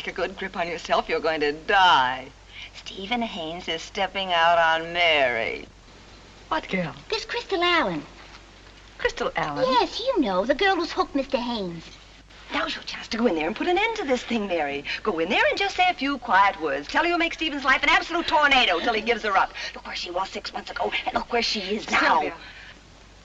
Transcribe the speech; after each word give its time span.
take 0.00 0.14
a 0.14 0.16
good 0.16 0.38
grip 0.38 0.56
on 0.56 0.66
yourself. 0.66 1.10
You're 1.10 1.20
going 1.20 1.40
to 1.40 1.52
die. 1.52 2.28
Stephen 2.74 3.20
Haines 3.20 3.68
is 3.68 3.82
stepping 3.82 4.32
out 4.32 4.56
on 4.56 4.94
Mary. 4.94 5.66
What 6.48 6.66
girl? 6.68 6.94
This 7.10 7.26
Crystal 7.26 7.62
Allen. 7.62 8.02
Crystal 8.96 9.30
Allen? 9.36 9.66
Yes, 9.68 10.00
you 10.00 10.20
know, 10.22 10.46
the 10.46 10.54
girl 10.54 10.76
who's 10.76 10.92
hooked 10.92 11.14
Mr. 11.14 11.38
Haines. 11.38 11.84
Now's 12.52 12.74
your 12.74 12.84
chance 12.84 13.08
to 13.08 13.18
go 13.18 13.26
in 13.26 13.34
there 13.34 13.46
and 13.46 13.54
put 13.54 13.68
an 13.68 13.76
end 13.76 13.96
to 13.96 14.04
this 14.04 14.22
thing, 14.22 14.46
Mary. 14.46 14.84
Go 15.02 15.18
in 15.18 15.28
there 15.28 15.44
and 15.50 15.58
just 15.58 15.76
say 15.76 15.84
a 15.90 15.94
few 15.94 16.16
quiet 16.16 16.60
words. 16.62 16.88
Tell 16.88 17.02
her 17.02 17.08
you'll 17.08 17.18
make 17.18 17.34
Stephen's 17.34 17.64
life 17.64 17.82
an 17.82 17.90
absolute 17.90 18.26
tornado 18.26 18.80
till 18.80 18.94
he 18.94 19.02
gives 19.02 19.22
her 19.24 19.36
up. 19.36 19.52
Look 19.74 19.86
where 19.86 19.96
she 19.96 20.10
was 20.10 20.30
six 20.30 20.52
months 20.54 20.70
ago, 20.70 20.90
and 21.04 21.14
look 21.14 21.30
where 21.30 21.42
she 21.42 21.60
is 21.60 21.88
now. 21.90 22.20
Sylvia, 22.20 22.34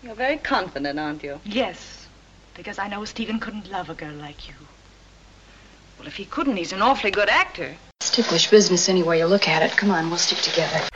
you're 0.03 0.13
very 0.13 0.37
confident, 0.37 0.99
aren't 0.99 1.23
you? 1.23 1.39
Yes, 1.45 2.07
because 2.53 2.77
I 2.77 2.89
know 2.89 3.05
Stephen 3.05 3.39
couldn't 3.39 3.71
love 3.71 3.89
a 3.89 3.93
girl 3.93 4.13
like 4.13 4.49
you. 4.49 4.55
Well, 6.05 6.11
if 6.11 6.17
he 6.17 6.25
couldn't, 6.25 6.57
he's 6.57 6.71
an 6.71 6.83
awfully 6.83 7.09
good 7.09 7.29
actor. 7.29 7.75
It's 7.99 8.11
ticklish 8.11 8.51
business 8.51 8.89
any 8.89 9.01
way 9.01 9.17
you 9.17 9.25
look 9.25 9.47
at 9.47 9.63
it. 9.63 9.75
Come 9.75 9.89
on, 9.89 10.09
we'll 10.09 10.19
stick 10.19 10.37
together. 10.37 10.87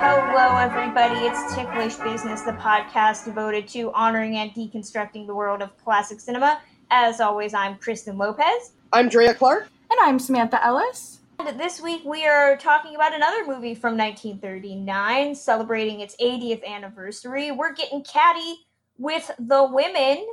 Hello, 0.00 0.56
everybody. 0.56 1.26
It's 1.26 1.54
Ticklish 1.54 1.96
Business, 1.96 2.40
the 2.40 2.52
podcast 2.52 3.26
devoted 3.26 3.68
to 3.68 3.92
honoring 3.92 4.36
and 4.36 4.50
deconstructing 4.52 5.26
the 5.26 5.34
world 5.34 5.60
of 5.60 5.76
classic 5.84 6.20
cinema. 6.20 6.62
As 6.90 7.20
always, 7.20 7.52
I'm 7.52 7.76
Kristen 7.76 8.16
Lopez. 8.16 8.72
I'm 8.94 9.10
Drea 9.10 9.34
Clark. 9.34 9.68
And 9.90 10.00
I'm 10.00 10.18
Samantha 10.18 10.64
Ellis. 10.64 11.20
And 11.38 11.58
this 11.58 11.80
week 11.80 12.02
we 12.04 12.26
are 12.26 12.56
talking 12.56 12.94
about 12.94 13.14
another 13.14 13.44
movie 13.46 13.74
from 13.74 13.96
1939, 13.96 15.34
celebrating 15.34 16.00
its 16.00 16.16
80th 16.16 16.64
anniversary. 16.64 17.50
We're 17.50 17.74
getting 17.74 18.04
catty 18.04 18.66
with 18.98 19.30
the 19.38 19.68
women. 19.70 20.26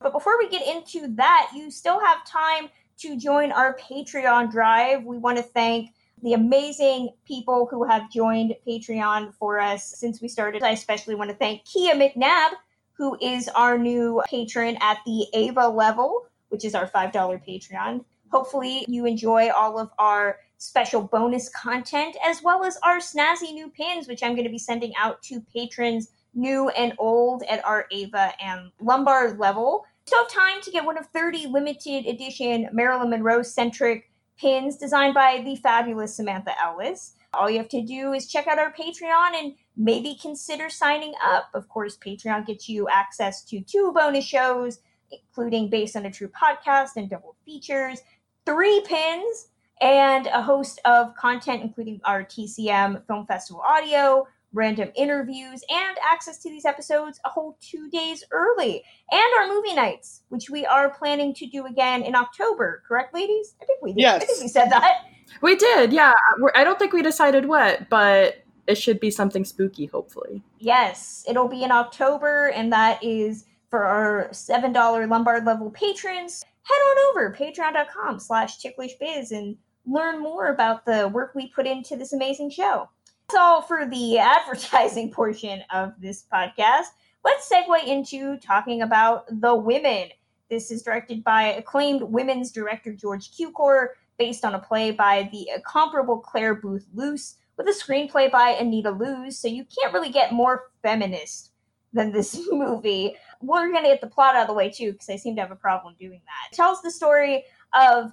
But 0.00 0.12
before 0.12 0.38
we 0.38 0.48
get 0.48 0.66
into 0.66 1.08
that, 1.16 1.50
you 1.54 1.70
still 1.70 1.98
have 1.98 2.24
time 2.26 2.68
to 2.98 3.16
join 3.18 3.52
our 3.52 3.76
Patreon 3.78 4.50
drive. 4.50 5.04
We 5.04 5.18
want 5.18 5.38
to 5.38 5.42
thank 5.42 5.90
the 6.22 6.34
amazing 6.34 7.10
people 7.24 7.66
who 7.70 7.84
have 7.84 8.10
joined 8.10 8.54
Patreon 8.66 9.34
for 9.34 9.58
us 9.58 9.84
since 9.84 10.20
we 10.20 10.28
started. 10.28 10.62
I 10.62 10.70
especially 10.70 11.14
want 11.14 11.30
to 11.30 11.36
thank 11.36 11.64
Kia 11.64 11.94
McNabb, 11.94 12.50
who 12.92 13.16
is 13.20 13.48
our 13.48 13.78
new 13.78 14.22
patron 14.26 14.76
at 14.80 14.98
the 15.06 15.26
Ava 15.32 15.68
level, 15.68 16.26
which 16.48 16.64
is 16.64 16.74
our 16.74 16.88
$5 16.88 17.12
Patreon. 17.12 18.04
Hopefully, 18.30 18.84
you 18.88 19.06
enjoy 19.06 19.50
all 19.50 19.78
of 19.78 19.90
our 19.98 20.38
special 20.58 21.02
bonus 21.02 21.48
content 21.48 22.16
as 22.24 22.42
well 22.42 22.64
as 22.64 22.78
our 22.82 22.98
snazzy 22.98 23.52
new 23.52 23.70
pins, 23.70 24.08
which 24.08 24.22
I'm 24.22 24.32
going 24.32 24.44
to 24.44 24.50
be 24.50 24.58
sending 24.58 24.92
out 24.98 25.22
to 25.22 25.40
patrons 25.40 26.08
new 26.34 26.68
and 26.70 26.92
old 26.98 27.42
at 27.44 27.64
our 27.64 27.86
Ava 27.90 28.32
and 28.40 28.70
Lombard 28.80 29.38
level. 29.38 29.84
Still 30.06 30.24
have 30.24 30.32
time 30.32 30.60
to 30.62 30.70
get 30.70 30.84
one 30.84 30.98
of 30.98 31.06
30 31.06 31.48
limited 31.48 32.06
edition 32.06 32.68
Marilyn 32.72 33.10
Monroe 33.10 33.42
centric 33.42 34.10
pins 34.38 34.76
designed 34.76 35.14
by 35.14 35.42
the 35.44 35.56
fabulous 35.56 36.14
Samantha 36.14 36.52
Ellis. 36.62 37.14
All 37.34 37.50
you 37.50 37.58
have 37.58 37.68
to 37.68 37.82
do 37.82 38.14
is 38.14 38.26
check 38.26 38.46
out 38.46 38.58
our 38.58 38.72
Patreon 38.72 39.34
and 39.34 39.54
maybe 39.76 40.18
consider 40.20 40.70
signing 40.70 41.12
up. 41.22 41.50
Of 41.54 41.68
course, 41.68 41.98
Patreon 41.98 42.46
gets 42.46 42.68
you 42.68 42.88
access 42.88 43.44
to 43.44 43.60
two 43.60 43.92
bonus 43.94 44.24
shows, 44.24 44.80
including 45.10 45.68
Based 45.68 45.94
on 45.96 46.06
a 46.06 46.10
True 46.10 46.28
podcast 46.28 46.90
and 46.96 47.10
double 47.10 47.36
features, 47.44 48.00
three 48.48 48.80
pins, 48.86 49.48
and 49.82 50.26
a 50.28 50.40
host 50.40 50.80
of 50.86 51.14
content, 51.14 51.62
including 51.62 52.00
our 52.04 52.24
TCM 52.24 53.06
Film 53.06 53.26
Festival 53.26 53.62
audio, 53.64 54.26
random 54.54 54.90
interviews, 54.96 55.62
and 55.68 55.98
access 56.10 56.38
to 56.38 56.48
these 56.48 56.64
episodes 56.64 57.20
a 57.26 57.28
whole 57.28 57.58
two 57.60 57.90
days 57.90 58.24
early. 58.30 58.82
And 59.12 59.22
our 59.38 59.48
movie 59.48 59.74
nights, 59.74 60.22
which 60.30 60.48
we 60.48 60.64
are 60.64 60.88
planning 60.88 61.34
to 61.34 61.46
do 61.46 61.66
again 61.66 62.02
in 62.02 62.14
October. 62.14 62.82
Correct, 62.88 63.12
ladies? 63.12 63.54
I 63.60 63.66
think 63.66 63.82
we 63.82 63.92
did. 63.92 64.00
Yes. 64.00 64.22
I 64.22 64.24
think 64.24 64.40
we 64.40 64.48
said 64.48 64.70
that. 64.70 65.02
We 65.42 65.54
did, 65.54 65.92
yeah. 65.92 66.14
We're, 66.38 66.52
I 66.54 66.64
don't 66.64 66.78
think 66.78 66.94
we 66.94 67.02
decided 67.02 67.46
what, 67.46 67.90
but 67.90 68.42
it 68.66 68.76
should 68.76 68.98
be 68.98 69.10
something 69.10 69.44
spooky, 69.44 69.84
hopefully. 69.84 70.42
Yes, 70.58 71.22
it'll 71.28 71.48
be 71.48 71.64
in 71.64 71.70
October, 71.70 72.48
and 72.48 72.72
that 72.72 73.04
is 73.04 73.44
for 73.68 73.84
our 73.84 74.28
$7 74.32 75.08
Lombard 75.08 75.44
level 75.44 75.70
patrons. 75.70 76.46
Head 76.68 76.74
on 76.74 77.10
over, 77.10 77.30
to 77.30 77.42
patreon.com 77.42 78.18
slash 78.20 78.58
ticklishbiz, 78.58 79.30
and 79.30 79.56
learn 79.86 80.20
more 80.20 80.48
about 80.48 80.84
the 80.84 81.08
work 81.08 81.32
we 81.34 81.48
put 81.48 81.66
into 81.66 81.96
this 81.96 82.12
amazing 82.12 82.50
show. 82.50 82.88
That's 83.28 83.38
all 83.38 83.62
for 83.62 83.86
the 83.86 84.18
advertising 84.18 85.10
portion 85.10 85.62
of 85.72 85.92
this 85.98 86.24
podcast. 86.32 86.86
Let's 87.24 87.50
segue 87.50 87.86
into 87.86 88.36
talking 88.38 88.82
about 88.82 89.24
The 89.40 89.54
Women. 89.54 90.08
This 90.50 90.70
is 90.70 90.82
directed 90.82 91.24
by 91.24 91.42
acclaimed 91.42 92.02
women's 92.02 92.52
director 92.52 92.92
George 92.92 93.30
Cukor, 93.32 93.88
based 94.18 94.44
on 94.44 94.54
a 94.54 94.58
play 94.58 94.90
by 94.90 95.28
the 95.32 95.48
incomparable 95.54 96.18
Clare 96.18 96.54
Boothe 96.54 96.86
Luce, 96.94 97.36
with 97.56 97.66
a 97.66 97.70
screenplay 97.70 98.30
by 98.30 98.50
Anita 98.50 98.90
Loos, 98.90 99.38
so 99.38 99.48
you 99.48 99.64
can't 99.64 99.92
really 99.92 100.10
get 100.10 100.32
more 100.32 100.70
feminist 100.82 101.50
than 101.92 102.12
this 102.12 102.38
movie. 102.52 103.16
We're 103.40 103.70
going 103.70 103.84
to 103.84 103.90
get 103.90 104.00
the 104.00 104.08
plot 104.08 104.34
out 104.34 104.42
of 104.42 104.48
the 104.48 104.54
way 104.54 104.70
too, 104.70 104.92
because 104.92 105.08
I 105.08 105.16
seem 105.16 105.36
to 105.36 105.42
have 105.42 105.50
a 105.50 105.56
problem 105.56 105.94
doing 105.98 106.20
that. 106.24 106.52
It 106.52 106.56
tells 106.56 106.82
the 106.82 106.90
story 106.90 107.44
of 107.72 108.12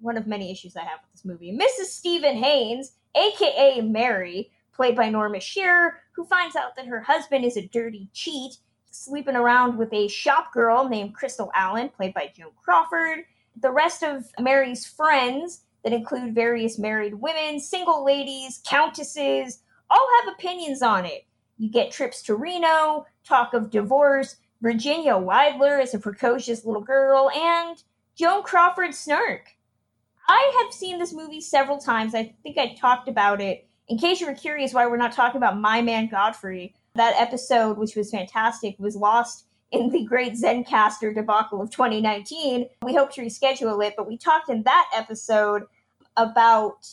one 0.00 0.16
of 0.16 0.26
many 0.26 0.50
issues 0.50 0.76
I 0.76 0.82
have 0.82 1.00
with 1.02 1.12
this 1.12 1.24
movie 1.24 1.52
Mrs. 1.52 1.86
Stephen 1.86 2.36
Haines, 2.36 2.92
aka 3.14 3.80
Mary, 3.80 4.50
played 4.72 4.96
by 4.96 5.08
Norma 5.10 5.40
Shearer, 5.40 5.98
who 6.12 6.24
finds 6.24 6.56
out 6.56 6.76
that 6.76 6.86
her 6.86 7.00
husband 7.00 7.44
is 7.44 7.56
a 7.56 7.66
dirty 7.68 8.08
cheat, 8.12 8.56
sleeping 8.90 9.36
around 9.36 9.76
with 9.76 9.92
a 9.92 10.08
shop 10.08 10.52
girl 10.52 10.88
named 10.88 11.14
Crystal 11.14 11.50
Allen, 11.54 11.88
played 11.88 12.14
by 12.14 12.32
Joan 12.34 12.52
Crawford. 12.62 13.24
The 13.60 13.72
rest 13.72 14.02
of 14.02 14.24
Mary's 14.38 14.86
friends, 14.86 15.62
that 15.84 15.92
include 15.92 16.34
various 16.34 16.78
married 16.78 17.14
women, 17.14 17.60
single 17.60 18.04
ladies, 18.04 18.60
countesses, 18.66 19.62
all 19.90 20.06
have 20.20 20.34
opinions 20.34 20.82
on 20.82 21.06
it. 21.06 21.24
You 21.58 21.68
get 21.70 21.90
trips 21.90 22.22
to 22.22 22.36
Reno, 22.36 23.06
talk 23.24 23.52
of 23.52 23.70
divorce, 23.70 24.36
Virginia 24.62 25.12
Weidler 25.14 25.82
as 25.82 25.92
a 25.92 25.98
precocious 25.98 26.64
little 26.64 26.82
girl, 26.82 27.30
and 27.30 27.82
Joan 28.14 28.42
Crawford 28.42 28.94
snark. 28.94 29.56
I 30.28 30.62
have 30.62 30.72
seen 30.72 30.98
this 30.98 31.12
movie 31.12 31.40
several 31.40 31.78
times. 31.78 32.14
I 32.14 32.34
think 32.42 32.58
I 32.58 32.74
talked 32.74 33.08
about 33.08 33.40
it. 33.40 33.66
In 33.88 33.98
case 33.98 34.20
you 34.20 34.26
were 34.26 34.34
curious 34.34 34.74
why 34.74 34.86
we're 34.86 34.96
not 34.98 35.12
talking 35.12 35.38
about 35.38 35.58
My 35.58 35.80
Man 35.80 36.08
Godfrey, 36.08 36.74
that 36.94 37.14
episode, 37.18 37.78
which 37.78 37.96
was 37.96 38.10
fantastic, 38.10 38.76
was 38.78 38.96
lost 38.96 39.46
in 39.70 39.90
the 39.90 40.04
great 40.04 40.34
Zencastr 40.34 41.14
debacle 41.14 41.60
of 41.60 41.70
2019. 41.70 42.68
We 42.82 42.94
hope 42.94 43.12
to 43.14 43.22
reschedule 43.22 43.84
it, 43.86 43.94
but 43.96 44.06
we 44.06 44.16
talked 44.16 44.50
in 44.50 44.62
that 44.64 44.90
episode 44.94 45.64
about 46.16 46.86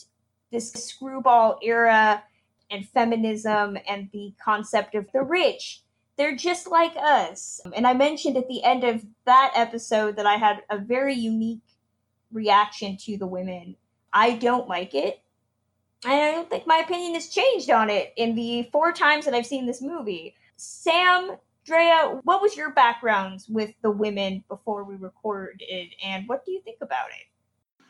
this 0.50 0.72
screwball 0.72 1.58
era 1.62 2.22
and 2.70 2.88
feminism 2.88 3.78
and 3.88 4.08
the 4.12 4.32
concept 4.42 4.94
of 4.94 5.06
the 5.12 5.22
rich. 5.22 5.82
They're 6.16 6.36
just 6.36 6.70
like 6.70 6.94
us. 6.96 7.60
And 7.74 7.86
I 7.86 7.92
mentioned 7.92 8.36
at 8.36 8.48
the 8.48 8.64
end 8.64 8.84
of 8.84 9.04
that 9.26 9.52
episode 9.54 10.16
that 10.16 10.26
I 10.26 10.36
had 10.36 10.62
a 10.70 10.78
very 10.78 11.14
unique 11.14 11.60
reaction 12.32 12.96
to 12.98 13.18
the 13.18 13.26
women. 13.26 13.76
I 14.12 14.36
don't 14.36 14.68
like 14.68 14.94
it. 14.94 15.20
And 16.04 16.12
I 16.12 16.30
don't 16.32 16.48
think 16.48 16.66
my 16.66 16.78
opinion 16.78 17.14
has 17.14 17.28
changed 17.28 17.70
on 17.70 17.90
it 17.90 18.12
in 18.16 18.34
the 18.34 18.68
four 18.72 18.92
times 18.92 19.24
that 19.24 19.34
I've 19.34 19.46
seen 19.46 19.66
this 19.66 19.82
movie. 19.82 20.34
Sam, 20.56 21.36
Drea, 21.64 22.20
what 22.24 22.40
was 22.40 22.56
your 22.56 22.70
backgrounds 22.70 23.48
with 23.48 23.72
the 23.82 23.90
women 23.90 24.44
before 24.48 24.84
we 24.84 24.94
recorded, 24.94 25.88
and 26.02 26.28
what 26.28 26.44
do 26.44 26.52
you 26.52 26.60
think 26.62 26.78
about 26.80 27.08
it? 27.08 27.26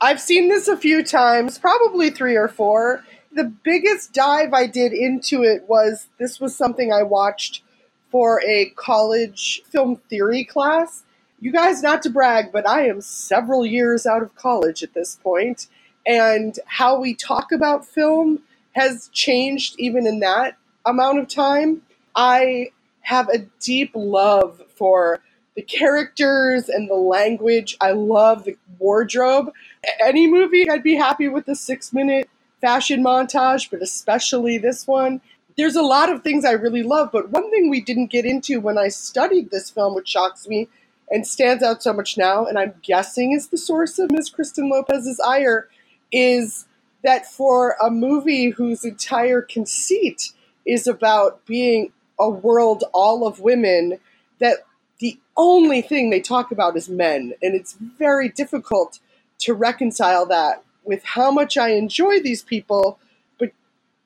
I've 0.00 0.20
seen 0.20 0.48
this 0.48 0.68
a 0.68 0.76
few 0.76 1.02
times, 1.02 1.58
probably 1.58 2.10
three 2.10 2.36
or 2.36 2.48
four. 2.48 3.04
The 3.32 3.44
biggest 3.44 4.12
dive 4.12 4.52
I 4.52 4.66
did 4.66 4.92
into 4.92 5.42
it 5.42 5.64
was 5.68 6.08
this 6.18 6.40
was 6.40 6.56
something 6.56 6.92
I 6.92 7.02
watched 7.02 7.62
for 8.10 8.42
a 8.46 8.72
college 8.76 9.62
film 9.70 9.96
theory 10.10 10.44
class. 10.44 11.04
You 11.40 11.52
guys, 11.52 11.82
not 11.82 12.02
to 12.02 12.10
brag, 12.10 12.52
but 12.52 12.68
I 12.68 12.86
am 12.88 13.00
several 13.00 13.66
years 13.66 14.06
out 14.06 14.22
of 14.22 14.34
college 14.36 14.82
at 14.82 14.94
this 14.94 15.16
point, 15.16 15.66
and 16.06 16.58
how 16.66 17.00
we 17.00 17.14
talk 17.14 17.52
about 17.52 17.86
film 17.86 18.40
has 18.72 19.08
changed 19.12 19.76
even 19.78 20.06
in 20.06 20.20
that 20.20 20.56
amount 20.84 21.18
of 21.18 21.28
time. 21.28 21.82
I 22.14 22.70
have 23.00 23.28
a 23.30 23.46
deep 23.60 23.92
love 23.94 24.62
for 24.76 25.20
the 25.56 25.62
characters 25.62 26.68
and 26.68 26.88
the 26.88 26.94
language. 26.94 27.76
I 27.80 27.92
love 27.92 28.44
the 28.44 28.56
wardrobe. 28.78 29.52
Any 30.00 30.26
movie, 30.26 30.68
I'd 30.68 30.82
be 30.82 30.96
happy 30.96 31.28
with 31.28 31.48
a 31.48 31.54
six 31.54 31.92
minute 31.92 32.28
fashion 32.60 33.02
montage, 33.02 33.70
but 33.70 33.82
especially 33.82 34.58
this 34.58 34.86
one. 34.86 35.20
There's 35.56 35.76
a 35.76 35.82
lot 35.82 36.10
of 36.10 36.22
things 36.22 36.44
I 36.44 36.52
really 36.52 36.82
love, 36.82 37.10
but 37.12 37.30
one 37.30 37.50
thing 37.50 37.70
we 37.70 37.80
didn't 37.80 38.10
get 38.10 38.26
into 38.26 38.60
when 38.60 38.76
I 38.76 38.88
studied 38.88 39.50
this 39.50 39.70
film, 39.70 39.94
which 39.94 40.08
shocks 40.08 40.46
me 40.46 40.68
and 41.10 41.26
stands 41.26 41.62
out 41.62 41.82
so 41.82 41.92
much 41.92 42.18
now, 42.18 42.44
and 42.44 42.58
I'm 42.58 42.74
guessing 42.82 43.32
is 43.32 43.48
the 43.48 43.56
source 43.56 43.98
of 43.98 44.10
Ms. 44.10 44.28
Kristen 44.28 44.68
Lopez's 44.68 45.20
ire, 45.20 45.68
is 46.12 46.66
that 47.04 47.26
for 47.26 47.76
a 47.82 47.90
movie 47.90 48.50
whose 48.50 48.84
entire 48.84 49.40
conceit 49.40 50.32
is 50.66 50.86
about 50.86 51.46
being 51.46 51.92
a 52.18 52.28
world 52.28 52.84
all 52.92 53.26
of 53.26 53.40
women, 53.40 53.98
that 54.40 54.58
the 54.98 55.18
only 55.36 55.80
thing 55.80 56.10
they 56.10 56.20
talk 56.20 56.50
about 56.50 56.76
is 56.76 56.88
men. 56.88 57.34
And 57.42 57.54
it's 57.54 57.74
very 57.74 58.28
difficult 58.28 58.98
to 59.40 59.54
reconcile 59.54 60.26
that 60.26 60.62
with 60.84 61.04
how 61.04 61.30
much 61.30 61.56
I 61.56 61.70
enjoy 61.70 62.20
these 62.20 62.42
people, 62.42 62.98
but 63.38 63.50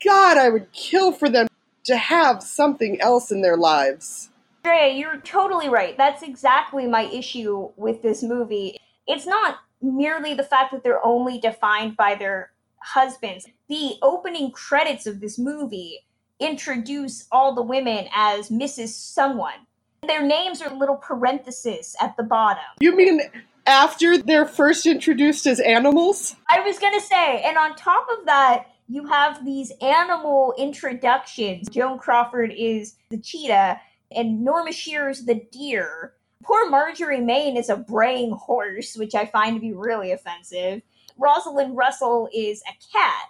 God, 0.05 0.39
I 0.39 0.49
would 0.49 0.73
kill 0.73 1.13
for 1.13 1.29
them 1.29 1.47
to 1.85 1.97
have 1.97 2.43
something 2.43 3.01
else 3.01 3.31
in 3.31 3.43
their 3.43 3.57
lives. 3.57 4.31
Drea, 4.63 4.93
you're 4.93 5.21
totally 5.21 5.69
right. 5.69 5.97
That's 5.97 6.23
exactly 6.23 6.87
my 6.87 7.03
issue 7.03 7.71
with 7.77 8.03
this 8.03 8.23
movie. 8.23 8.79
It's 9.07 9.27
not 9.27 9.59
merely 9.81 10.35
the 10.35 10.43
fact 10.43 10.73
that 10.73 10.83
they're 10.83 11.05
only 11.05 11.39
defined 11.39 11.97
by 11.97 12.15
their 12.15 12.51
husbands. 12.81 13.47
The 13.69 13.95
opening 14.03 14.51
credits 14.51 15.07
of 15.07 15.21
this 15.21 15.39
movie 15.39 16.01
introduce 16.39 17.27
all 17.31 17.55
the 17.55 17.63
women 17.63 18.09
as 18.15 18.49
Mrs. 18.49 18.89
Someone. 18.89 19.67
Their 20.07 20.23
names 20.23 20.63
are 20.63 20.75
little 20.75 20.97
parentheses 20.97 21.95
at 22.01 22.17
the 22.17 22.23
bottom. 22.23 22.65
You 22.81 22.97
mean 22.97 23.21
after 23.71 24.19
they're 24.19 24.45
first 24.45 24.85
introduced 24.85 25.47
as 25.47 25.61
animals? 25.61 26.35
I 26.49 26.61
was 26.61 26.79
going 26.79 26.99
to 26.99 27.01
say, 27.01 27.43
and 27.43 27.57
on 27.57 27.77
top 27.77 28.07
of 28.19 28.27
that, 28.27 28.67
you 28.89 29.07
have 29.07 29.45
these 29.45 29.73
animal 29.81 30.53
introductions. 30.59 31.69
Joan 31.69 31.99
Crawford 31.99 32.53
is 32.53 32.97
the 33.11 33.19
cheetah, 33.19 33.81
and 34.11 34.45
Norma 34.45 34.73
Shearer's 34.73 35.25
the 35.25 35.41
deer. 35.53 36.15
Poor 36.43 36.69
Marjorie 36.69 37.21
Main 37.21 37.57
is 37.57 37.69
a 37.69 37.77
braying 37.77 38.33
horse, 38.33 38.97
which 38.97 39.15
I 39.15 39.27
find 39.27 39.55
to 39.55 39.61
be 39.61 39.73
really 39.73 40.11
offensive. 40.11 40.83
Rosalind 41.17 41.77
Russell 41.77 42.29
is 42.35 42.63
a 42.63 42.73
cat. 42.93 43.27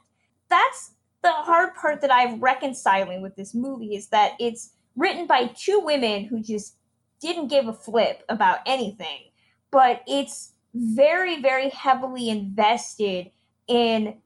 That's 0.48 0.92
the 1.22 1.32
hard 1.32 1.74
part 1.74 2.00
that 2.00 2.12
I'm 2.12 2.40
reconciling 2.40 3.20
with 3.20 3.36
this 3.36 3.54
movie 3.54 3.94
is 3.94 4.08
that 4.08 4.32
it's 4.40 4.72
written 4.96 5.26
by 5.26 5.48
two 5.48 5.80
women 5.80 6.24
who 6.24 6.40
just 6.40 6.76
didn't 7.20 7.48
give 7.48 7.68
a 7.68 7.74
flip 7.74 8.22
about 8.30 8.60
anything, 8.64 9.29
but 9.70 10.02
it's 10.06 10.52
very, 10.74 11.40
very 11.40 11.68
heavily 11.70 12.28
invested 12.28 13.30
in 13.66 14.16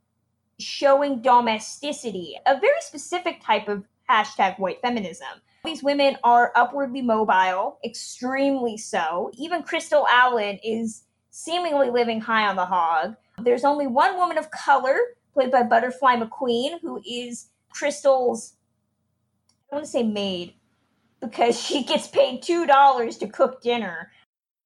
showing 0.58 1.20
domesticity, 1.20 2.36
a 2.46 2.58
very 2.60 2.80
specific 2.80 3.40
type 3.42 3.68
of 3.68 3.84
hashtag 4.08 4.58
white 4.58 4.80
feminism. 4.80 5.28
These 5.64 5.82
women 5.82 6.18
are 6.22 6.52
upwardly 6.54 7.00
mobile, 7.00 7.78
extremely 7.84 8.76
so. 8.76 9.30
Even 9.34 9.62
Crystal 9.62 10.06
Allen 10.10 10.58
is 10.62 11.04
seemingly 11.30 11.90
living 11.90 12.20
high 12.20 12.46
on 12.46 12.56
the 12.56 12.66
hog. 12.66 13.16
There's 13.38 13.64
only 13.64 13.86
one 13.86 14.16
woman 14.16 14.38
of 14.38 14.50
color, 14.50 14.96
played 15.32 15.50
by 15.50 15.62
Butterfly 15.62 16.16
McQueen, 16.16 16.80
who 16.80 17.00
is 17.04 17.48
Crystal's, 17.70 18.54
I 19.70 19.76
don't 19.76 19.78
want 19.78 19.86
to 19.86 19.90
say 19.90 20.02
maid, 20.04 20.54
because 21.20 21.60
she 21.60 21.82
gets 21.82 22.06
paid 22.06 22.42
$2 22.42 23.18
to 23.18 23.26
cook 23.28 23.62
dinner. 23.62 24.12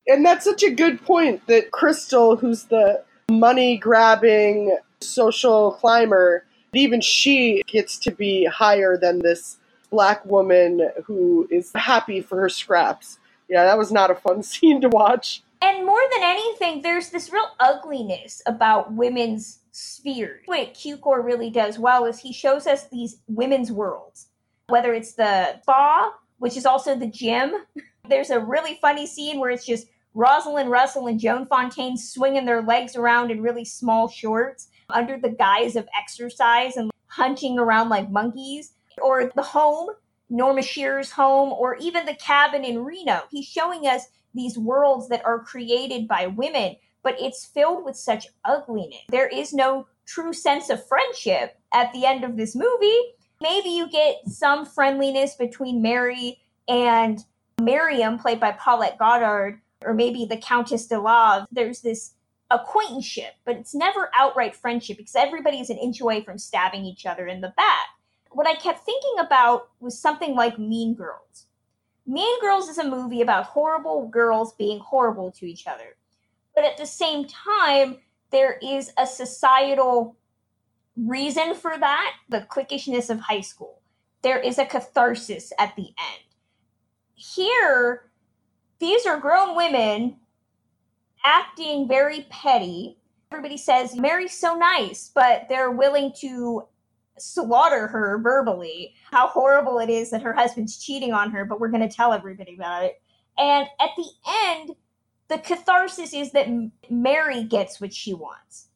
And 0.09 0.25
that's 0.25 0.45
such 0.45 0.63
a 0.63 0.71
good 0.71 1.03
point 1.03 1.47
that 1.47 1.71
Crystal, 1.71 2.37
who's 2.37 2.65
the 2.65 3.05
money 3.31 3.77
grabbing 3.77 4.77
social 5.01 5.73
climber, 5.73 6.45
even 6.73 7.01
she 7.01 7.63
gets 7.67 7.99
to 7.99 8.11
be 8.11 8.47
higher 8.47 8.97
than 8.97 9.21
this 9.21 9.59
black 9.91 10.25
woman 10.25 10.91
who 11.05 11.47
is 11.51 11.71
happy 11.75 12.21
for 12.21 12.41
her 12.41 12.49
scraps. 12.49 13.19
Yeah, 13.49 13.65
that 13.65 13.79
was 13.79 13.93
not 13.93 14.11
a 14.11 14.15
fun 14.15 14.43
scene 14.43 14.81
to 14.81 14.89
watch. 14.89 15.43
And 15.61 15.85
more 15.85 16.01
than 16.13 16.23
anything, 16.23 16.83
there's 16.83 17.11
this 17.11 17.33
real 17.33 17.49
ugliness 17.59 18.43
about 18.47 18.93
women's 18.93 19.59
spheres. 19.73 20.43
What 20.47 20.75
Cukor 20.75 21.25
really 21.25 21.51
does 21.51 21.79
well 21.79 22.05
is 22.05 22.19
he 22.19 22.33
shows 22.33 22.67
us 22.67 22.87
these 22.89 23.19
women's 23.27 23.73
worlds, 23.73 24.29
whether 24.69 24.95
it's 24.95 25.15
the 25.15 25.61
spa, 25.63 26.13
which 26.39 26.57
is 26.57 26.65
also 26.65 26.95
the 26.95 27.07
gym. 27.09 27.53
There's 28.09 28.31
a 28.31 28.41
really 28.41 28.79
funny 28.81 29.07
scene 29.07 29.39
where 29.39 29.51
it's 29.51 29.67
just 29.67 29.89
Rosalind 30.19 30.69
Russell 30.69 31.07
and 31.07 31.21
Joan 31.21 31.47
Fontaine 31.47 31.97
swinging 31.97 32.45
their 32.45 32.61
legs 32.61 32.97
around 32.97 33.31
in 33.31 33.41
really 33.41 33.65
small 33.65 34.09
shorts 34.09 34.67
under 34.91 35.17
the 35.17 35.29
guise 35.29 35.77
of 35.77 35.87
exercise 35.97 36.77
and 36.77 36.91
hunching 37.07 37.57
around 37.57 37.89
like 37.89 38.11
monkeys. 38.11 38.73
Or 39.01 39.31
the 39.37 39.43
home, 39.43 39.91
Norma 40.29 40.63
Shearer's 40.63 41.13
home, 41.13 41.53
or 41.53 41.77
even 41.77 42.05
the 42.05 42.17
cabin 42.17 42.65
in 42.65 42.85
Reno. 42.85 43.21
He's 43.31 43.45
showing 43.45 43.87
us 43.87 44.09
these 44.35 44.59
worlds 44.59 45.09
that 45.09 45.25
are 45.25 45.39
created 45.39 46.09
by 46.09 46.27
women, 46.27 46.75
but 47.05 47.15
it's 47.21 47.47
filled 47.47 47.85
with 47.85 47.97
such 47.97 48.27
ugliness. 48.45 49.05
There 49.11 49.29
is 49.29 49.55
no 49.55 49.87
true 50.05 50.33
sense 50.33 50.69
of 50.69 50.85
friendship 50.85 51.61
at 51.73 51.93
the 51.93 52.05
end 52.07 52.25
of 52.25 52.37
this 52.37 52.57
movie. 52.57 52.99
Maybe 53.41 53.69
you 53.69 53.89
get 53.89 54.17
some 54.27 54.67
friendliness 54.67 55.37
between 55.37 55.81
Mary 55.81 56.41
and 56.67 57.25
Miriam, 57.63 58.19
played 58.19 58.41
by 58.41 58.51
Paulette 58.51 58.99
Goddard, 58.99 59.61
or 59.85 59.95
maybe 59.95 60.25
the 60.25 60.37
Countess 60.37 60.87
De 60.87 60.99
Lave. 61.01 61.47
There's 61.51 61.81
this 61.81 62.15
acquaintanceship, 62.51 63.35
but 63.45 63.57
it's 63.57 63.75
never 63.75 64.11
outright 64.19 64.57
friendship 64.57 64.97
because 64.97 65.17
everybody 65.17 65.61
is 65.61 65.71
an 65.71 65.79
inch 65.79 66.01
away 66.01 66.23
from 66.23 66.39
stabbing 66.39 66.85
each 66.85 67.07
other 67.07 67.27
in 67.27 67.41
the 67.41 67.53
back. 67.57 67.87
What 68.31 68.47
I 68.47 68.55
kept 68.55 68.85
thinking 68.85 69.15
about 69.19 69.69
was 69.81 69.99
something 69.99 70.35
like 70.35 70.59
Mean 70.59 70.95
Girls. 70.95 71.47
Mean 72.07 72.41
Girls 72.41 72.69
is 72.69 72.79
a 72.79 72.89
movie 72.89 73.21
about 73.21 73.45
horrible 73.45 74.09
girls 74.09 74.55
being 74.55 74.79
horrible 74.81 75.31
to 75.33 75.47
each 75.47 75.67
other. 75.67 75.97
But 76.55 76.65
at 76.65 76.77
the 76.77 76.87
same 76.87 77.27
time, 77.27 77.99
there 78.31 78.59
is 78.63 78.93
a 78.99 79.07
societal 79.07 80.17
reason 80.97 81.55
for 81.55 81.79
that 81.79 82.15
the 82.29 82.41
cliquishness 82.41 83.11
of 83.11 83.21
high 83.21 83.43
school. 83.43 83.81
There 84.23 84.39
is 84.39 84.59
a 84.59 84.67
catharsis 84.67 85.53
at 85.59 85.77
the 85.77 85.87
end. 85.87 86.25
Here, 87.15 88.08
these 88.81 89.07
are 89.07 89.19
grown 89.19 89.57
women 89.57 90.17
acting 91.25 91.89
very 91.89 92.27
petty. 92.31 92.99
Everybody 93.33 93.57
says 93.57 93.97
Mary's 93.97 94.39
so 94.39 94.55
nice, 94.55 95.11
but 95.15 95.47
they're 95.49 95.71
willing 95.71 96.13
to 96.21 96.63
slaughter 97.19 97.89
her 97.89 98.19
verbally. 98.19 98.95
How 99.11 99.29
horrible 99.29 99.79
it 99.79 99.91
is 99.91 100.11
that 100.11 100.23
her 100.23 100.33
husband's 100.33 100.83
cheating 100.83 101.13
on 101.13 101.31
her, 101.33 101.45
but 101.45 101.61
we're 101.61 101.69
going 101.69 101.87
to 101.89 101.95
tell 101.95 102.13
everybody 102.13 102.55
about 102.55 102.85
it. 102.85 103.01
And 103.37 103.67
at 103.81 103.91
the 103.97 104.09
end, 104.27 104.71
the 105.29 105.39
catharsis 105.39 106.15
is 106.15 106.33
that 106.33 106.49
Mary 106.89 107.45
gets 107.45 107.81
what 107.81 107.93
she 107.93 108.15
wants. 108.15 108.69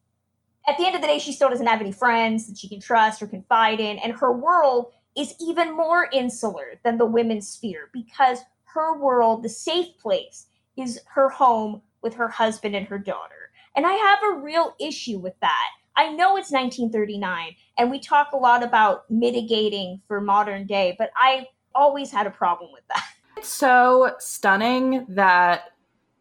At 0.68 0.76
the 0.76 0.86
end 0.86 0.94
of 0.94 1.00
the 1.00 1.08
day, 1.08 1.18
she 1.18 1.32
still 1.32 1.48
doesn't 1.48 1.66
have 1.66 1.80
any 1.80 1.92
friends 1.92 2.46
that 2.46 2.58
she 2.58 2.68
can 2.68 2.80
trust 2.80 3.22
or 3.22 3.26
confide 3.26 3.80
in, 3.80 3.98
and 3.98 4.12
her 4.12 4.32
world 4.32 4.92
is 5.16 5.34
even 5.40 5.76
more 5.76 6.08
insular 6.12 6.78
than 6.84 6.98
the 6.98 7.06
women's 7.06 7.48
sphere 7.48 7.90
because 7.92 8.38
her 8.74 8.98
world, 8.98 9.42
the 9.42 9.48
safe 9.48 9.98
place, 9.98 10.46
is 10.76 11.00
her 11.14 11.28
home 11.28 11.82
with 12.02 12.14
her 12.14 12.28
husband 12.28 12.74
and 12.74 12.86
her 12.88 12.98
daughter. 12.98 13.50
And 13.76 13.86
I 13.86 13.92
have 13.92 14.18
a 14.22 14.40
real 14.40 14.74
issue 14.80 15.18
with 15.18 15.34
that. 15.40 15.68
I 15.96 16.10
know 16.10 16.36
it's 16.36 16.50
1939, 16.50 17.54
and 17.78 17.90
we 17.90 18.00
talk 18.00 18.32
a 18.32 18.36
lot 18.36 18.62
about 18.62 19.10
mitigating 19.10 20.00
for 20.08 20.20
modern 20.20 20.66
day, 20.66 20.94
but 20.98 21.10
I 21.16 21.48
always 21.74 22.10
had 22.10 22.26
a 22.26 22.30
problem 22.30 22.70
with 22.72 22.86
that. 22.88 23.04
It's 23.38 23.48
so 23.48 24.14
stunning 24.18 25.06
that 25.08 25.72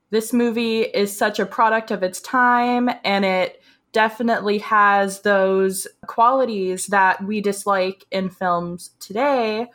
this 0.09 0.33
movie 0.33 0.81
is 0.81 1.15
such 1.15 1.39
a 1.39 1.45
product 1.45 1.91
of 1.91 2.03
its 2.03 2.19
time 2.19 2.89
and 3.03 3.23
it 3.25 3.61
definitely 3.91 4.59
has 4.59 5.21
those 5.21 5.87
qualities 6.07 6.87
that 6.87 7.23
we 7.23 7.41
dislike 7.41 8.05
in 8.11 8.29
films 8.29 8.91
today. 8.99 9.67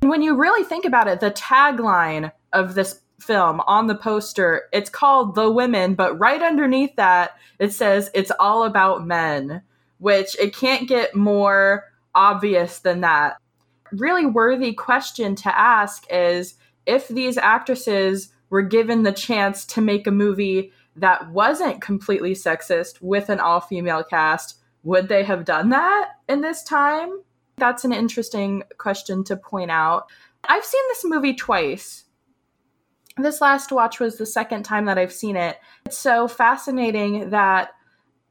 And 0.00 0.10
when 0.10 0.22
you 0.22 0.36
really 0.36 0.64
think 0.64 0.84
about 0.84 1.08
it, 1.08 1.20
the 1.20 1.30
tagline 1.30 2.32
of 2.52 2.74
this 2.74 3.00
film 3.20 3.60
on 3.66 3.88
the 3.88 3.94
poster, 3.96 4.64
it's 4.72 4.90
called 4.90 5.34
The 5.34 5.50
Women, 5.50 5.94
but 5.94 6.18
right 6.18 6.40
underneath 6.40 6.94
that, 6.96 7.32
it 7.58 7.72
says 7.72 8.10
it's 8.14 8.30
all 8.38 8.62
about 8.62 9.06
men, 9.06 9.62
which 9.98 10.38
it 10.38 10.54
can't 10.54 10.88
get 10.88 11.14
more 11.14 11.84
obvious 12.14 12.78
than 12.78 13.00
that. 13.00 13.38
Really 13.92 14.26
worthy 14.26 14.72
question 14.72 15.34
to 15.36 15.58
ask 15.58 16.04
is 16.10 16.54
if 16.86 17.08
these 17.08 17.36
actresses 17.36 18.30
were 18.50 18.62
given 18.62 19.02
the 19.02 19.12
chance 19.12 19.64
to 19.66 19.80
make 19.80 20.06
a 20.06 20.12
movie 20.12 20.72
that 20.96 21.30
wasn't 21.30 21.82
completely 21.82 22.34
sexist 22.34 23.00
with 23.00 23.28
an 23.28 23.40
all 23.40 23.60
female 23.60 24.04
cast, 24.04 24.58
would 24.84 25.08
they 25.08 25.24
have 25.24 25.44
done 25.44 25.70
that 25.70 26.12
in 26.28 26.40
this 26.40 26.62
time? 26.62 27.20
That's 27.58 27.84
an 27.84 27.92
interesting 27.92 28.62
question 28.78 29.24
to 29.24 29.36
point 29.36 29.70
out. 29.70 30.10
I've 30.44 30.64
seen 30.64 30.82
this 30.88 31.04
movie 31.04 31.34
twice 31.34 32.04
this 33.22 33.40
last 33.40 33.72
watch 33.72 34.00
was 34.00 34.16
the 34.16 34.26
second 34.26 34.62
time 34.62 34.86
that 34.86 34.98
I've 34.98 35.12
seen 35.12 35.36
it. 35.36 35.58
It's 35.86 35.98
so 35.98 36.28
fascinating 36.28 37.30
that 37.30 37.70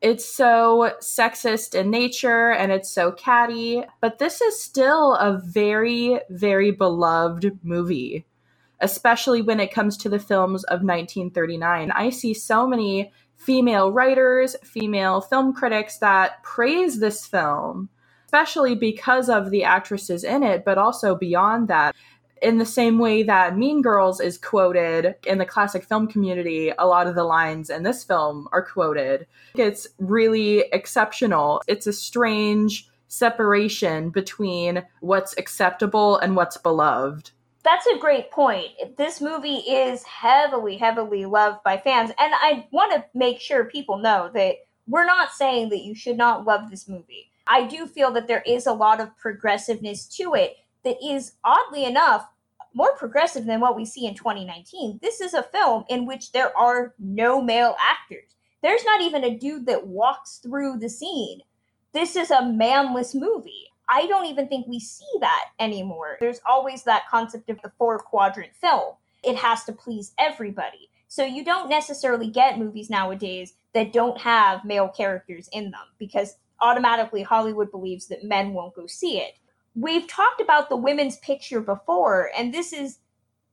it's 0.01 0.25
so 0.25 0.93
sexist 1.01 1.73
in 1.73 1.89
nature 1.89 2.51
and 2.51 2.71
it's 2.71 2.89
so 2.89 3.11
catty, 3.11 3.83
but 3.99 4.19
this 4.19 4.41
is 4.41 4.61
still 4.61 5.15
a 5.15 5.41
very, 5.43 6.19
very 6.29 6.71
beloved 6.71 7.59
movie, 7.63 8.25
especially 8.79 9.41
when 9.41 9.59
it 9.59 9.73
comes 9.73 9.97
to 9.97 10.09
the 10.09 10.19
films 10.19 10.63
of 10.65 10.83
1939. 10.83 11.91
I 11.91 12.11
see 12.11 12.33
so 12.33 12.67
many 12.67 13.11
female 13.35 13.91
writers, 13.91 14.55
female 14.63 15.21
film 15.21 15.53
critics 15.53 15.97
that 15.97 16.43
praise 16.43 16.99
this 16.99 17.25
film, 17.25 17.89
especially 18.27 18.75
because 18.75 19.29
of 19.29 19.51
the 19.51 19.63
actresses 19.63 20.25
in 20.25 20.43
it, 20.43 20.65
but 20.65 20.77
also 20.77 21.15
beyond 21.15 21.69
that. 21.69 21.95
In 22.41 22.57
the 22.57 22.65
same 22.65 22.99
way 22.99 23.23
that 23.23 23.57
Mean 23.57 23.81
Girls 23.81 24.19
is 24.19 24.37
quoted 24.37 25.15
in 25.25 25.37
the 25.37 25.45
classic 25.45 25.83
film 25.85 26.07
community, 26.07 26.71
a 26.77 26.85
lot 26.85 27.07
of 27.07 27.15
the 27.15 27.23
lines 27.23 27.69
in 27.69 27.83
this 27.83 28.03
film 28.03 28.47
are 28.51 28.61
quoted. 28.61 29.25
It's 29.55 29.87
really 29.97 30.65
exceptional. 30.73 31.63
It's 31.67 31.87
a 31.87 31.93
strange 31.93 32.89
separation 33.07 34.09
between 34.09 34.83
what's 34.99 35.35
acceptable 35.37 36.17
and 36.17 36.35
what's 36.35 36.57
beloved. 36.57 37.31
That's 37.63 37.87
a 37.87 37.97
great 37.97 38.29
point. 38.29 38.67
This 38.97 39.21
movie 39.21 39.59
is 39.59 40.03
heavily, 40.03 40.77
heavily 40.77 41.25
loved 41.25 41.63
by 41.63 41.77
fans, 41.77 42.11
and 42.19 42.33
I 42.35 42.67
want 42.71 42.93
to 42.93 43.05
make 43.13 43.39
sure 43.39 43.65
people 43.65 43.97
know 43.97 44.29
that 44.33 44.57
we're 44.87 45.05
not 45.05 45.31
saying 45.31 45.69
that 45.69 45.83
you 45.83 45.95
should 45.95 46.17
not 46.17 46.45
love 46.45 46.69
this 46.69 46.87
movie. 46.87 47.31
I 47.49 47.65
do 47.65 47.87
feel 47.87 48.11
that 48.11 48.27
there 48.27 48.43
is 48.45 48.67
a 48.67 48.73
lot 48.73 48.99
of 48.99 49.15
progressiveness 49.17 50.05
to 50.17 50.33
it 50.35 50.57
that 50.83 50.97
is, 51.03 51.33
oddly 51.43 51.85
enough, 51.85 52.27
more 52.73 52.95
progressive 52.95 53.45
than 53.45 53.59
what 53.59 53.75
we 53.75 53.85
see 53.85 54.05
in 54.05 54.13
2019. 54.13 54.99
This 55.01 55.21
is 55.21 55.33
a 55.33 55.43
film 55.43 55.83
in 55.89 56.05
which 56.05 56.31
there 56.31 56.55
are 56.57 56.93
no 56.99 57.41
male 57.41 57.75
actors. 57.79 58.35
There's 58.61 58.85
not 58.85 59.01
even 59.01 59.23
a 59.23 59.37
dude 59.37 59.65
that 59.67 59.87
walks 59.87 60.37
through 60.37 60.79
the 60.79 60.89
scene 60.89 61.41
this 61.97 62.15
is 62.15 62.29
a 62.29 62.43
manless 62.43 63.15
movie. 63.15 63.71
I 63.89 64.05
don't 64.05 64.27
even 64.27 64.47
think 64.47 64.67
we 64.67 64.79
see 64.79 65.09
that 65.21 65.45
anymore. 65.59 66.17
There's 66.19 66.41
always 66.45 66.83
that 66.83 67.09
concept 67.09 67.49
of 67.49 67.59
the 67.63 67.71
four 67.79 67.97
quadrant 67.97 68.53
film. 68.53 68.93
It 69.23 69.35
has 69.37 69.63
to 69.63 69.73
please 69.73 70.13
everybody. 70.19 70.89
So 71.07 71.23
you 71.23 71.43
don't 71.43 71.69
necessarily 71.69 72.29
get 72.29 72.59
movies 72.59 72.91
nowadays 72.91 73.55
that 73.73 73.93
don't 73.93 74.19
have 74.19 74.63
male 74.63 74.89
characters 74.89 75.49
in 75.53 75.71
them 75.71 75.87
because 75.97 76.35
automatically 76.61 77.23
Hollywood 77.23 77.71
believes 77.71 78.07
that 78.07 78.23
men 78.23 78.53
won't 78.53 78.75
go 78.75 78.87
see 78.87 79.19
it. 79.19 79.37
We've 79.75 80.07
talked 80.07 80.41
about 80.41 80.69
the 80.69 80.75
women's 80.75 81.17
picture 81.17 81.61
before, 81.61 82.31
and 82.35 82.53
this 82.53 82.73
is 82.73 82.99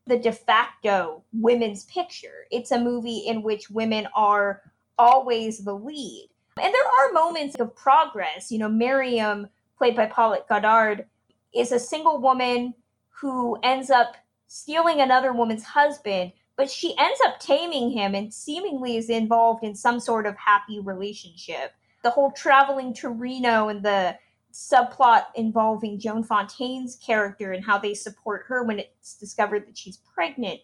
the 0.07 0.19
de 0.19 0.33
facto 0.33 1.23
women's 1.33 1.85
picture. 1.85 2.47
It's 2.51 2.71
a 2.71 2.81
movie 2.81 3.19
in 3.19 3.43
which 3.43 3.71
women 3.71 4.09
are 4.15 4.63
always 4.99 5.65
the 5.65 5.75
lead. 5.75 6.31
And 6.61 6.73
there 6.73 7.09
are 7.09 7.13
moments 7.13 7.57
of 7.57 7.75
progress. 7.75 8.53
You 8.53 8.59
know, 8.59 8.69
Miriam, 8.69 9.49
played 9.77 9.97
by 9.97 10.07
Paulette 10.07 10.49
Goddard, 10.49 11.07
is 11.55 11.73
a 11.73 11.79
single 11.79 12.21
woman 12.21 12.75
who 13.11 13.59
ends 13.63 13.91
up 13.91 14.17
stealing 14.47 15.01
another 15.01 15.33
woman's 15.33 15.65
husband, 15.65 16.33
but 16.57 16.71
she 16.71 16.97
ends 16.99 17.21
up 17.27 17.41
taming 17.41 17.91
him 17.91 18.15
and 18.15 18.33
seemingly 18.33 18.97
is 18.97 19.11
involved 19.11 19.65
in 19.65 19.75
some 19.75 19.99
sort 19.99 20.27
of 20.27 20.37
happy 20.37 20.81
relationship. 20.81 21.73
The 22.05 22.11
whole 22.11 22.31
traveling 22.31 22.95
to 22.95 23.09
Reno 23.09 23.69
and 23.69 23.83
the 23.83 24.17
subplot 24.53 25.25
involving 25.35 25.99
Joan 25.99 26.23
Fontaine's 26.23 26.97
character 26.97 27.53
and 27.53 27.65
how 27.65 27.79
they 27.79 27.95
support 27.95 28.45
her 28.47 28.63
when 28.63 28.79
it's 28.79 29.15
discovered 29.15 29.67
that 29.67 29.77
she's 29.77 29.97
pregnant. 29.97 30.61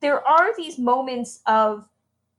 There 0.00 0.24
are 0.26 0.56
these 0.56 0.78
moments 0.78 1.40
of 1.46 1.88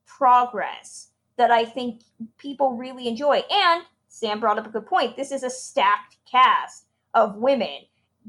progress 0.06 1.10
that 1.38 1.52
I 1.52 1.66
think 1.66 2.02
people 2.38 2.78
really 2.78 3.08
enjoy. 3.08 3.44
And 3.52 3.84
Sam 4.08 4.40
brought 4.40 4.60
up 4.60 4.68
a 4.68 4.70
good 4.70 4.86
point. 4.86 5.18
This 5.18 5.32
is 5.32 5.44
a 5.44 5.50
stacked 5.50 6.18
cast 6.30 6.86
of 7.14 7.36
women. 7.36 7.80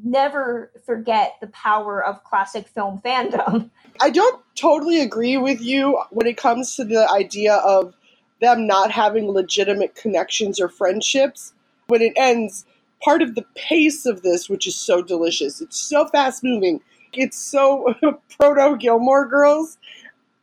Never 0.02 0.72
forget 0.84 1.34
the 1.40 1.48
power 1.48 2.02
of 2.02 2.24
classic 2.24 2.66
film 2.66 3.00
fandom. 3.04 3.70
I 4.00 4.10
don't 4.10 4.42
totally 4.56 5.00
agree 5.00 5.36
with 5.36 5.60
you 5.60 6.02
when 6.10 6.26
it 6.26 6.36
comes 6.36 6.74
to 6.76 6.84
the 6.84 7.08
idea 7.12 7.56
of 7.56 7.94
them 8.44 8.66
not 8.66 8.92
having 8.92 9.30
legitimate 9.30 9.96
connections 9.96 10.60
or 10.60 10.68
friendships. 10.68 11.54
When 11.88 12.02
it 12.02 12.14
ends, 12.16 12.66
part 13.02 13.22
of 13.22 13.34
the 13.36 13.46
pace 13.56 14.06
of 14.06 14.22
this, 14.22 14.48
which 14.50 14.66
is 14.66 14.76
so 14.76 15.02
delicious, 15.02 15.60
it's 15.62 15.78
so 15.78 16.06
fast 16.08 16.44
moving, 16.44 16.80
it's 17.14 17.38
so 17.38 17.94
proto 18.38 18.76
Gilmore 18.78 19.26
Girls 19.28 19.78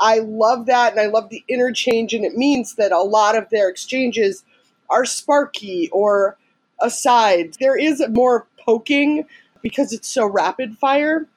I 0.02 0.20
love 0.20 0.68
that, 0.68 0.94
and 0.94 1.02
I 1.02 1.08
love 1.08 1.30
the 1.30 1.46
interchange, 1.50 2.14
and 2.14 2.26
it 2.26 2.38
means 2.38 2.76
that 2.76 2.94
a 2.94 3.02
lot 3.02 3.38
of 3.38 3.50
their 3.52 3.70
exchanges 3.70 4.44
are 4.90 5.06
sparky 5.06 5.90
or 5.94 6.38
aside. 6.82 7.56
There 7.60 7.78
is 7.78 8.04
more 8.10 8.48
poking 8.66 9.26
because 9.64 9.94
it's 9.94 10.10
so 10.10 10.28
rapid 10.28 10.78
fire, 10.78 11.28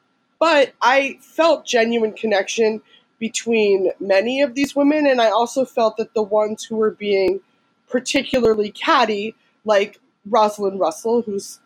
but 0.40 0.74
I 0.82 1.18
felt 1.22 1.66
genuine 1.66 2.14
connection 2.14 2.82
between 3.24 3.90
many 4.00 4.42
of 4.42 4.54
these 4.54 4.76
women, 4.76 5.06
and 5.06 5.18
I 5.18 5.30
also 5.30 5.64
felt 5.64 5.96
that 5.96 6.12
the 6.12 6.22
ones 6.22 6.62
who 6.62 6.76
were 6.76 6.90
being 6.90 7.40
particularly 7.88 8.70
catty, 8.70 9.34
like 9.64 9.98
Rosalind 10.28 10.78
Russell, 10.78 11.22
who's 11.22 11.58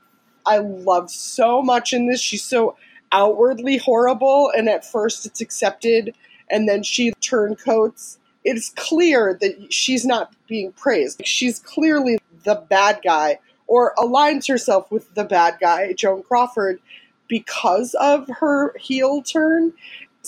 I 0.46 0.58
love 0.58 1.10
so 1.10 1.60
much 1.60 1.92
in 1.92 2.06
this. 2.06 2.20
She's 2.20 2.44
so 2.44 2.76
outwardly 3.10 3.76
horrible, 3.76 4.52
and 4.56 4.68
at 4.68 4.84
first 4.84 5.26
it's 5.26 5.40
accepted 5.40 6.14
and 6.48 6.68
then 6.68 6.84
she 6.84 7.10
turncoats. 7.20 8.18
It's 8.44 8.70
clear 8.76 9.36
that 9.40 9.72
she's 9.72 10.04
not 10.04 10.32
being 10.46 10.70
praised. 10.70 11.20
She's 11.24 11.58
clearly 11.58 12.18
the 12.44 12.54
bad 12.54 13.00
guy 13.02 13.40
or 13.66 13.94
aligns 13.98 14.46
herself 14.46 14.92
with 14.92 15.12
the 15.16 15.24
bad 15.24 15.56
guy, 15.60 15.92
Joan 15.92 16.22
Crawford, 16.22 16.78
because 17.26 17.94
of 18.00 18.28
her 18.28 18.78
heel 18.78 19.22
turn. 19.22 19.72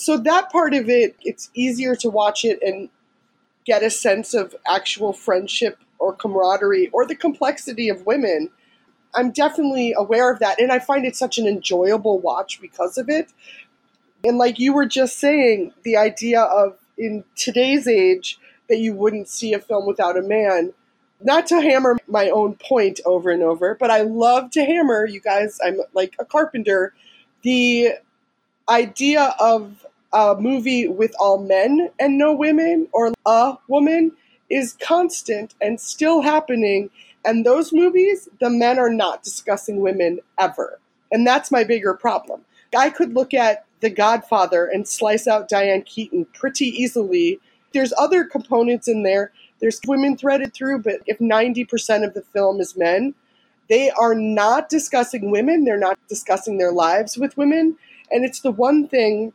So 0.00 0.16
that 0.16 0.50
part 0.50 0.74
of 0.74 0.88
it, 0.88 1.16
it's 1.20 1.50
easier 1.54 1.94
to 1.96 2.10
watch 2.10 2.44
it 2.44 2.58
and 2.62 2.88
get 3.66 3.82
a 3.82 3.90
sense 3.90 4.34
of 4.34 4.54
actual 4.66 5.12
friendship 5.12 5.78
or 5.98 6.14
camaraderie 6.14 6.88
or 6.92 7.06
the 7.06 7.14
complexity 7.14 7.88
of 7.88 8.06
women. 8.06 8.50
I'm 9.14 9.30
definitely 9.30 9.92
aware 9.96 10.32
of 10.32 10.38
that, 10.38 10.60
and 10.60 10.72
I 10.72 10.78
find 10.78 11.04
it 11.04 11.16
such 11.16 11.36
an 11.38 11.46
enjoyable 11.46 12.18
watch 12.18 12.60
because 12.60 12.96
of 12.96 13.08
it. 13.08 13.32
And 14.24 14.38
like 14.38 14.58
you 14.58 14.72
were 14.72 14.86
just 14.86 15.18
saying, 15.18 15.72
the 15.82 15.96
idea 15.96 16.42
of 16.42 16.78
in 16.96 17.24
today's 17.36 17.88
age 17.88 18.38
that 18.68 18.78
you 18.78 18.94
wouldn't 18.94 19.28
see 19.28 19.52
a 19.52 19.58
film 19.58 19.86
without 19.86 20.16
a 20.16 20.22
man. 20.22 20.72
Not 21.22 21.46
to 21.48 21.60
hammer 21.60 21.98
my 22.06 22.30
own 22.30 22.54
point 22.54 23.00
over 23.04 23.30
and 23.30 23.42
over, 23.42 23.74
but 23.74 23.90
I 23.90 24.02
love 24.02 24.50
to 24.52 24.64
hammer, 24.64 25.04
you 25.04 25.20
guys, 25.20 25.58
I'm 25.62 25.80
like 25.92 26.14
a 26.18 26.24
carpenter, 26.24 26.94
the 27.42 27.94
idea 28.68 29.34
of 29.38 29.84
a 30.12 30.36
movie 30.38 30.88
with 30.88 31.14
all 31.18 31.38
men 31.38 31.90
and 31.98 32.18
no 32.18 32.32
women 32.32 32.88
or 32.92 33.12
a 33.26 33.54
woman 33.68 34.12
is 34.48 34.76
constant 34.82 35.54
and 35.60 35.80
still 35.80 36.22
happening. 36.22 36.90
And 37.24 37.44
those 37.44 37.72
movies, 37.72 38.28
the 38.40 38.50
men 38.50 38.78
are 38.78 38.92
not 38.92 39.22
discussing 39.22 39.80
women 39.80 40.20
ever. 40.38 40.80
And 41.12 41.26
that's 41.26 41.50
my 41.50 41.64
bigger 41.64 41.94
problem. 41.94 42.42
I 42.76 42.90
could 42.90 43.14
look 43.14 43.34
at 43.34 43.64
the 43.80 43.90
Godfather 43.90 44.66
and 44.66 44.86
slice 44.86 45.26
out 45.26 45.48
Diane 45.48 45.82
Keaton 45.82 46.26
pretty 46.32 46.66
easily. 46.66 47.40
There's 47.72 47.92
other 47.98 48.24
components 48.24 48.88
in 48.88 49.02
there. 49.02 49.32
There's 49.60 49.80
women 49.86 50.16
threaded 50.16 50.54
through, 50.54 50.82
but 50.82 51.00
if 51.06 51.18
90% 51.18 52.06
of 52.06 52.14
the 52.14 52.22
film 52.22 52.60
is 52.60 52.76
men, 52.76 53.14
they 53.68 53.90
are 53.90 54.14
not 54.14 54.68
discussing 54.68 55.30
women. 55.30 55.64
They're 55.64 55.78
not 55.78 55.98
discussing 56.08 56.58
their 56.58 56.72
lives 56.72 57.16
with 57.16 57.36
women. 57.36 57.76
And 58.10 58.24
it's 58.24 58.40
the 58.40 58.50
one 58.50 58.88
thing 58.88 59.32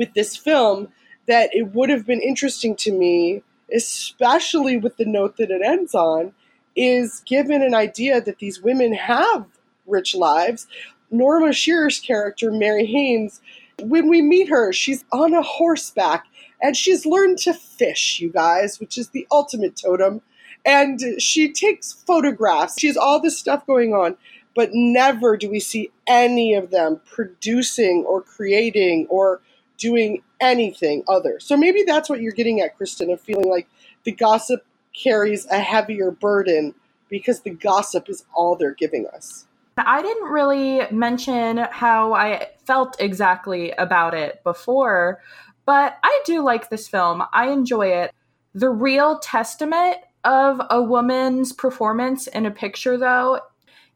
with 0.00 0.14
this 0.14 0.34
film 0.34 0.88
that 1.26 1.50
it 1.52 1.74
would 1.74 1.90
have 1.90 2.06
been 2.06 2.22
interesting 2.22 2.74
to 2.74 2.90
me, 2.90 3.42
especially 3.72 4.78
with 4.78 4.96
the 4.96 5.04
note 5.04 5.36
that 5.36 5.50
it 5.50 5.60
ends 5.62 5.94
on, 5.94 6.32
is 6.74 7.22
given 7.26 7.62
an 7.62 7.74
idea 7.74 8.18
that 8.20 8.38
these 8.38 8.62
women 8.62 8.94
have 8.94 9.44
rich 9.86 10.14
lives. 10.14 10.66
Norma 11.10 11.52
Shearer's 11.52 12.00
character, 12.00 12.50
Mary 12.50 12.86
Haines, 12.86 13.42
when 13.82 14.08
we 14.08 14.22
meet 14.22 14.48
her, 14.48 14.72
she's 14.72 15.04
on 15.12 15.34
a 15.34 15.42
horseback 15.42 16.24
and 16.62 16.74
she's 16.74 17.04
learned 17.04 17.36
to 17.38 17.52
fish, 17.52 18.20
you 18.20 18.30
guys, 18.30 18.80
which 18.80 18.96
is 18.96 19.10
the 19.10 19.26
ultimate 19.30 19.76
totem. 19.76 20.22
And 20.64 21.00
she 21.20 21.52
takes 21.52 21.92
photographs. 21.92 22.78
She 22.78 22.86
has 22.86 22.96
all 22.96 23.20
this 23.20 23.38
stuff 23.38 23.66
going 23.66 23.92
on, 23.92 24.16
but 24.54 24.70
never 24.72 25.36
do 25.36 25.50
we 25.50 25.60
see 25.60 25.90
any 26.06 26.54
of 26.54 26.70
them 26.70 27.00
producing 27.04 28.04
or 28.06 28.22
creating 28.22 29.06
or 29.10 29.42
doing 29.80 30.22
anything 30.40 31.02
other. 31.08 31.40
So 31.40 31.56
maybe 31.56 31.82
that's 31.82 32.08
what 32.08 32.20
you're 32.20 32.32
getting 32.32 32.60
at, 32.60 32.76
Kristen, 32.76 33.10
of 33.10 33.20
feeling 33.20 33.50
like 33.50 33.66
the 34.04 34.12
gossip 34.12 34.64
carries 34.94 35.46
a 35.46 35.58
heavier 35.58 36.10
burden 36.10 36.74
because 37.08 37.40
the 37.40 37.50
gossip 37.50 38.08
is 38.08 38.24
all 38.34 38.54
they're 38.54 38.74
giving 38.74 39.06
us. 39.08 39.46
I 39.76 40.02
didn't 40.02 40.30
really 40.30 40.82
mention 40.90 41.58
how 41.70 42.12
I 42.12 42.48
felt 42.64 43.00
exactly 43.00 43.72
about 43.72 44.14
it 44.14 44.42
before, 44.44 45.20
but 45.64 45.98
I 46.02 46.22
do 46.26 46.42
like 46.42 46.68
this 46.68 46.86
film. 46.86 47.22
I 47.32 47.48
enjoy 47.48 47.88
it. 47.88 48.12
The 48.54 48.68
real 48.68 49.18
testament 49.20 49.96
of 50.24 50.60
a 50.68 50.82
woman's 50.82 51.52
performance 51.52 52.26
in 52.26 52.44
a 52.44 52.50
picture, 52.50 52.98
though, 52.98 53.40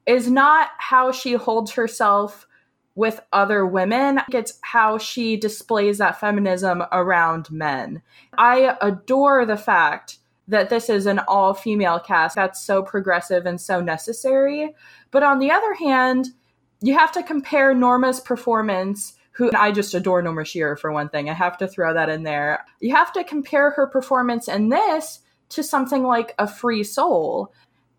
is 0.06 0.30
not 0.30 0.70
how 0.78 1.12
she 1.12 1.34
holds 1.34 1.72
herself 1.72 2.46
with 2.94 3.20
other 3.32 3.66
women, 3.66 4.20
it's 4.30 4.58
how 4.62 4.98
she 4.98 5.36
displays 5.36 5.98
that 5.98 6.20
feminism 6.20 6.84
around 6.92 7.50
men. 7.50 8.02
I 8.38 8.76
adore 8.80 9.44
the 9.44 9.56
fact 9.56 10.18
that 10.46 10.70
this 10.70 10.88
is 10.88 11.06
an 11.06 11.20
all 11.26 11.54
female 11.54 11.98
cast. 11.98 12.36
That's 12.36 12.64
so 12.64 12.82
progressive 12.82 13.46
and 13.46 13.60
so 13.60 13.80
necessary. 13.80 14.74
But 15.10 15.22
on 15.22 15.38
the 15.38 15.50
other 15.50 15.74
hand, 15.74 16.28
you 16.80 16.96
have 16.96 17.12
to 17.12 17.22
compare 17.22 17.74
Norma's 17.74 18.20
performance, 18.20 19.14
who 19.32 19.50
I 19.56 19.72
just 19.72 19.94
adore 19.94 20.22
Norma 20.22 20.44
Shearer 20.44 20.76
for 20.76 20.92
one 20.92 21.08
thing. 21.08 21.28
I 21.30 21.32
have 21.32 21.56
to 21.58 21.66
throw 21.66 21.94
that 21.94 22.10
in 22.10 22.22
there. 22.22 22.64
You 22.80 22.94
have 22.94 23.12
to 23.14 23.24
compare 23.24 23.70
her 23.70 23.86
performance 23.86 24.48
in 24.48 24.68
this 24.68 25.20
to 25.50 25.62
something 25.62 26.04
like 26.04 26.34
A 26.38 26.46
Free 26.46 26.84
Soul. 26.84 27.52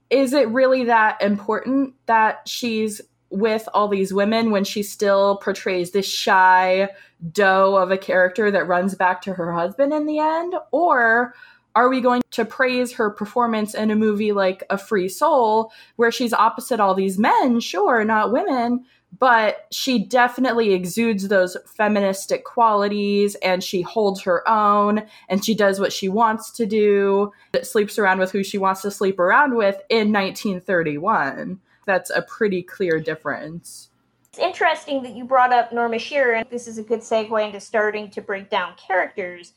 Is 0.09 0.33
it 0.33 0.47
really 0.49 0.85
that 0.85 1.21
important 1.21 1.95
that 2.05 2.47
she's 2.47 3.01
with 3.29 3.67
all 3.73 3.87
these 3.87 4.13
women 4.13 4.51
when 4.51 4.63
she 4.63 4.83
still 4.83 5.37
portrays 5.37 5.91
this 5.91 6.07
shy 6.07 6.89
doe 7.31 7.75
of 7.75 7.91
a 7.91 7.97
character 7.97 8.51
that 8.51 8.67
runs 8.67 8.95
back 8.95 9.21
to 9.23 9.33
her 9.33 9.53
husband 9.53 9.93
in 9.93 10.05
the 10.05 10.19
end? 10.19 10.55
Or 10.71 11.33
are 11.75 11.89
we 11.89 11.99
going 11.99 12.21
to 12.31 12.45
praise 12.45 12.93
her 12.93 13.09
performance 13.09 13.73
in 13.73 13.91
a 13.91 13.95
movie 13.95 14.31
like 14.31 14.63
A 14.69 14.77
Free 14.77 15.09
Soul, 15.09 15.71
where 15.97 16.11
she's 16.11 16.33
opposite 16.33 16.79
all 16.79 16.95
these 16.95 17.17
men, 17.17 17.59
sure, 17.59 18.03
not 18.05 18.31
women, 18.31 18.85
but 19.19 19.67
she 19.71 19.99
definitely 19.99 20.73
exudes 20.73 21.27
those 21.27 21.55
feministic 21.65 22.43
qualities 22.43 23.35
and 23.35 23.63
she 23.63 23.81
holds 23.81 24.21
her 24.21 24.47
own 24.47 25.03
and 25.29 25.43
she 25.43 25.55
does 25.55 25.79
what 25.79 25.93
she 25.93 26.09
wants 26.09 26.51
to 26.51 26.65
do, 26.65 27.31
sleeps 27.63 27.97
around 27.97 28.19
with 28.19 28.31
who 28.31 28.43
she 28.43 28.57
wants 28.57 28.81
to 28.81 28.91
sleep 28.91 29.19
around 29.19 29.55
with 29.55 29.75
in 29.89 30.11
1931. 30.11 31.59
That's 31.85 32.09
a 32.09 32.21
pretty 32.21 32.63
clear 32.63 32.99
difference. 32.99 33.89
It's 34.29 34.39
interesting 34.39 35.03
that 35.03 35.15
you 35.15 35.23
brought 35.23 35.53
up 35.53 35.71
Norma 35.71 35.99
Shearer, 35.99 36.33
and 36.33 36.49
this 36.49 36.67
is 36.67 36.77
a 36.77 36.83
good 36.83 36.99
segue 36.99 37.45
into 37.45 37.59
starting 37.59 38.09
to 38.11 38.21
break 38.21 38.49
down 38.49 38.73
characters 38.75 39.53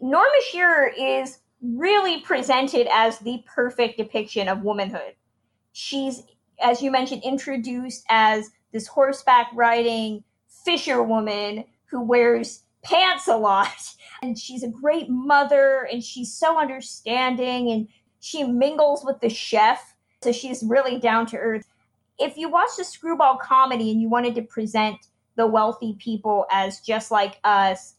Norma 0.00 0.40
Shearer 0.50 0.90
is 0.96 1.38
really 1.62 2.20
presented 2.20 2.86
as 2.92 3.18
the 3.18 3.42
perfect 3.46 3.96
depiction 3.96 4.48
of 4.48 4.62
womanhood. 4.62 5.14
She's, 5.72 6.22
as 6.60 6.82
you 6.82 6.90
mentioned, 6.90 7.22
introduced 7.24 8.04
as 8.08 8.50
this 8.72 8.86
horseback 8.86 9.48
riding 9.54 10.22
fisherwoman 10.64 11.64
who 11.86 12.02
wears 12.02 12.62
pants 12.82 13.28
a 13.28 13.36
lot. 13.36 13.68
And 14.22 14.38
she's 14.38 14.62
a 14.62 14.68
great 14.68 15.10
mother 15.10 15.86
and 15.92 16.02
she's 16.02 16.32
so 16.32 16.58
understanding 16.58 17.70
and 17.70 17.86
she 18.18 18.44
mingles 18.44 19.04
with 19.04 19.20
the 19.20 19.28
chef. 19.28 19.94
So 20.26 20.32
she's 20.32 20.64
really 20.64 20.98
down 20.98 21.26
to 21.26 21.36
earth. 21.36 21.68
If 22.18 22.36
you 22.36 22.48
watch 22.48 22.80
a 22.80 22.84
screwball 22.84 23.38
comedy 23.40 23.92
and 23.92 24.02
you 24.02 24.08
wanted 24.08 24.34
to 24.34 24.42
present 24.42 24.96
the 25.36 25.46
wealthy 25.46 25.94
people 26.00 26.46
as 26.50 26.80
just 26.80 27.12
like 27.12 27.38
us, 27.44 27.94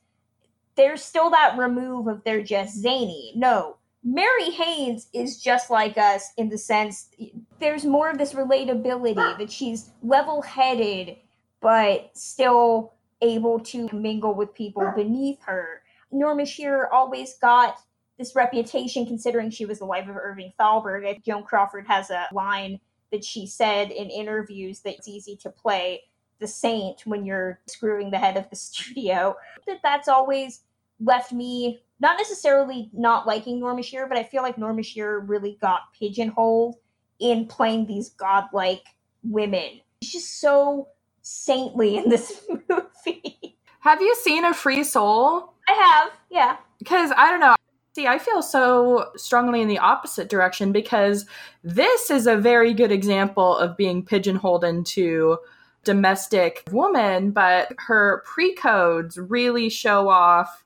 there's 0.76 1.02
still 1.02 1.30
that 1.30 1.58
remove 1.58 2.08
of 2.08 2.22
they're 2.26 2.44
just 2.44 2.76
zany. 2.76 3.32
No, 3.34 3.78
Mary 4.04 4.52
Haines 4.52 5.08
is 5.14 5.42
just 5.42 5.70
like 5.70 5.98
us 5.98 6.34
in 6.36 6.50
the 6.50 6.58
sense 6.58 7.12
there's 7.60 7.86
more 7.86 8.10
of 8.10 8.18
this 8.18 8.34
relatability 8.34 9.16
ah. 9.18 9.38
that 9.40 9.50
she's 9.50 9.92
level 10.04 10.42
headed, 10.42 11.16
but 11.62 12.10
still 12.14 12.92
able 13.22 13.58
to 13.62 13.88
mingle 13.94 14.34
with 14.34 14.54
people 14.54 14.84
ah. 14.86 14.94
beneath 14.94 15.40
her. 15.46 15.82
Norma 16.12 16.46
Shearer 16.46 16.94
always 16.94 17.36
got 17.36 17.78
this 18.18 18.36
reputation 18.36 19.06
considering 19.06 19.50
she 19.50 19.66
was 19.66 19.80
the 19.80 19.86
wife 19.86 20.08
of 20.10 20.16
Irving 20.16 20.52
Thalberg. 20.58 21.24
Joan 21.24 21.44
Crawford 21.44 21.86
has 21.88 22.10
a 22.10 22.28
line 22.34 22.80
that 23.12 23.24
she 23.24 23.46
said 23.46 23.92
in 23.92 24.10
interviews 24.10 24.80
that 24.82 24.96
it's 24.96 25.08
easy 25.08 25.36
to 25.38 25.50
play 25.50 26.02
the 26.40 26.48
saint 26.48 27.02
when 27.06 27.26
you're 27.26 27.60
screwing 27.68 28.12
the 28.12 28.18
head 28.18 28.38
of 28.38 28.50
the 28.50 28.56
studio. 28.58 29.36
That 29.68 29.80
that's 29.84 30.08
always 30.08 30.62
left 31.00 31.32
me 31.32 31.84
not 32.00 32.18
necessarily 32.18 32.90
not 32.94 33.26
liking 33.26 33.60
Norma 33.60 33.82
Shearer, 33.82 34.08
but 34.08 34.18
I 34.18 34.24
feel 34.24 34.44
like 34.44 34.58
Norma 34.58 34.84
Shearer 34.84 35.20
really 35.20 35.58
got 35.62 35.94
pigeonholed 35.98 36.76
in 37.20 37.48
playing 37.48 37.88
these 37.88 38.10
godlike 38.10 38.84
women. 39.24 39.82
She's 40.04 40.14
just 40.14 40.40
so 40.40 40.90
saintly 41.22 41.98
in 41.98 42.10
this 42.10 42.44
movie. 42.70 43.58
Have 43.80 44.02
you 44.02 44.16
seen 44.16 44.46
A 44.46 44.54
Free 44.54 44.84
Soul? 44.84 45.54
I 45.68 45.74
have, 45.74 46.12
yeah. 46.30 46.58
Because 46.80 47.12
I 47.18 47.32
don't 47.32 47.40
know. 47.40 47.57
See, 47.98 48.06
I 48.06 48.20
feel 48.20 48.44
so 48.44 49.10
strongly 49.16 49.60
in 49.60 49.68
the 49.68 49.80
opposite 49.80 50.30
direction 50.30 50.72
because 50.72 51.26
this 51.64 52.12
is 52.12 52.28
a 52.28 52.38
very 52.38 52.72
good 52.72 52.92
example 52.92 53.58
of 53.58 53.76
being 53.76 54.06
pigeonholed 54.06 54.64
into 54.64 55.40
domestic 55.84 56.62
woman, 56.70 57.32
but 57.32 57.74
her 57.88 58.22
pre 58.24 58.54
codes 58.54 59.18
really 59.18 59.68
show 59.70 60.10
off 60.10 60.64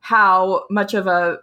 how 0.00 0.64
much 0.70 0.94
of 0.94 1.06
a 1.06 1.40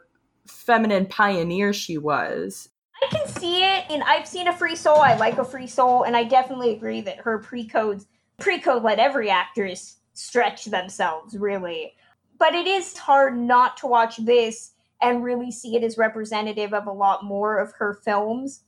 feminine 0.47 1.06
pioneer 1.06 1.71
she 1.71 2.00
was. 2.00 2.69
I 3.04 3.08
can 3.12 3.28
see 3.28 3.63
it, 3.63 3.86
and 3.91 4.02
I've 4.02 4.28
seen 4.28 4.47
a 4.47 4.58
free 4.58 4.76
soul. 4.76 5.02
I 5.02 5.17
like 5.17 5.38
a 5.38 5.45
free 5.45 5.67
soul, 5.67 6.02
and 6.02 6.17
I 6.17 6.23
definitely 6.23 6.71
agree 6.71 7.02
that 7.02 7.19
her 7.19 7.38
pre-codes 7.38 8.08
pre-code 8.39 8.82
let 8.82 8.97
every 8.97 9.30
actress 9.30 9.97
stretch 10.13 10.65
themselves, 10.65 11.38
really. 11.38 11.93
But 12.39 12.56
it 12.56 12.65
is 12.65 12.97
hard 12.97 13.38
not 13.38 13.78
to 13.78 13.86
watch 13.86 14.17
this 14.17 14.71
and 15.01 15.23
really 15.23 15.51
see 15.51 15.75
it 15.75 15.83
as 15.83 15.97
representative 15.97 16.73
of 16.73 16.88
a 16.88 16.91
lot 16.91 17.23
more 17.23 17.60
of 17.60 17.73
her 17.73 17.93
films. 17.93 18.63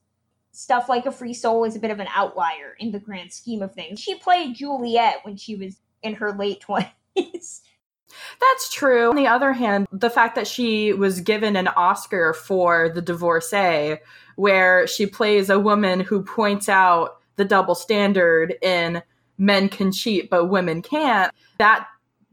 Stuff 0.51 0.89
like 0.89 1.05
A 1.05 1.11
Free 1.11 1.33
Soul 1.33 1.63
is 1.63 1.75
a 1.75 1.79
bit 1.79 1.91
of 1.91 1.99
an 1.99 2.07
outlier 2.13 2.75
in 2.79 2.91
the 2.91 2.99
grand 2.99 3.31
scheme 3.31 3.61
of 3.61 3.73
things. 3.73 3.99
She 3.99 4.15
played 4.15 4.55
Juliet 4.55 5.17
when 5.23 5.37
she 5.37 5.55
was 5.55 5.77
in 6.01 6.15
her 6.15 6.31
late 6.31 6.61
20s. 6.61 7.61
That's 8.39 8.73
true. 8.73 9.09
On 9.09 9.15
the 9.15 9.27
other 9.27 9.53
hand, 9.53 9.87
the 9.91 10.09
fact 10.09 10.35
that 10.35 10.47
she 10.47 10.93
was 10.93 11.21
given 11.21 11.55
an 11.55 11.67
Oscar 11.67 12.33
for 12.33 12.89
The 12.89 13.01
Divorcee, 13.01 13.97
where 14.35 14.87
she 14.87 15.05
plays 15.05 15.49
a 15.49 15.59
woman 15.59 15.99
who 15.99 16.23
points 16.23 16.69
out 16.69 17.19
the 17.35 17.45
double 17.45 17.75
standard 17.75 18.55
in 18.61 19.03
men 19.37 19.69
can 19.69 19.91
cheat, 19.91 20.29
but 20.29 20.45
women 20.45 20.81
can't, 20.81 21.31
that 21.59 21.87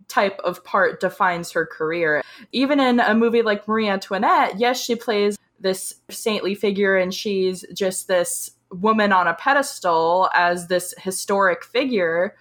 type 0.09 0.39
of 0.45 0.65
part 0.65 1.01
defines 1.01 1.51
her 1.53 1.67
career. 1.67 2.23
Even 2.53 2.81
in 2.81 3.01
a 3.01 3.15
movie 3.15 3.43
like 3.43 3.67
Marie 3.67 3.89
Antoinette, 3.89 4.59
yes, 4.59 4.81
she 4.81 4.95
plays 4.95 5.39
this 5.61 5.95
saintly 6.11 6.55
figure 6.55 6.97
and 6.97 7.15
she's 7.15 7.65
just 7.73 8.09
this 8.09 8.51
woman 8.71 9.13
on 9.13 9.27
a 9.27 9.35
pedestal 9.35 10.29
as 10.35 10.67
this 10.67 10.95
historic 10.99 11.65
figure 11.65 12.35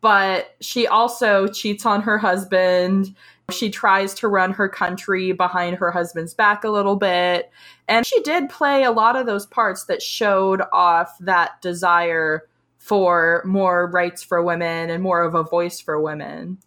but 0.00 0.54
she 0.60 0.86
also 0.86 1.46
cheats 1.46 1.84
on 1.84 2.02
her 2.02 2.18
husband. 2.18 3.14
She 3.50 3.70
tries 3.70 4.14
to 4.14 4.28
run 4.28 4.52
her 4.52 4.68
country 4.68 5.32
behind 5.32 5.76
her 5.76 5.90
husband's 5.90 6.34
back 6.34 6.64
a 6.64 6.70
little 6.70 6.96
bit. 6.96 7.50
And 7.88 8.06
she 8.06 8.20
did 8.22 8.48
play 8.48 8.84
a 8.84 8.92
lot 8.92 9.16
of 9.16 9.26
those 9.26 9.46
parts 9.46 9.84
that 9.84 10.02
showed 10.02 10.62
off 10.72 11.16
that 11.20 11.60
desire 11.60 12.48
for 12.78 13.42
more 13.44 13.88
rights 13.88 14.22
for 14.22 14.42
women 14.42 14.88
and 14.88 15.02
more 15.02 15.22
of 15.22 15.34
a 15.34 15.42
voice 15.42 15.80
for 15.80 16.00
women. 16.00 16.58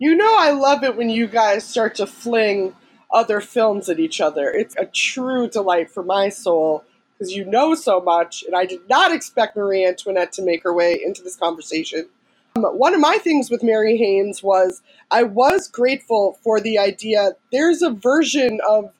You 0.00 0.16
know, 0.16 0.34
I 0.38 0.52
love 0.52 0.82
it 0.82 0.96
when 0.96 1.10
you 1.10 1.26
guys 1.26 1.62
start 1.62 1.96
to 1.96 2.06
fling 2.06 2.74
other 3.12 3.42
films 3.42 3.90
at 3.90 4.00
each 4.00 4.18
other. 4.18 4.50
It's 4.50 4.74
a 4.76 4.86
true 4.86 5.46
delight 5.46 5.90
for 5.90 6.02
my 6.02 6.30
soul 6.30 6.84
because 7.12 7.34
you 7.36 7.44
know 7.44 7.74
so 7.74 8.00
much, 8.00 8.42
and 8.44 8.56
I 8.56 8.64
did 8.64 8.88
not 8.88 9.12
expect 9.12 9.58
Marie 9.58 9.86
Antoinette 9.86 10.32
to 10.32 10.42
make 10.42 10.62
her 10.62 10.72
way 10.72 10.98
into 11.04 11.22
this 11.22 11.36
conversation. 11.36 12.08
Um, 12.56 12.64
one 12.64 12.94
of 12.94 13.00
my 13.00 13.18
things 13.18 13.50
with 13.50 13.62
Mary 13.62 13.98
Haines 13.98 14.42
was 14.42 14.80
I 15.10 15.22
was 15.24 15.68
grateful 15.68 16.38
for 16.42 16.60
the 16.62 16.78
idea 16.78 17.32
there's 17.52 17.82
a 17.82 17.90
version 17.90 18.58
of 18.66 18.90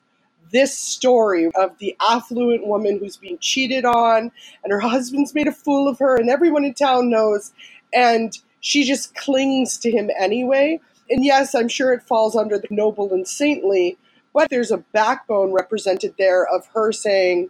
this 0.51 0.77
story 0.77 1.49
of 1.55 1.77
the 1.79 1.95
affluent 1.99 2.67
woman 2.67 2.99
who's 2.99 3.17
being 3.17 3.39
cheated 3.39 3.85
on 3.85 4.31
and 4.63 4.71
her 4.71 4.79
husband's 4.79 5.33
made 5.33 5.47
a 5.47 5.51
fool 5.51 5.87
of 5.87 5.97
her 5.99 6.15
and 6.15 6.29
everyone 6.29 6.63
in 6.63 6.75
town 6.75 7.09
knows 7.09 7.53
and 7.93 8.39
she 8.61 8.83
just 8.85 9.15
clings 9.15 9.77
to 9.79 9.91
him 9.91 10.09
anyway. 10.17 10.79
And 11.11 11.23
yes, 11.25 11.53
I'm 11.53 11.67
sure 11.67 11.93
it 11.93 12.03
falls 12.03 12.35
under 12.35 12.57
the 12.57 12.67
noble 12.69 13.13
and 13.13 13.27
saintly, 13.27 13.97
but 14.33 14.49
there's 14.49 14.71
a 14.71 14.77
backbone 14.77 15.51
represented 15.51 16.15
there 16.17 16.47
of 16.47 16.67
her 16.73 16.91
saying, 16.91 17.49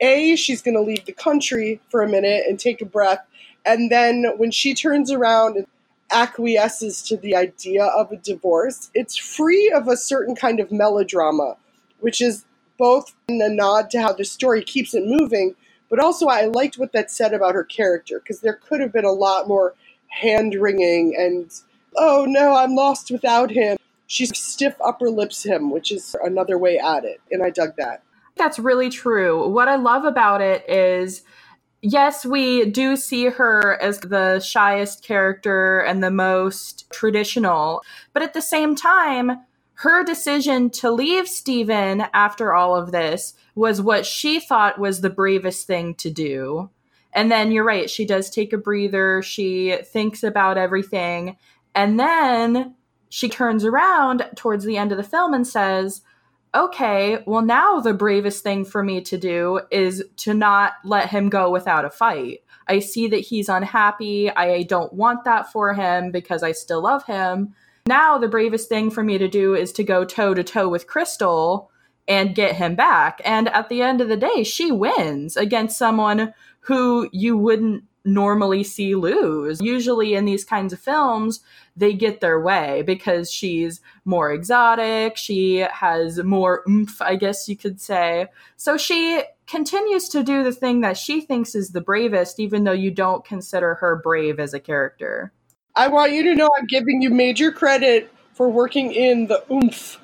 A, 0.00 0.36
she's 0.36 0.62
going 0.62 0.76
to 0.76 0.80
leave 0.80 1.04
the 1.04 1.12
country 1.12 1.80
for 1.90 2.02
a 2.02 2.08
minute 2.08 2.44
and 2.48 2.58
take 2.58 2.80
a 2.80 2.86
breath 2.86 3.20
and 3.64 3.90
then 3.90 4.24
when 4.36 4.50
she 4.50 4.74
turns 4.74 5.10
around 5.10 5.56
and 5.56 5.66
acquiesces 6.10 7.02
to 7.02 7.16
the 7.16 7.36
idea 7.36 7.84
of 7.84 8.10
a 8.10 8.16
divorce, 8.16 8.90
it's 8.94 9.16
free 9.16 9.70
of 9.70 9.86
a 9.88 9.96
certain 9.96 10.34
kind 10.34 10.60
of 10.60 10.72
melodrama, 10.72 11.56
which 12.00 12.20
is 12.20 12.44
both 12.78 13.14
a 13.28 13.48
nod 13.48 13.90
to 13.90 14.00
how 14.00 14.12
the 14.12 14.24
story 14.24 14.62
keeps 14.62 14.94
it 14.94 15.04
moving, 15.04 15.54
but 15.88 16.00
also 16.00 16.26
I 16.26 16.46
liked 16.46 16.78
what 16.78 16.92
that 16.92 17.10
said 17.10 17.34
about 17.34 17.54
her 17.54 17.64
character 17.64 18.18
because 18.18 18.40
there 18.40 18.54
could 18.54 18.80
have 18.80 18.92
been 18.92 19.04
a 19.04 19.12
lot 19.12 19.46
more 19.46 19.74
hand 20.08 20.54
wringing 20.54 21.14
and, 21.16 21.52
oh 21.96 22.24
no, 22.28 22.54
I'm 22.54 22.74
lost 22.74 23.10
without 23.10 23.50
him. 23.50 23.76
She 24.06 24.26
stiff 24.26 24.74
upper 24.84 25.08
lips 25.08 25.44
him, 25.44 25.70
which 25.70 25.92
is 25.92 26.16
another 26.22 26.58
way 26.58 26.78
at 26.78 27.04
it. 27.04 27.20
And 27.30 27.42
I 27.42 27.50
dug 27.50 27.76
that. 27.76 28.02
That's 28.36 28.58
really 28.58 28.90
true. 28.90 29.48
What 29.48 29.68
I 29.68 29.76
love 29.76 30.04
about 30.04 30.40
it 30.40 30.68
is 30.68 31.22
yes, 31.82 32.26
we 32.26 32.66
do 32.66 32.96
see 32.96 33.26
her 33.26 33.80
as 33.80 34.00
the 34.00 34.40
shyest 34.40 35.02
character 35.02 35.80
and 35.80 36.02
the 36.02 36.10
most 36.10 36.90
traditional, 36.90 37.82
but 38.12 38.22
at 38.22 38.34
the 38.34 38.42
same 38.42 38.74
time, 38.74 39.40
her 39.74 40.04
decision 40.04 40.68
to 40.68 40.90
leave 40.90 41.26
Stephen 41.26 42.04
after 42.12 42.54
all 42.54 42.76
of 42.76 42.92
this 42.92 43.34
was 43.54 43.80
what 43.80 44.04
she 44.04 44.38
thought 44.38 44.78
was 44.78 45.00
the 45.00 45.08
bravest 45.08 45.66
thing 45.66 45.94
to 45.94 46.10
do. 46.10 46.68
And 47.12 47.32
then 47.32 47.50
you're 47.50 47.64
right, 47.64 47.88
she 47.88 48.04
does 48.04 48.28
take 48.28 48.52
a 48.52 48.58
breather, 48.58 49.22
she 49.22 49.78
thinks 49.84 50.22
about 50.22 50.58
everything, 50.58 51.36
and 51.74 51.98
then 51.98 52.74
she 53.08 53.28
turns 53.28 53.64
around 53.64 54.28
towards 54.36 54.64
the 54.64 54.76
end 54.76 54.92
of 54.92 54.98
the 54.98 55.04
film 55.04 55.34
and 55.34 55.46
says, 55.46 56.02
Okay, 56.54 57.22
well, 57.26 57.42
now 57.42 57.78
the 57.78 57.94
bravest 57.94 58.42
thing 58.42 58.64
for 58.64 58.82
me 58.82 59.00
to 59.02 59.16
do 59.16 59.60
is 59.70 60.04
to 60.16 60.34
not 60.34 60.72
let 60.84 61.10
him 61.10 61.28
go 61.28 61.48
without 61.48 61.84
a 61.84 61.90
fight. 61.90 62.40
I 62.66 62.80
see 62.80 63.06
that 63.08 63.18
he's 63.18 63.48
unhappy. 63.48 64.30
I 64.30 64.64
don't 64.64 64.92
want 64.92 65.24
that 65.24 65.52
for 65.52 65.74
him 65.74 66.10
because 66.10 66.42
I 66.42 66.52
still 66.52 66.82
love 66.82 67.04
him. 67.04 67.54
Now, 67.86 68.18
the 68.18 68.28
bravest 68.28 68.68
thing 68.68 68.90
for 68.90 69.02
me 69.02 69.16
to 69.18 69.28
do 69.28 69.54
is 69.54 69.72
to 69.72 69.84
go 69.84 70.04
toe 70.04 70.34
to 70.34 70.42
toe 70.42 70.68
with 70.68 70.86
Crystal 70.86 71.70
and 72.06 72.34
get 72.34 72.56
him 72.56 72.74
back. 72.74 73.20
And 73.24 73.48
at 73.48 73.68
the 73.68 73.82
end 73.82 74.00
of 74.00 74.08
the 74.08 74.16
day, 74.16 74.42
she 74.42 74.72
wins 74.72 75.36
against 75.36 75.78
someone 75.78 76.34
who 76.60 77.08
you 77.12 77.36
wouldn't 77.36 77.84
normally 78.04 78.64
see 78.64 78.94
lose. 78.94 79.60
Usually 79.60 80.14
in 80.14 80.24
these 80.24 80.44
kinds 80.44 80.72
of 80.72 80.80
films, 80.80 81.40
they 81.76 81.92
get 81.92 82.20
their 82.20 82.40
way 82.40 82.82
because 82.82 83.30
she's 83.30 83.80
more 84.04 84.32
exotic, 84.32 85.16
she 85.16 85.58
has 85.58 86.22
more 86.22 86.62
oomph, 86.68 87.00
I 87.00 87.16
guess 87.16 87.48
you 87.48 87.56
could 87.56 87.80
say. 87.80 88.26
So 88.56 88.76
she 88.76 89.22
continues 89.46 90.08
to 90.10 90.22
do 90.22 90.42
the 90.44 90.52
thing 90.52 90.80
that 90.80 90.96
she 90.96 91.20
thinks 91.20 91.54
is 91.54 91.70
the 91.70 91.80
bravest, 91.80 92.40
even 92.40 92.64
though 92.64 92.72
you 92.72 92.90
don't 92.90 93.24
consider 93.24 93.74
her 93.76 93.96
brave 93.96 94.38
as 94.38 94.54
a 94.54 94.60
character. 94.60 95.32
I 95.76 95.88
want 95.88 96.12
you 96.12 96.22
to 96.24 96.34
know 96.34 96.48
I'm 96.58 96.66
giving 96.66 97.00
you 97.02 97.10
major 97.10 97.52
credit 97.52 98.10
for 98.32 98.48
working 98.48 98.92
in 98.92 99.26
the 99.26 99.44
oomph 99.52 99.98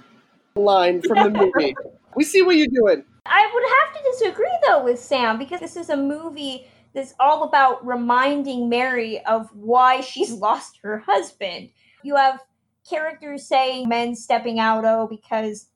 line 0.54 1.02
from 1.02 1.32
the 1.32 1.38
movie. 1.54 1.74
we 2.14 2.24
see 2.24 2.42
what 2.42 2.56
you're 2.56 2.66
doing. 2.66 3.04
I 3.26 3.50
would 3.52 3.64
have 3.64 4.02
to 4.02 4.11
disagree 4.11 4.59
though 4.66 4.85
with 4.85 5.00
Sam 5.00 5.38
because 5.38 5.61
this 5.61 5.76
is 5.76 5.90
a 5.90 5.96
movie 5.96 6.66
that's 6.96 7.14
all 7.20 7.42
about 7.44 7.87
reminding 7.87 8.70
Mary 8.70 9.22
of 9.26 9.50
why 9.54 10.00
she's 10.00 10.32
lost 10.32 10.78
her 10.82 11.04
husband. 11.06 11.68
You 12.02 12.16
have 12.16 12.40
characters 12.88 13.46
saying 13.46 13.88
men 13.88 14.16
stepping 14.16 14.59
out, 14.59 14.85
oh, 14.87 15.06
because 15.06 15.66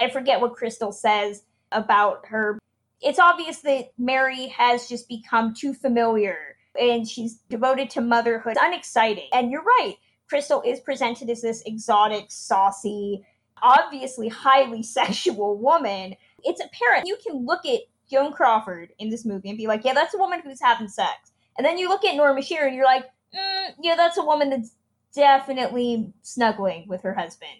I 0.00 0.08
forget 0.08 0.40
what 0.40 0.54
Crystal 0.54 0.90
says 0.90 1.42
about 1.70 2.26
her. 2.28 2.58
It's 3.02 3.18
obvious 3.18 3.60
that 3.60 3.92
Mary 3.98 4.48
has 4.48 4.88
just 4.88 5.06
become 5.06 5.52
too 5.52 5.74
familiar 5.74 6.56
and 6.80 7.06
she's 7.06 7.40
devoted 7.50 7.90
to 7.90 8.00
motherhood. 8.00 8.52
It's 8.52 8.62
unexciting. 8.62 9.28
And 9.34 9.50
you're 9.50 9.62
right. 9.62 9.96
Crystal 10.30 10.62
is 10.62 10.80
presented 10.80 11.28
as 11.28 11.42
this 11.42 11.62
exotic, 11.66 12.30
saucy, 12.30 13.22
obviously 13.62 14.28
highly 14.28 14.82
sexual 14.82 15.58
woman. 15.58 16.16
It's 16.42 16.62
apparent 16.64 17.06
you 17.06 17.18
can 17.22 17.44
look 17.44 17.66
at 17.66 17.80
Joan 18.10 18.32
Crawford 18.32 18.92
in 18.98 19.10
this 19.10 19.24
movie 19.24 19.48
and 19.48 19.58
be 19.58 19.66
like, 19.66 19.84
yeah, 19.84 19.94
that's 19.94 20.14
a 20.14 20.18
woman 20.18 20.40
who's 20.42 20.60
having 20.60 20.88
sex. 20.88 21.32
And 21.56 21.64
then 21.64 21.78
you 21.78 21.88
look 21.88 22.04
at 22.04 22.16
Norma 22.16 22.42
Shearer 22.42 22.66
and 22.66 22.76
you're 22.76 22.84
like, 22.84 23.06
mm, 23.34 23.70
yeah, 23.80 23.96
that's 23.96 24.18
a 24.18 24.24
woman 24.24 24.50
that's 24.50 24.76
definitely 25.14 26.12
snuggling 26.22 26.86
with 26.88 27.02
her 27.02 27.14
husband, 27.14 27.52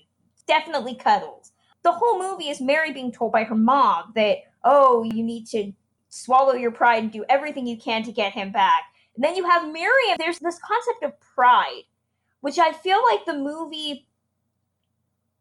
definitely 0.47 0.95
cuddles. 0.95 1.53
The 1.83 1.93
whole 1.93 2.19
movie 2.19 2.49
is 2.49 2.61
Mary 2.61 2.93
being 2.93 3.13
told 3.13 3.33
by 3.33 3.45
her 3.45 3.55
mom 3.55 4.13
that, 4.15 4.39
oh, 4.65 5.03
you 5.03 5.23
need 5.23 5.47
to 5.49 5.73
swallow 6.09 6.55
your 6.55 6.71
pride 6.71 7.03
and 7.03 7.13
do 7.13 7.25
everything 7.29 7.67
you 7.67 7.77
can 7.77 8.03
to 8.05 8.13
get 8.13 8.33
him 8.33 8.53
back. 8.53 8.83
And 9.15 9.25
then 9.25 9.37
you 9.37 9.45
have 9.49 9.71
Miriam. 9.71 10.17
There's 10.19 10.39
this 10.39 10.59
concept 10.59 11.05
of 11.05 11.21
pride, 11.21 11.83
which 12.41 12.59
I 12.59 12.73
feel 12.73 13.03
like 13.11 13.25
the 13.27 13.35
movie 13.35 14.07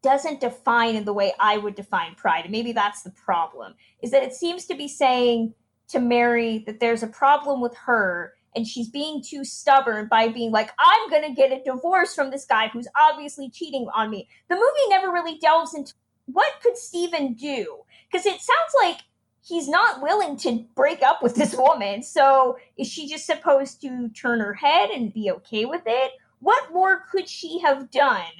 doesn't 0.04 0.40
define 0.40 0.94
in 0.94 1.04
the 1.04 1.12
way 1.12 1.32
I 1.40 1.56
would 1.56 1.74
define 1.74 2.14
pride. 2.14 2.44
And 2.44 2.52
maybe 2.52 2.72
that's 2.72 3.02
the 3.02 3.10
problem, 3.10 3.74
is 4.02 4.12
that 4.12 4.22
it 4.22 4.34
seems 4.34 4.66
to 4.66 4.76
be 4.76 4.86
saying 4.86 5.54
to 5.88 5.98
Mary 5.98 6.62
that 6.66 6.78
there's 6.78 7.02
a 7.02 7.08
problem 7.08 7.60
with 7.60 7.74
her 7.86 8.34
and 8.54 8.66
she's 8.66 8.88
being 8.88 9.20
too 9.20 9.44
stubborn 9.44 10.06
by 10.06 10.28
being 10.28 10.52
like, 10.52 10.70
I'm 10.78 11.10
going 11.10 11.24
to 11.24 11.34
get 11.34 11.50
a 11.50 11.64
divorce 11.64 12.14
from 12.14 12.30
this 12.30 12.44
guy 12.44 12.68
who's 12.68 12.86
obviously 13.00 13.50
cheating 13.50 13.88
on 13.92 14.10
me. 14.10 14.28
The 14.48 14.54
movie 14.54 14.88
never 14.90 15.10
really 15.10 15.38
delves 15.38 15.74
into 15.74 15.94
what 16.26 16.52
could 16.62 16.76
Stephen 16.76 17.34
do? 17.34 17.78
Because 18.10 18.26
it 18.26 18.40
sounds 18.40 18.74
like 18.80 19.00
he's 19.42 19.68
not 19.68 20.00
willing 20.00 20.36
to 20.38 20.64
break 20.76 21.02
up 21.02 21.22
with 21.22 21.34
this 21.34 21.54
woman. 21.56 22.02
So 22.02 22.58
is 22.76 22.86
she 22.86 23.08
just 23.08 23.26
supposed 23.26 23.80
to 23.80 24.08
turn 24.10 24.38
her 24.40 24.54
head 24.54 24.90
and 24.90 25.12
be 25.12 25.30
okay 25.32 25.64
with 25.64 25.82
it? 25.86 26.12
What 26.38 26.72
more 26.72 27.04
could 27.10 27.28
she 27.28 27.58
have 27.60 27.90
done 27.90 28.30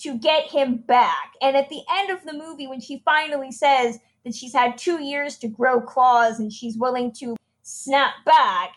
to 0.00 0.18
get 0.18 0.44
him 0.50 0.76
back. 0.76 1.34
And 1.40 1.56
at 1.56 1.68
the 1.68 1.82
end 1.92 2.10
of 2.10 2.24
the 2.24 2.32
movie, 2.32 2.66
when 2.66 2.80
she 2.80 3.02
finally 3.04 3.52
says 3.52 3.98
that 4.24 4.34
she's 4.34 4.52
had 4.52 4.78
two 4.78 5.02
years 5.02 5.38
to 5.38 5.48
grow 5.48 5.80
claws 5.80 6.38
and 6.38 6.52
she's 6.52 6.76
willing 6.76 7.12
to 7.20 7.36
snap 7.62 8.14
back, 8.24 8.74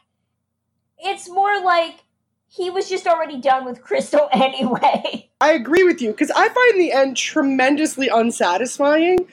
it's 0.99 1.29
more 1.29 1.61
like 1.63 2.03
he 2.47 2.69
was 2.69 2.87
just 2.87 3.07
already 3.07 3.39
done 3.39 3.65
with 3.65 3.81
Crystal 3.81 4.29
anyway. 4.33 5.29
I 5.41 5.53
agree 5.53 5.83
with 5.83 6.01
you 6.01 6.11
because 6.11 6.31
I 6.31 6.49
find 6.49 6.79
the 6.79 6.91
end 6.91 7.17
tremendously 7.17 8.09
unsatisfying, 8.09 9.27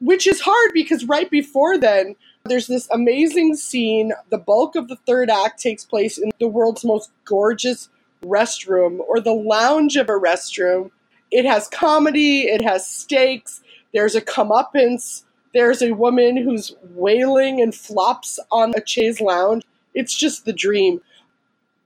which 0.00 0.26
is 0.26 0.40
hard 0.40 0.70
because 0.74 1.04
right 1.06 1.30
before 1.30 1.78
then, 1.78 2.16
there's 2.44 2.66
this 2.66 2.88
amazing 2.90 3.56
scene. 3.56 4.12
The 4.30 4.38
bulk 4.38 4.76
of 4.76 4.88
the 4.88 4.96
third 5.06 5.30
act 5.30 5.60
takes 5.60 5.84
place 5.84 6.18
in 6.18 6.30
the 6.38 6.48
world's 6.48 6.84
most 6.84 7.10
gorgeous 7.24 7.88
restroom 8.22 9.00
or 9.00 9.20
the 9.20 9.32
lounge 9.32 9.96
of 9.96 10.08
a 10.08 10.12
restroom. 10.12 10.90
It 11.30 11.44
has 11.44 11.68
comedy, 11.68 12.42
it 12.42 12.62
has 12.62 12.88
stakes, 12.88 13.60
there's 13.92 14.14
a 14.14 14.20
comeuppance, 14.20 15.24
there's 15.54 15.82
a 15.82 15.92
woman 15.92 16.36
who's 16.36 16.74
wailing 16.94 17.60
and 17.60 17.74
flops 17.74 18.38
on 18.50 18.72
a 18.76 18.86
chaise 18.86 19.20
lounge. 19.20 19.64
It's 19.94 20.14
just 20.14 20.44
the 20.44 20.52
dream. 20.52 21.00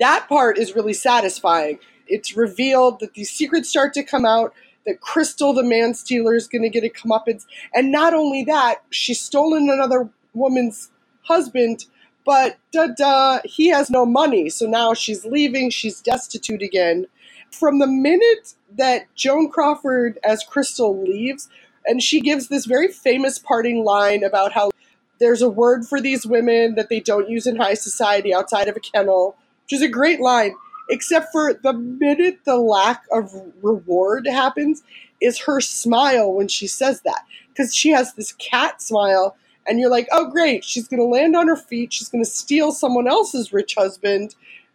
That 0.00 0.28
part 0.28 0.58
is 0.58 0.74
really 0.74 0.92
satisfying. 0.92 1.78
It's 2.08 2.36
revealed 2.36 3.00
that 3.00 3.14
these 3.14 3.30
secrets 3.30 3.68
start 3.68 3.94
to 3.94 4.02
come 4.02 4.24
out, 4.24 4.52
that 4.84 5.00
Crystal, 5.00 5.54
the 5.54 5.62
man 5.62 5.94
stealer, 5.94 6.34
is 6.34 6.48
going 6.48 6.62
to 6.62 6.68
get 6.68 6.84
a 6.84 6.88
comeuppance. 6.88 7.46
And 7.72 7.92
not 7.92 8.12
only 8.12 8.44
that, 8.44 8.82
she's 8.90 9.20
stolen 9.20 9.70
another 9.70 10.08
woman's 10.34 10.90
husband 11.22 11.86
but 12.24 12.58
da 12.72 12.88
da, 12.96 13.40
he 13.44 13.68
has 13.68 13.90
no 13.90 14.06
money. 14.06 14.48
So 14.50 14.66
now 14.66 14.94
she's 14.94 15.24
leaving. 15.24 15.70
She's 15.70 16.00
destitute 16.00 16.62
again. 16.62 17.06
From 17.50 17.78
the 17.78 17.86
minute 17.86 18.54
that 18.76 19.14
Joan 19.14 19.50
Crawford 19.50 20.18
as 20.24 20.44
Crystal 20.44 21.02
leaves, 21.02 21.48
and 21.84 22.02
she 22.02 22.20
gives 22.20 22.48
this 22.48 22.64
very 22.64 22.88
famous 22.88 23.38
parting 23.38 23.84
line 23.84 24.22
about 24.22 24.52
how 24.52 24.70
there's 25.18 25.42
a 25.42 25.48
word 25.48 25.86
for 25.86 26.00
these 26.00 26.26
women 26.26 26.74
that 26.74 26.88
they 26.88 27.00
don't 27.00 27.28
use 27.28 27.46
in 27.46 27.56
high 27.56 27.74
society 27.74 28.32
outside 28.34 28.68
of 28.68 28.76
a 28.76 28.80
kennel, 28.80 29.36
which 29.64 29.74
is 29.74 29.82
a 29.82 29.88
great 29.88 30.20
line, 30.20 30.54
except 30.90 31.30
for 31.30 31.54
the 31.54 31.72
minute 31.72 32.40
the 32.44 32.56
lack 32.56 33.04
of 33.12 33.32
reward 33.62 34.26
happens, 34.26 34.82
is 35.20 35.38
her 35.38 35.60
smile 35.60 36.32
when 36.32 36.48
she 36.48 36.66
says 36.66 37.02
that. 37.02 37.24
Because 37.48 37.74
she 37.74 37.90
has 37.90 38.14
this 38.14 38.32
cat 38.32 38.80
smile 38.80 39.36
and 39.66 39.78
you're 39.78 39.90
like, 39.90 40.08
oh, 40.12 40.30
great, 40.30 40.64
she's 40.64 40.88
going 40.88 41.00
to 41.00 41.06
land 41.06 41.36
on 41.36 41.48
her 41.48 41.56
feet. 41.56 41.92
She's 41.92 42.08
going 42.08 42.24
to 42.24 42.30
steal 42.30 42.72
someone 42.72 43.08
else's 43.08 43.52
rich 43.52 43.74
husband. 43.76 44.34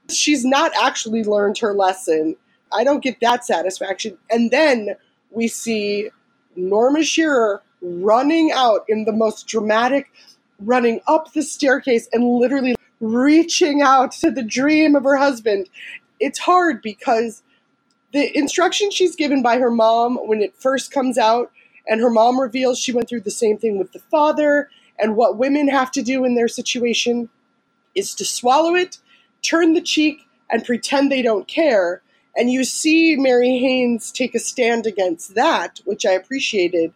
She's 0.10 0.45
not 0.45 0.71
actually 0.82 1.23
learned 1.23 1.58
her 1.60 1.73
lesson. 1.73 2.36
I 2.73 2.84
don't 2.84 3.04
get 3.04 3.19
that 3.21 3.45
satisfaction. 3.45 4.17
And 4.30 4.52
then 4.52 4.95
we 5.32 5.47
see 5.47 6.10
Norma 6.56 7.04
Shearer 7.04 7.62
running 7.82 8.52
out 8.52 8.86
in 8.88 9.06
the 9.06 9.12
most 9.12 9.47
dramatic, 9.47 10.12
running 10.60 11.02
up 11.08 11.34
the 11.34 11.43
staircase 11.43 12.08
and 12.13 12.23
literally 12.23 12.76
reaching 13.00 13.82
out 13.82 14.12
to 14.12 14.32
the 14.32 14.43
dream 14.43 14.95
of 14.95 15.04
her 15.04 15.17
husband. 15.17 15.69
It's 16.19 16.39
hard 16.39 16.82
because 16.82 17.43
the 18.13 18.36
instruction 18.36 18.89
she's 18.89 19.15
given 19.15 19.43
by 19.43 19.60
her 19.60 19.69
mom 19.69 20.15
when 20.28 20.41
it 20.41 20.56
first 20.58 20.91
comes 20.91 21.17
out 21.17 21.52
and 21.88 22.02
her 22.02 22.10
mom 22.10 22.39
reveals 22.39 22.80
she 22.80 22.91
went 22.91 23.08
through 23.10 23.21
the 23.21 23.32
same 23.32 23.58
thing 23.58 23.78
with 23.78 23.93
the 23.93 24.00
father. 24.00 24.69
And 25.00 25.15
what 25.15 25.38
women 25.38 25.67
have 25.67 25.91
to 25.91 26.02
do 26.02 26.26
in 26.26 26.36
their 26.36 26.47
situation 26.47 27.30
is 27.95 28.13
to 28.15 28.26
swallow 28.26 28.76
it, 28.76 28.97
turn 29.41 29.73
the 29.73 29.82
cheek, 29.82 30.21
and 30.50 30.65
pretend 30.65 31.12
they 31.12 31.21
don't 31.21 31.47
care. 31.47 32.02
And 32.36 32.52
you 32.52 32.63
see 32.63 33.15
Mary 33.15 33.58
Haines 33.58 34.12
take 34.12 34.36
a 34.36 34.39
stand 34.39 34.86
against 34.86 35.36
that, 35.36 35.82
which 35.86 36.06
I 36.06 36.12
appreciated. 36.12 36.93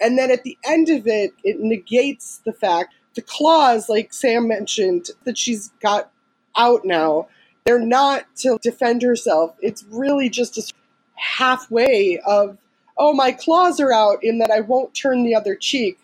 And 0.00 0.18
then 0.18 0.30
at 0.30 0.42
the 0.42 0.58
end 0.64 0.88
of 0.88 1.06
it, 1.06 1.32
it 1.44 1.60
negates 1.60 2.40
the 2.44 2.52
fact 2.52 2.94
the 3.14 3.22
claws, 3.22 3.88
like 3.88 4.12
Sam 4.12 4.48
mentioned, 4.48 5.10
that 5.24 5.38
she's 5.38 5.70
got 5.80 6.10
out 6.56 6.84
now. 6.84 7.28
They're 7.64 7.78
not 7.78 8.24
to 8.38 8.58
defend 8.62 9.02
herself. 9.02 9.54
It's 9.60 9.84
really 9.84 10.28
just 10.28 10.58
a 10.58 10.62
halfway 11.14 12.18
of 12.26 12.58
oh, 13.02 13.12
my 13.12 13.32
claws 13.32 13.80
are 13.80 13.92
out 13.92 14.22
in 14.22 14.38
that 14.38 14.52
I 14.52 14.60
won't 14.60 14.94
turn 14.94 15.24
the 15.24 15.34
other 15.34 15.56
cheek. 15.56 15.98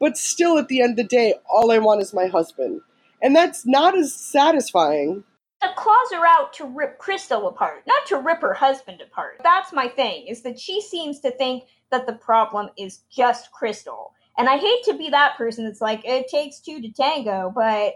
But 0.00 0.16
still, 0.16 0.58
at 0.58 0.66
the 0.66 0.82
end 0.82 0.92
of 0.92 0.96
the 0.96 1.04
day, 1.04 1.34
all 1.48 1.70
I 1.70 1.78
want 1.78 2.02
is 2.02 2.12
my 2.12 2.26
husband. 2.26 2.80
And 3.22 3.36
that's 3.36 3.64
not 3.64 3.96
as 3.96 4.12
satisfying. 4.12 5.22
the 5.62 5.68
claws 5.76 6.12
are 6.12 6.26
out 6.26 6.52
to 6.54 6.64
rip 6.64 6.98
Crystal 6.98 7.46
apart, 7.46 7.84
not 7.86 8.04
to 8.06 8.16
rip 8.16 8.40
her 8.40 8.54
husband 8.54 9.00
apart. 9.00 9.40
That's 9.44 9.72
my 9.72 9.86
thing, 9.86 10.26
is 10.26 10.42
that 10.42 10.58
she 10.58 10.80
seems 10.80 11.20
to 11.20 11.30
think 11.30 11.64
that 11.92 12.06
the 12.06 12.14
problem 12.14 12.70
is 12.76 13.02
just 13.10 13.52
Crystal. 13.52 14.12
And 14.36 14.48
I 14.48 14.56
hate 14.56 14.82
to 14.86 14.94
be 14.94 15.10
that 15.10 15.36
person 15.36 15.64
that's 15.64 15.80
like, 15.80 16.04
it 16.04 16.26
takes 16.28 16.58
two 16.58 16.80
to 16.80 16.90
tango, 16.90 17.52
but 17.54 17.94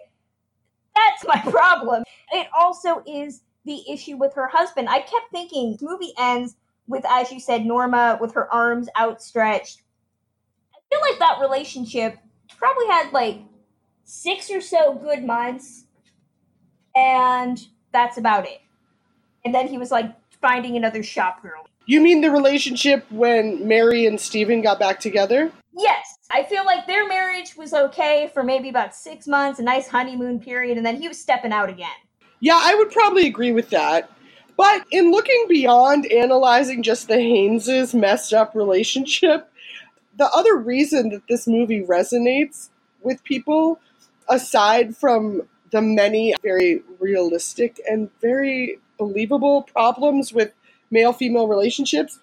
that's 0.94 1.26
my 1.26 1.40
problem. 1.50 2.04
It 2.32 2.46
also 2.56 3.02
is 3.04 3.42
the 3.64 3.82
issue 3.90 4.16
with 4.16 4.34
her 4.34 4.46
husband. 4.46 4.88
I 4.88 5.00
kept 5.00 5.32
thinking, 5.32 5.76
movie 5.80 6.12
ends 6.18 6.54
with, 6.86 7.04
as 7.08 7.30
you 7.32 7.40
said, 7.40 7.64
Norma 7.64 8.18
with 8.20 8.34
her 8.34 8.52
arms 8.52 8.88
outstretched. 8.98 9.82
I 10.72 10.78
feel 10.90 11.00
like 11.00 11.18
that 11.18 11.40
relationship 11.40 12.18
probably 12.56 12.86
had 12.86 13.12
like 13.12 13.38
six 14.04 14.50
or 14.50 14.60
so 14.60 14.94
good 14.94 15.24
months, 15.24 15.84
and 16.94 17.60
that's 17.92 18.18
about 18.18 18.46
it. 18.46 18.60
And 19.44 19.54
then 19.54 19.68
he 19.68 19.78
was 19.78 19.90
like 19.90 20.14
finding 20.40 20.76
another 20.76 21.02
shop 21.02 21.42
girl. 21.42 21.66
You 21.86 22.00
mean 22.00 22.22
the 22.22 22.30
relationship 22.30 23.04
when 23.10 23.66
Mary 23.66 24.06
and 24.06 24.18
Steven 24.18 24.62
got 24.62 24.78
back 24.78 25.00
together? 25.00 25.52
Yes, 25.76 26.16
I 26.30 26.44
feel 26.44 26.64
like 26.64 26.86
their 26.86 27.06
marriage 27.06 27.56
was 27.56 27.74
okay 27.74 28.30
for 28.32 28.42
maybe 28.42 28.68
about 28.68 28.94
six 28.94 29.26
months, 29.26 29.58
a 29.58 29.62
nice 29.62 29.88
honeymoon 29.88 30.40
period, 30.40 30.76
and 30.76 30.86
then 30.86 30.96
he 30.96 31.08
was 31.08 31.20
stepping 31.20 31.52
out 31.52 31.68
again. 31.68 31.90
Yeah, 32.40 32.58
I 32.62 32.74
would 32.74 32.90
probably 32.90 33.26
agree 33.26 33.52
with 33.52 33.70
that. 33.70 34.10
But 34.56 34.84
in 34.90 35.10
looking 35.10 35.46
beyond 35.48 36.06
analyzing 36.06 36.82
just 36.82 37.08
the 37.08 37.16
Haineses' 37.16 37.94
messed 37.94 38.32
up 38.32 38.54
relationship, 38.54 39.50
the 40.16 40.28
other 40.30 40.56
reason 40.56 41.08
that 41.10 41.22
this 41.28 41.46
movie 41.46 41.82
resonates 41.82 42.68
with 43.02 43.22
people, 43.24 43.80
aside 44.28 44.96
from 44.96 45.42
the 45.70 45.82
many 45.82 46.34
very 46.42 46.82
realistic 47.00 47.80
and 47.90 48.08
very 48.20 48.78
believable 48.96 49.62
problems 49.62 50.32
with 50.32 50.52
male 50.90 51.12
female 51.12 51.48
relationships, 51.48 52.20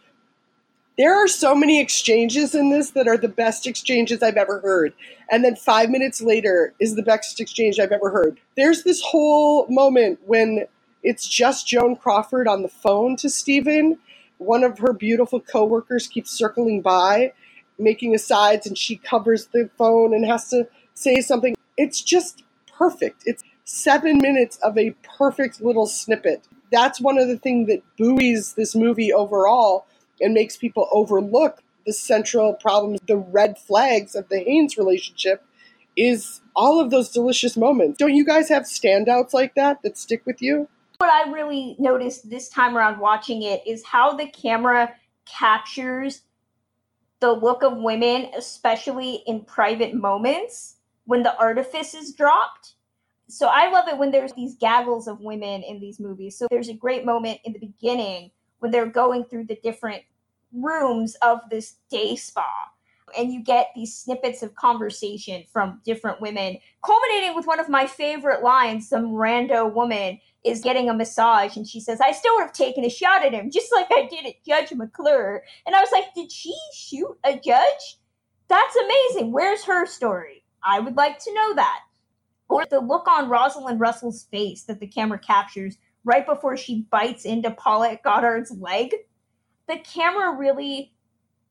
there 0.98 1.14
are 1.14 1.28
so 1.28 1.56
many 1.56 1.82
exchanges 1.82 2.54
in 2.54 2.70
this 2.70 2.92
that 2.92 3.08
are 3.08 3.18
the 3.18 3.28
best 3.28 3.66
exchanges 3.66 4.22
I've 4.22 4.38
ever 4.38 4.60
heard. 4.60 4.94
And 5.30 5.44
then 5.44 5.56
five 5.56 5.90
minutes 5.90 6.22
later 6.22 6.74
is 6.80 6.96
the 6.96 7.04
best 7.04 7.40
exchange 7.40 7.80
I've 7.80 7.92
ever 7.92 8.10
heard. 8.10 8.40
There's 8.56 8.84
this 8.84 9.02
whole 9.02 9.68
moment 9.68 10.20
when 10.26 10.66
it's 11.04 11.28
just 11.28 11.68
Joan 11.68 11.96
Crawford 11.96 12.48
on 12.48 12.62
the 12.62 12.70
phone 12.70 13.16
to 13.18 13.30
Steven. 13.30 13.98
One 14.38 14.64
of 14.64 14.80
her 14.80 14.94
beautiful 14.94 15.40
coworkers 15.40 16.08
keeps 16.08 16.32
circling 16.32 16.82
by, 16.82 17.34
making 17.78 18.16
asides, 18.16 18.68
and 18.68 18.78
she 18.78 18.96
covers 18.98 19.48
the 19.48 19.70
phone 19.78 20.14
and 20.14 20.26
has 20.26 20.50
to 20.50 20.68
say 20.94 21.22
something. 21.22 21.56
It's 21.78 22.02
just 22.02 22.44
perfect. 22.72 23.24
It's 23.26 23.44
seven 23.66 24.18
minutes 24.20 24.58
of 24.58 24.78
a 24.78 24.96
perfect 25.18 25.62
little 25.62 25.88
snippet. 25.88 26.44
That's 26.72 27.02
one 27.02 27.18
of 27.18 27.28
the 27.28 27.38
things 27.38 27.68
that 27.68 27.84
buoys 27.98 28.54
this 28.54 28.76
movie 28.76 29.12
overall 29.12 29.86
and 30.20 30.34
makes 30.34 30.58
people 30.58 30.88
overlook 30.92 31.62
the 31.86 31.94
central 31.94 32.54
problems, 32.54 33.00
the 33.08 33.18
red 33.18 33.58
flags 33.58 34.16
of 34.16 34.30
the 34.30 34.40
Haines 34.40 34.78
relationship 34.78 35.44
is 35.98 36.42
all 36.56 36.80
of 36.80 36.90
those 36.90 37.10
delicious 37.10 37.58
moments. 37.58 37.98
Don't 37.98 38.16
you 38.16 38.26
guys 38.26 38.50
have 38.50 38.64
standouts 38.64 39.34
like 39.34 39.56
that 39.56 39.82
that 39.82 39.98
stick 39.98 40.22
with 40.26 40.42
you? 40.42 40.68
What 41.02 41.10
I 41.10 41.32
really 41.32 41.76
noticed 41.80 42.30
this 42.30 42.48
time 42.48 42.78
around 42.78 43.00
watching 43.00 43.42
it 43.42 43.64
is 43.66 43.84
how 43.84 44.16
the 44.16 44.28
camera 44.28 44.94
captures 45.26 46.22
the 47.22 47.32
look 47.32 47.64
of 47.64 47.78
women, 47.78 48.30
especially 48.38 49.24
in 49.26 49.44
private 49.44 49.96
moments 49.96 50.76
when 51.06 51.24
the 51.24 51.36
artifice 51.40 51.96
is 51.96 52.14
dropped. 52.14 52.76
So 53.28 53.48
I 53.48 53.72
love 53.72 53.88
it 53.88 53.98
when 53.98 54.12
there's 54.12 54.34
these 54.34 54.54
gaggles 54.58 55.08
of 55.08 55.22
women 55.22 55.64
in 55.64 55.80
these 55.80 56.00
movies. 56.00 56.38
So 56.38 56.46
there's 56.52 56.70
a 56.70 56.74
great 56.76 57.04
moment 57.04 57.40
in 57.46 57.54
the 57.54 57.60
beginning 57.60 58.30
when 58.60 58.70
they're 58.70 58.86
going 58.86 59.24
through 59.24 59.46
the 59.46 59.58
different 59.64 60.04
rooms 60.54 61.16
of 61.24 61.40
this 61.50 61.78
day 61.90 62.16
spa. 62.16 62.46
And 63.18 63.34
you 63.34 63.44
get 63.44 63.72
these 63.74 63.98
snippets 63.98 64.44
of 64.44 64.54
conversation 64.54 65.46
from 65.52 65.82
different 65.84 66.22
women, 66.22 66.60
culminating 66.86 67.36
with 67.36 67.48
one 67.48 67.60
of 67.60 67.70
my 67.70 67.88
favorite 67.88 68.44
lines. 68.44 68.88
Some 68.88 69.14
rando 69.14 69.74
woman 69.74 70.20
is 70.44 70.62
getting 70.62 70.90
a 70.90 70.94
massage, 70.94 71.56
and 71.56 71.68
she 71.68 71.80
says, 71.80 72.02
I 72.02 72.12
still 72.12 72.36
would 72.36 72.42
have 72.42 72.54
taken 72.54 72.84
a 72.84 72.90
shot 72.90 73.24
at 73.24 73.34
him, 73.34 73.52
just 73.52 73.72
like 73.72 73.88
I 73.92 74.08
did 74.10 74.26
at 74.26 74.44
Judge 74.46 74.74
McClure. 74.74 75.44
And 75.66 75.76
I 75.76 75.82
was 75.82 75.92
like, 75.92 76.14
Did 76.16 76.32
she 76.32 76.56
shoot 76.74 77.18
a 77.24 77.34
judge? 77.38 77.98
That's 78.48 78.76
amazing. 78.76 79.32
Where's 79.32 79.64
her 79.66 79.86
story? 79.86 80.44
I 80.64 80.80
would 80.80 80.98
like 80.98 81.20
to 81.20 81.34
know 81.34 81.56
that. 81.56 81.82
Or 82.50 82.66
the 82.66 82.82
look 82.82 83.08
on 83.08 83.30
Rosalind 83.30 83.80
Russell's 83.80 84.24
face 84.24 84.64
that 84.64 84.80
the 84.80 84.88
camera 84.88 85.18
captures 85.18 85.78
right 86.04 86.26
before 86.26 86.58
she 86.58 86.86
bites 86.92 87.24
into 87.24 87.52
Paulette 87.52 88.04
Goddard's 88.04 88.52
leg 88.52 88.94
the 89.72 89.80
camera 89.80 90.38
really 90.38 90.94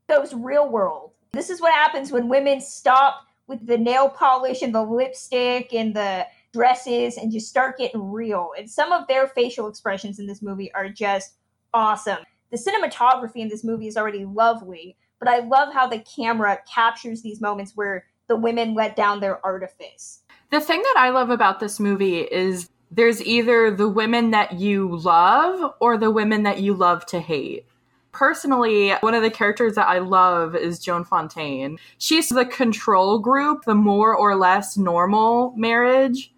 goes 0.08 0.34
real 0.34 0.68
world. 0.68 1.12
This 1.32 1.50
is 1.50 1.60
what 1.60 1.72
happens 1.72 2.12
when 2.12 2.28
women 2.28 2.60
stop 2.60 3.26
with 3.46 3.66
the 3.66 3.78
nail 3.78 4.08
polish 4.08 4.62
and 4.62 4.74
the 4.74 4.82
lipstick 4.82 5.72
and 5.72 5.94
the 5.94 6.26
dresses 6.52 7.16
and 7.16 7.32
just 7.32 7.48
start 7.48 7.78
getting 7.78 8.10
real. 8.10 8.50
And 8.58 8.68
some 8.68 8.92
of 8.92 9.06
their 9.06 9.28
facial 9.28 9.68
expressions 9.68 10.18
in 10.18 10.26
this 10.26 10.42
movie 10.42 10.72
are 10.74 10.88
just 10.88 11.34
awesome. 11.72 12.18
The 12.50 12.58
cinematography 12.58 13.36
in 13.36 13.48
this 13.48 13.64
movie 13.64 13.86
is 13.86 13.96
already 13.96 14.24
lovely, 14.24 14.96
but 15.18 15.28
I 15.28 15.40
love 15.40 15.72
how 15.72 15.86
the 15.86 16.00
camera 16.00 16.58
captures 16.72 17.22
these 17.22 17.40
moments 17.40 17.72
where 17.76 18.06
the 18.26 18.36
women 18.36 18.74
let 18.74 18.96
down 18.96 19.20
their 19.20 19.44
artifice. 19.44 20.22
The 20.50 20.60
thing 20.60 20.82
that 20.82 20.96
I 20.98 21.10
love 21.10 21.30
about 21.30 21.60
this 21.60 21.78
movie 21.78 22.20
is 22.20 22.68
there's 22.90 23.22
either 23.22 23.70
the 23.70 23.88
women 23.88 24.32
that 24.32 24.54
you 24.54 24.96
love 24.96 25.74
or 25.80 25.96
the 25.96 26.10
women 26.10 26.42
that 26.42 26.60
you 26.60 26.74
love 26.74 27.06
to 27.06 27.20
hate. 27.20 27.66
Personally, 28.12 28.90
one 29.00 29.14
of 29.14 29.22
the 29.22 29.30
characters 29.30 29.76
that 29.76 29.86
I 29.86 30.00
love 30.00 30.56
is 30.56 30.80
Joan 30.80 31.04
Fontaine. 31.04 31.78
She's 31.98 32.28
the 32.28 32.44
control 32.44 33.20
group, 33.20 33.64
the 33.64 33.76
more 33.76 34.16
or 34.16 34.34
less 34.34 34.76
normal 34.76 35.54
marriage, 35.56 36.32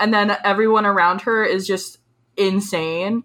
and 0.00 0.12
then 0.12 0.36
everyone 0.42 0.86
around 0.86 1.20
her 1.22 1.44
is 1.44 1.66
just 1.66 1.98
insane. 2.36 3.22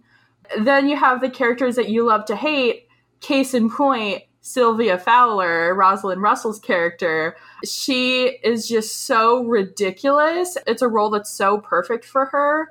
Then 0.59 0.87
you 0.87 0.97
have 0.97 1.21
the 1.21 1.29
characters 1.29 1.75
that 1.77 1.89
you 1.89 2.03
love 2.05 2.25
to 2.25 2.35
hate. 2.35 2.87
Case 3.21 3.53
in 3.53 3.69
point, 3.71 4.23
Sylvia 4.41 4.99
Fowler, 4.99 5.73
Rosalind 5.73 6.21
Russell's 6.21 6.59
character. 6.59 7.35
She 7.63 8.37
is 8.43 8.67
just 8.67 9.05
so 9.05 9.43
ridiculous. 9.43 10.57
It's 10.67 10.83
a 10.83 10.87
role 10.87 11.09
that's 11.09 11.31
so 11.31 11.59
perfect 11.59 12.05
for 12.05 12.25
her. 12.25 12.67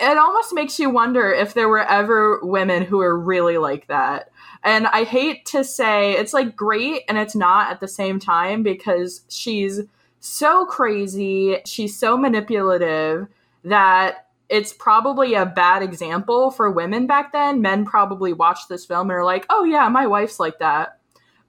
It 0.00 0.18
almost 0.18 0.52
makes 0.52 0.80
you 0.80 0.90
wonder 0.90 1.30
if 1.32 1.54
there 1.54 1.68
were 1.68 1.86
ever 1.86 2.40
women 2.42 2.82
who 2.82 3.00
are 3.00 3.16
really 3.16 3.58
like 3.58 3.86
that. 3.86 4.30
And 4.64 4.88
I 4.88 5.04
hate 5.04 5.46
to 5.46 5.62
say 5.62 6.12
it's 6.12 6.32
like 6.32 6.56
great 6.56 7.02
and 7.08 7.16
it's 7.16 7.36
not 7.36 7.70
at 7.70 7.78
the 7.78 7.86
same 7.86 8.18
time 8.18 8.64
because 8.64 9.22
she's 9.28 9.82
so 10.18 10.64
crazy, 10.64 11.58
she's 11.66 11.96
so 11.96 12.16
manipulative 12.16 13.28
that 13.64 14.26
it's 14.48 14.72
probably 14.72 15.34
a 15.34 15.46
bad 15.46 15.82
example 15.82 16.50
for 16.50 16.70
women 16.70 17.06
back 17.06 17.32
then. 17.32 17.62
Men 17.62 17.84
probably 17.84 18.32
watch 18.32 18.68
this 18.68 18.84
film 18.84 19.10
and 19.10 19.18
are 19.18 19.24
like, 19.24 19.46
oh, 19.50 19.64
yeah, 19.64 19.88
my 19.88 20.06
wife's 20.06 20.38
like 20.38 20.58
that. 20.58 20.98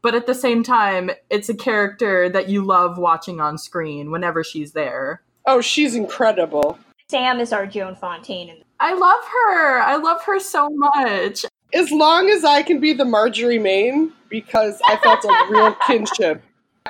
But 0.02 0.16
at 0.16 0.28
the 0.28 0.36
same 0.36 0.64
time, 0.64 1.12
it's 1.30 1.50
a 1.50 1.56
character 1.56 2.30
that 2.30 2.48
you 2.48 2.64
love 2.64 2.98
watching 2.98 3.40
on 3.40 3.58
screen 3.58 4.12
whenever 4.12 4.44
she's 4.44 4.72
there. 4.72 5.22
Oh, 5.46 5.62
she's 5.62 5.96
incredible. 5.96 6.80
Sam 7.10 7.40
is 7.40 7.52
our 7.52 7.68
Joan 7.68 7.96
Fontaine. 7.96 8.64
I 8.80 8.94
love 8.94 9.24
her. 9.24 9.80
I 9.82 9.96
love 9.98 10.24
her 10.24 10.40
so 10.40 10.70
much 10.70 11.46
as 11.74 11.92
long 11.92 12.30
as 12.30 12.44
I 12.44 12.64
can 12.64 12.80
be 12.80 12.94
the 12.94 13.06
Marjorie 13.06 13.60
Main, 13.60 14.14
because 14.30 14.80
I 14.86 14.98
felt 14.98 15.24
a 15.26 15.48
real 15.50 15.76
kinship. 15.88 16.42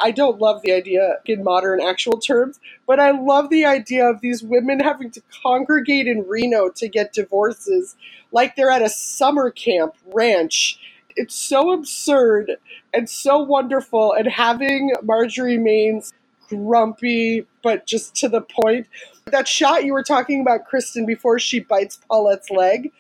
I 0.02 0.12
don't 0.12 0.42
love 0.42 0.62
the 0.62 0.74
idea 0.74 1.20
in 1.26 1.44
modern 1.44 1.82
actual 1.82 2.20
terms, 2.20 2.60
but 2.86 3.00
I 3.00 3.12
love 3.12 3.50
the 3.50 3.66
idea 3.66 4.06
of 4.10 4.20
these 4.20 4.44
women 4.44 4.80
having 4.82 5.10
to 5.12 5.22
congregate 5.42 6.08
in 6.08 6.28
Reno 6.28 6.70
to 6.72 6.90
get 6.90 7.14
divorces 7.14 7.96
like 8.32 8.56
they're 8.56 8.72
at 8.72 8.82
a 8.82 8.90
summer 8.90 9.52
camp 9.52 9.96
ranch. 10.14 10.78
It's 11.16 11.36
so 11.36 11.72
absurd 11.72 12.52
and 12.94 13.10
so 13.10 13.40
wonderful, 13.40 14.14
and 14.14 14.28
having 14.28 14.94
Marjorie 15.02 15.58
Main's 15.58 16.14
grumpy 16.50 17.46
but 17.64 17.88
just 17.88 18.16
to 18.16 18.30
the 18.30 18.42
point. 18.42 18.88
That 19.26 19.48
shot 19.48 19.86
you 19.86 19.94
were 19.94 20.04
talking 20.04 20.42
about, 20.42 20.66
Kristen, 20.66 21.06
before 21.06 21.40
she 21.40 21.60
bites 21.60 22.00
Paulette's 22.10 22.52
leg, 22.52 22.92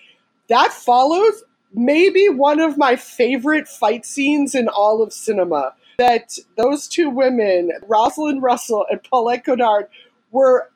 that 0.50 0.74
follows 0.74 1.44
maybe 1.74 2.30
one 2.30 2.60
of 2.60 2.78
my 2.78 2.96
favorite 2.96 3.68
fight 3.68 4.06
scenes 4.06 4.56
in 4.56 4.68
all 4.68 5.04
of 5.04 5.14
cinema. 5.14 5.74
That 5.98 6.38
those 6.58 6.88
two 6.88 7.10
women, 7.10 7.72
Rosalind 7.88 8.42
Russell 8.42 8.86
and 8.90 9.02
Paulette 9.04 9.46
Goddard, 9.46 9.88
were 10.32 10.70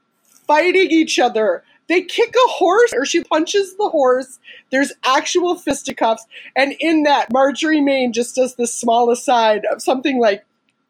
fighting 0.47 0.89
each 0.91 1.19
other. 1.19 1.63
They 1.87 2.01
kick 2.01 2.35
a 2.35 2.49
horse, 2.51 2.93
or 2.93 3.05
she 3.05 3.23
punches 3.23 3.75
the 3.75 3.89
horse. 3.89 4.39
There's 4.69 4.93
actual 5.03 5.55
fisticuffs. 5.55 6.25
And 6.55 6.75
in 6.79 7.03
that, 7.03 7.33
Marjorie 7.33 7.81
Main 7.81 8.13
just 8.13 8.35
does 8.35 8.55
this 8.55 8.73
small 8.73 9.09
aside 9.09 9.65
of 9.71 9.81
something 9.81 10.19
like, 10.19 10.45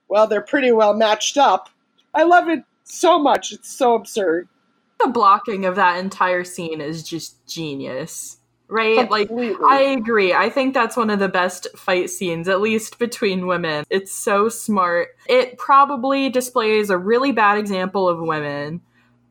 well, 0.09 0.27
they're 0.27 0.41
pretty 0.41 0.73
well 0.73 0.93
matched 0.93 1.37
up. 1.37 1.69
I 2.13 2.23
love 2.23 2.49
it 2.49 2.63
so 2.83 3.17
much. 3.17 3.53
It's 3.53 3.71
so 3.71 3.95
absurd. 3.95 4.49
The 4.99 5.07
blocking 5.07 5.65
of 5.65 5.77
that 5.77 5.99
entire 5.99 6.43
scene 6.43 6.81
is 6.81 7.03
just 7.03 7.47
genius. 7.47 8.38
Right? 8.69 8.97
Completely. 8.99 9.53
Like 9.53 9.61
I 9.61 9.81
agree. 9.81 10.33
I 10.33 10.49
think 10.49 10.73
that's 10.73 10.95
one 10.95 11.09
of 11.09 11.19
the 11.19 11.27
best 11.27 11.67
fight 11.75 12.09
scenes, 12.09 12.47
at 12.47 12.61
least 12.61 12.99
between 12.99 13.47
women. 13.47 13.83
It's 13.89 14.11
so 14.11 14.47
smart. 14.47 15.09
It 15.27 15.57
probably 15.57 16.29
displays 16.29 16.89
a 16.89 16.97
really 16.97 17.31
bad 17.31 17.57
example 17.57 18.07
of 18.07 18.19
women, 18.19 18.81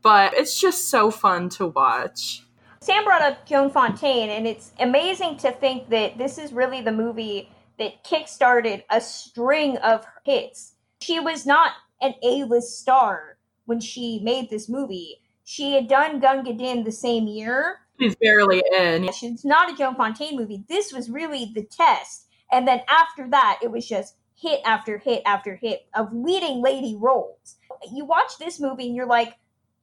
but 0.02 0.34
it's 0.34 0.60
just 0.60 0.90
so 0.90 1.10
fun 1.10 1.48
to 1.50 1.68
watch. 1.68 2.42
Sam 2.80 3.04
brought 3.04 3.22
up 3.22 3.46
Joan 3.46 3.70
Fontaine, 3.70 4.30
and 4.30 4.46
it's 4.46 4.72
amazing 4.80 5.36
to 5.38 5.52
think 5.52 5.88
that 5.90 6.18
this 6.18 6.38
is 6.38 6.52
really 6.52 6.80
the 6.80 6.92
movie 6.92 7.50
that 7.78 8.02
kickstarted 8.04 8.82
a 8.90 9.00
string 9.00 9.76
of 9.78 10.04
hits. 10.24 10.74
She 11.00 11.20
was 11.20 11.46
not 11.46 11.72
an 12.00 12.14
A-list 12.22 12.80
star 12.80 13.36
when 13.66 13.78
she 13.78 14.20
made 14.22 14.50
this 14.50 14.68
movie. 14.68 15.20
She 15.44 15.74
had 15.74 15.86
done 15.88 16.18
Gunga 16.18 16.54
Din 16.54 16.84
the 16.84 16.92
same 16.92 17.26
year. 17.26 17.80
She's 17.98 18.16
barely 18.16 18.62
in. 18.72 19.04
It's 19.04 19.44
not 19.44 19.72
a 19.72 19.76
Joan 19.76 19.96
Fontaine 19.96 20.36
movie. 20.36 20.64
This 20.68 20.92
was 20.92 21.10
really 21.10 21.52
the 21.54 21.64
test. 21.64 22.26
And 22.50 22.66
then 22.66 22.80
after 22.88 23.28
that, 23.30 23.58
it 23.62 23.70
was 23.70 23.86
just 23.86 24.14
hit 24.34 24.60
after 24.64 24.98
hit 24.98 25.22
after 25.26 25.56
hit 25.56 25.86
of 25.94 26.12
leading 26.12 26.62
lady 26.62 26.96
roles. 26.98 27.56
You 27.92 28.04
watch 28.04 28.38
this 28.38 28.60
movie 28.60 28.86
and 28.86 28.96
you're 28.96 29.06
like, 29.06 29.34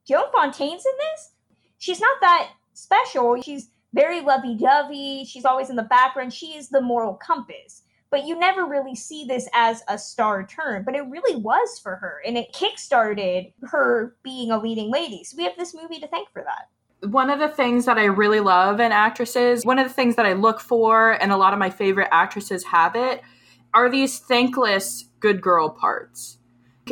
Joan 0.07 0.25
Fontaine's 0.33 0.85
in 0.85 0.97
this? 0.97 1.31
She's 1.77 1.99
not 1.99 2.17
that 2.21 2.51
special. 2.73 3.41
She's 3.41 3.69
very 3.93 4.21
lovey 4.21 4.55
dovey. 4.55 5.25
She's 5.25 5.45
always 5.45 5.69
in 5.69 5.75
the 5.75 5.83
background. 5.83 6.33
She 6.33 6.55
is 6.57 6.69
the 6.69 6.81
moral 6.81 7.15
compass. 7.15 7.83
But 8.11 8.25
you 8.25 8.37
never 8.39 8.65
really 8.65 8.95
see 8.95 9.25
this 9.25 9.49
as 9.53 9.83
a 9.89 9.97
star 9.97 10.45
turn, 10.45 10.83
but 10.83 10.95
it 10.95 11.01
really 11.09 11.35
was 11.35 11.79
for 11.79 11.95
her. 11.95 12.21
And 12.25 12.37
it 12.37 12.53
kickstarted 12.53 13.51
her 13.63 14.15
being 14.23 14.51
a 14.51 14.59
leading 14.59 14.89
lady. 14.91 15.23
So 15.23 15.35
we 15.37 15.43
have 15.43 15.57
this 15.57 15.75
movie 15.75 15.99
to 15.99 16.07
thank 16.07 16.31
for 16.31 16.43
that. 16.43 16.69
One 17.05 17.29
of 17.29 17.39
the 17.39 17.47
things 17.47 17.85
that 17.85 17.97
I 17.97 18.05
really 18.05 18.39
love 18.39 18.79
in 18.79 18.91
actresses, 18.91 19.65
one 19.65 19.79
of 19.79 19.87
the 19.87 19.93
things 19.93 20.15
that 20.15 20.25
I 20.25 20.33
look 20.33 20.59
for, 20.59 21.11
and 21.11 21.31
a 21.31 21.37
lot 21.37 21.53
of 21.53 21.59
my 21.59 21.69
favorite 21.69 22.09
actresses 22.11 22.63
have 22.65 22.95
it, 22.95 23.21
are 23.73 23.89
these 23.89 24.19
thankless 24.19 25.05
good 25.19 25.41
girl 25.41 25.69
parts. 25.69 26.37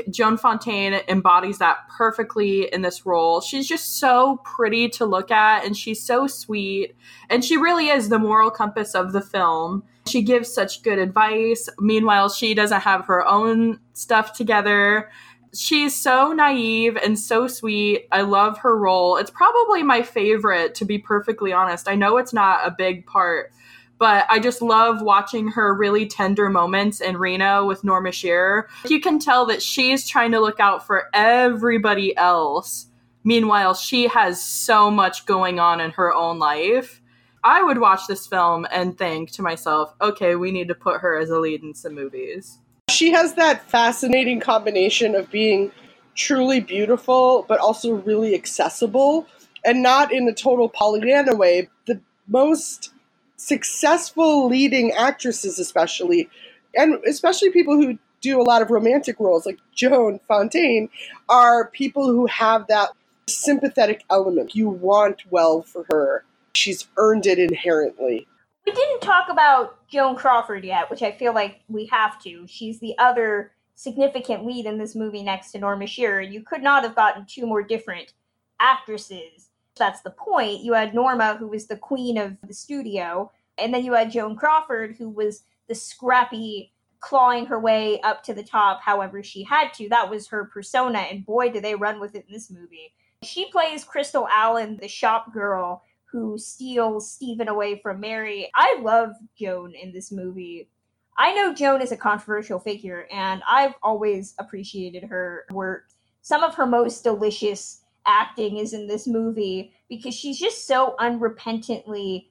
Joan 0.10 0.38
Fontaine 0.38 1.02
embodies 1.08 1.60
that 1.60 1.88
perfectly 1.98 2.74
in 2.74 2.82
this 2.82 3.06
role. 3.06 3.42
She's 3.42 3.68
just 3.68 4.00
so 4.00 4.42
pretty 4.44 4.90
to 4.90 5.06
look 5.06 5.32
at 5.32 5.66
and 5.66 5.78
she's 5.78 6.04
so 6.04 6.28
sweet. 6.28 6.96
And 7.30 7.46
she 7.46 7.58
really 7.58 7.90
is 7.90 8.10
the 8.10 8.20
moral 8.20 8.50
compass 8.50 8.96
of 8.96 9.14
the 9.14 9.22
film. 9.22 9.84
She 10.08 10.22
gives 10.22 10.52
such 10.52 10.82
good 10.84 11.00
advice. 11.00 11.70
Meanwhile, 11.80 12.30
she 12.30 12.54
doesn't 12.54 12.82
have 12.82 13.06
her 13.06 13.26
own 13.26 13.80
stuff 13.94 14.34
together. 14.34 15.12
She's 15.56 15.96
so 15.96 16.32
naive 16.32 16.98
and 16.98 17.18
so 17.18 17.48
sweet. 17.48 18.08
I 18.12 18.22
love 18.22 18.58
her 18.60 18.76
role. 18.76 19.18
It's 19.18 19.30
probably 19.30 19.84
my 19.84 20.02
favorite, 20.02 20.74
to 20.76 20.86
be 20.86 20.98
perfectly 20.98 21.54
honest. 21.54 21.88
I 21.88 21.94
know 21.94 22.18
it's 22.18 22.34
not 22.34 22.66
a 22.66 22.72
big 22.72 23.06
part, 23.06 23.54
but 24.00 24.26
I 24.30 24.40
just 24.40 24.64
love 24.64 25.04
watching 25.04 25.50
her 25.50 25.76
really 25.76 26.08
tender 26.08 26.50
moments 26.50 27.02
in 27.02 27.18
Reno 27.18 27.66
with 27.66 27.84
Norma 27.84 28.12
Shearer. 28.12 28.68
You 28.88 29.00
can 29.00 29.20
tell 29.20 29.46
that 29.46 29.62
she's 29.62 30.08
trying 30.10 30.32
to 30.32 30.40
look 30.40 30.60
out 30.60 30.88
for 30.88 31.10
everybody 31.14 32.18
else. 32.18 32.88
Meanwhile, 33.24 33.76
she 33.76 34.08
has 34.08 34.44
so 34.44 34.90
much 34.90 35.28
going 35.28 35.60
on 35.60 35.80
in 35.80 35.92
her 35.92 36.12
own 36.14 36.40
life. 36.40 37.00
I 37.44 37.62
would 37.62 37.78
watch 37.78 38.08
this 38.08 38.26
film 38.26 38.66
and 38.72 38.98
think 38.98 39.32
to 39.32 39.42
myself, 39.42 39.94
okay, 40.02 40.36
we 40.36 40.52
need 40.52 40.70
to 40.70 40.76
put 40.76 41.02
her 41.02 41.16
as 41.18 41.30
a 41.30 41.40
lead 41.40 41.62
in 41.62 41.74
some 41.74 41.94
movies. 41.94 42.58
She 42.90 43.12
has 43.12 43.34
that 43.36 43.70
fascinating 43.70 44.40
combination 44.40 45.16
of 45.16 45.32
being 45.32 45.72
truly 46.16 46.60
beautiful, 46.60 47.46
but 47.48 47.60
also 47.60 47.94
really 47.94 48.36
accessible, 48.36 49.28
and 49.66 49.82
not 49.82 50.12
in 50.12 50.28
a 50.28 50.34
total 50.34 50.70
Pollyanna 50.70 51.36
way. 51.36 51.70
The 51.88 52.00
most 52.28 52.94
successful 53.38 54.48
leading 54.48 54.92
actresses, 54.92 55.60
especially, 55.60 56.30
and 56.76 56.96
especially 57.06 57.52
people 57.52 57.76
who 57.76 57.98
do 58.22 58.40
a 58.40 58.44
lot 58.44 58.62
of 58.62 58.70
romantic 58.70 59.20
roles, 59.20 59.46
like 59.46 59.60
Joan 59.76 60.20
Fontaine, 60.28 60.90
are 61.30 61.70
people 61.70 62.08
who 62.08 62.26
have 62.28 62.68
that 62.68 62.90
sympathetic 63.28 64.04
element. 64.10 64.56
You 64.56 64.70
want 64.70 65.24
well 65.30 65.62
for 65.62 65.86
her. 65.90 66.24
She's 66.56 66.88
earned 66.98 67.26
it 67.26 67.40
inherently. 67.40 68.28
We 68.66 68.72
didn't 68.72 69.02
talk 69.02 69.30
about 69.30 69.88
Joan 69.88 70.16
Crawford 70.16 70.64
yet, 70.64 70.90
which 70.90 71.02
I 71.02 71.12
feel 71.12 71.34
like 71.34 71.62
we 71.68 71.86
have 71.88 72.22
to. 72.24 72.46
She's 72.48 72.80
the 72.80 72.98
other 72.98 73.52
significant 73.76 74.46
lead 74.46 74.66
in 74.66 74.78
this 74.78 74.96
movie 74.96 75.24
next 75.24 75.52
to 75.52 75.60
Norma 75.60 75.88
Shearer. 75.88 76.22
You 76.22 76.44
could 76.44 76.64
not 76.64 76.84
have 76.84 76.96
gotten 76.96 77.26
two 77.26 77.46
more 77.46 77.64
different 77.64 78.14
actresses. 78.60 79.50
That's 79.76 80.02
the 80.02 80.12
point. 80.12 80.64
You 80.64 80.74
had 80.74 80.94
Norma, 80.94 81.36
who 81.36 81.48
was 81.48 81.68
the 81.68 81.78
queen 81.78 82.18
of 82.18 82.38
the 82.48 82.54
studio, 82.54 83.32
and 83.58 83.74
then 83.74 83.84
you 83.84 83.94
had 83.94 84.12
Joan 84.12 84.36
Crawford, 84.36 84.96
who 84.98 85.10
was 85.10 85.44
the 85.68 85.76
scrappy, 85.76 86.72
clawing 87.00 87.46
her 87.48 87.60
way 87.60 88.00
up 88.02 88.24
to 88.24 88.34
the 88.34 88.44
top 88.44 88.82
however 88.82 89.22
she 89.22 89.44
had 89.44 89.74
to. 89.74 89.90
That 89.90 90.10
was 90.10 90.28
her 90.28 90.46
persona, 90.46 91.00
and 91.00 91.26
boy, 91.26 91.50
did 91.52 91.64
they 91.64 91.76
run 91.76 92.00
with 92.00 92.16
it 92.16 92.26
in 92.28 92.34
this 92.34 92.50
movie. 92.50 92.94
She 93.24 93.52
plays 93.52 93.84
Crystal 93.84 94.28
Allen, 94.34 94.78
the 94.80 94.88
shop 94.88 95.34
girl 95.34 95.84
who 96.14 96.38
steals 96.38 97.10
Stephen 97.10 97.48
away 97.48 97.80
from 97.82 98.00
Mary. 98.00 98.50
I 98.54 98.80
love 98.82 99.16
Joan 99.36 99.74
in 99.74 99.92
this 99.92 100.12
movie. 100.12 100.70
I 101.18 101.34
know 101.34 101.56
Joan 101.56 101.82
is 101.82 101.92
a 101.92 101.98
controversial 101.98 102.60
figure, 102.60 103.08
and 103.12 103.42
I've 103.50 103.74
always 103.82 104.36
appreciated 104.38 105.04
her 105.06 105.46
work. 105.52 105.86
Some 106.22 106.44
of 106.44 106.54
her 106.54 106.68
most 106.68 107.04
delicious 107.04 107.82
acting 108.06 108.58
is 108.58 108.74
in 108.74 108.88
this 108.88 109.08
movie 109.08 109.74
because 109.90 110.14
she's 110.14 110.40
just 110.40 110.68
so 110.68 110.96
unrepentantly. 111.00 112.28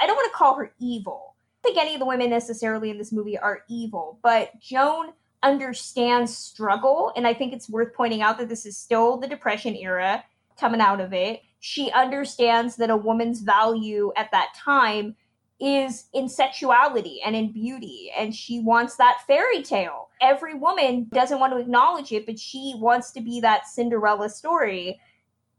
I 0.00 0.06
don't 0.06 0.16
want 0.16 0.30
to 0.30 0.36
call 0.36 0.54
her 0.56 0.72
evil. 0.78 1.36
I 1.64 1.68
don't 1.68 1.74
think 1.74 1.86
any 1.86 1.94
of 1.94 2.00
the 2.00 2.06
women 2.06 2.28
necessarily 2.28 2.90
in 2.90 2.98
this 2.98 3.12
movie 3.12 3.38
are 3.38 3.62
evil, 3.68 4.18
but 4.22 4.50
Joan 4.60 5.12
understands 5.42 6.36
struggle, 6.36 7.12
and 7.16 7.26
I 7.26 7.32
think 7.32 7.54
it's 7.54 7.70
worth 7.70 7.94
pointing 7.94 8.20
out 8.20 8.36
that 8.38 8.50
this 8.50 8.66
is 8.66 8.76
still 8.76 9.16
the 9.16 9.26
Depression 9.26 9.74
era 9.74 10.22
coming 10.58 10.80
out 10.82 11.00
of 11.00 11.14
it 11.14 11.40
she 11.66 11.90
understands 11.90 12.76
that 12.76 12.90
a 12.90 12.96
woman's 12.96 13.40
value 13.40 14.12
at 14.16 14.30
that 14.30 14.54
time 14.54 15.16
is 15.58 16.04
in 16.14 16.28
sexuality 16.28 17.20
and 17.26 17.34
in 17.34 17.50
beauty 17.50 18.08
and 18.16 18.32
she 18.32 18.60
wants 18.60 18.94
that 18.94 19.18
fairy 19.26 19.64
tale. 19.64 20.08
Every 20.20 20.54
woman 20.54 21.08
doesn't 21.12 21.40
want 21.40 21.52
to 21.52 21.58
acknowledge 21.58 22.12
it 22.12 22.24
but 22.24 22.38
she 22.38 22.74
wants 22.76 23.10
to 23.12 23.20
be 23.20 23.40
that 23.40 23.66
cinderella 23.66 24.30
story 24.30 25.00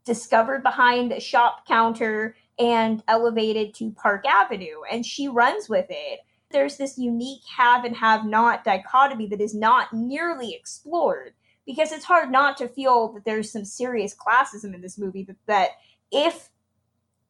discovered 0.06 0.62
behind 0.62 1.12
a 1.12 1.20
shop 1.20 1.66
counter 1.68 2.34
and 2.58 3.02
elevated 3.06 3.74
to 3.74 3.90
park 3.90 4.24
avenue 4.26 4.80
and 4.90 5.04
she 5.04 5.28
runs 5.28 5.68
with 5.68 5.88
it. 5.90 6.20
There's 6.50 6.78
this 6.78 6.96
unique 6.96 7.42
have 7.54 7.84
and 7.84 7.94
have 7.94 8.24
not 8.24 8.64
dichotomy 8.64 9.26
that 9.26 9.42
is 9.42 9.54
not 9.54 9.92
nearly 9.92 10.54
explored 10.54 11.34
because 11.66 11.92
it's 11.92 12.06
hard 12.06 12.30
not 12.30 12.56
to 12.56 12.66
feel 12.66 13.12
that 13.12 13.26
there's 13.26 13.52
some 13.52 13.66
serious 13.66 14.16
classism 14.16 14.74
in 14.74 14.80
this 14.80 14.96
movie 14.96 15.24
that, 15.24 15.36
that 15.44 15.68
if 16.10 16.50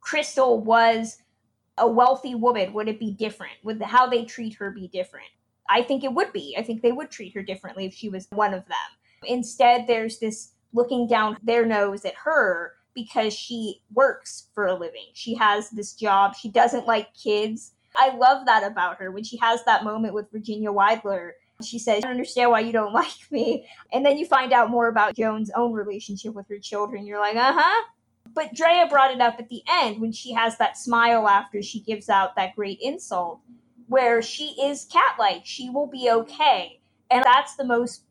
Crystal 0.00 0.60
was 0.60 1.18
a 1.76 1.86
wealthy 1.86 2.34
woman, 2.34 2.72
would 2.72 2.88
it 2.88 2.98
be 2.98 3.12
different? 3.12 3.54
Would 3.62 3.80
how 3.82 4.06
they 4.06 4.24
treat 4.24 4.54
her 4.54 4.70
be 4.70 4.88
different? 4.88 5.28
I 5.68 5.82
think 5.82 6.02
it 6.02 6.12
would 6.12 6.32
be. 6.32 6.56
I 6.58 6.62
think 6.62 6.82
they 6.82 6.92
would 6.92 7.10
treat 7.10 7.34
her 7.34 7.42
differently 7.42 7.86
if 7.86 7.94
she 7.94 8.08
was 8.08 8.26
one 8.30 8.54
of 8.54 8.64
them. 8.66 8.76
Instead, 9.24 9.86
there's 9.86 10.18
this 10.18 10.52
looking 10.72 11.06
down 11.06 11.36
their 11.42 11.66
nose 11.66 12.04
at 12.04 12.14
her 12.14 12.74
because 12.94 13.32
she 13.32 13.82
works 13.92 14.48
for 14.54 14.66
a 14.66 14.74
living. 14.74 15.06
She 15.12 15.34
has 15.34 15.70
this 15.70 15.92
job. 15.92 16.34
She 16.34 16.50
doesn't 16.50 16.86
like 16.86 17.14
kids. 17.14 17.72
I 17.96 18.16
love 18.16 18.46
that 18.46 18.64
about 18.64 18.96
her 18.98 19.10
when 19.10 19.24
she 19.24 19.36
has 19.38 19.64
that 19.64 19.84
moment 19.84 20.14
with 20.14 20.30
Virginia 20.32 20.70
Weidler. 20.70 21.32
She 21.62 21.78
says, 21.78 21.98
I 21.98 22.00
don't 22.00 22.12
understand 22.12 22.50
why 22.50 22.60
you 22.60 22.72
don't 22.72 22.92
like 22.94 23.30
me. 23.30 23.66
And 23.92 24.04
then 24.04 24.18
you 24.18 24.26
find 24.26 24.52
out 24.52 24.70
more 24.70 24.88
about 24.88 25.16
Joan's 25.16 25.50
own 25.54 25.72
relationship 25.72 26.34
with 26.34 26.48
her 26.48 26.58
children. 26.58 27.06
You're 27.06 27.20
like, 27.20 27.36
uh 27.36 27.52
huh, 27.54 27.84
but 28.38 28.55
Drea 28.55 28.87
brought 28.88 29.11
it 29.11 29.20
up 29.20 29.40
at 29.40 29.48
the 29.48 29.62
end 29.68 30.01
when 30.01 30.12
she 30.12 30.33
has 30.33 30.57
that 30.59 30.79
smile 30.79 31.27
after 31.27 31.61
she 31.61 31.81
gives 31.81 32.09
out 32.09 32.37
that 32.37 32.55
great 32.55 32.79
insult, 32.81 33.40
where 33.88 34.22
she 34.22 34.55
is 34.62 34.85
cat 34.85 35.16
like. 35.18 35.44
She 35.44 35.70
will 35.70 35.88
be 35.88 36.09
okay. 36.09 36.79
And 37.11 37.24
that's 37.24 37.57
the 37.57 37.64
most 37.64 38.05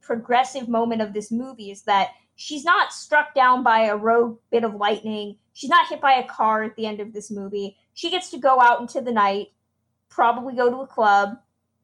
progressive 0.00 0.68
moment 0.68 1.02
of 1.02 1.12
this 1.12 1.30
movie 1.30 1.70
is 1.70 1.82
that 1.82 2.08
she's 2.34 2.64
not 2.64 2.92
struck 2.92 3.32
down 3.32 3.62
by 3.62 3.82
a 3.82 3.96
rogue 3.96 4.40
bit 4.50 4.64
of 4.64 4.74
lightning. 4.74 5.36
She's 5.52 5.70
not 5.70 5.88
hit 5.88 6.00
by 6.00 6.14
a 6.14 6.26
car 6.26 6.64
at 6.64 6.74
the 6.74 6.86
end 6.86 6.98
of 6.98 7.12
this 7.12 7.30
movie. 7.30 7.76
She 7.94 8.10
gets 8.10 8.28
to 8.32 8.38
go 8.38 8.60
out 8.60 8.80
into 8.80 9.00
the 9.00 9.12
night, 9.12 9.52
probably 10.08 10.56
go 10.56 10.68
to 10.68 10.78
a 10.78 10.86
club, 10.88 11.38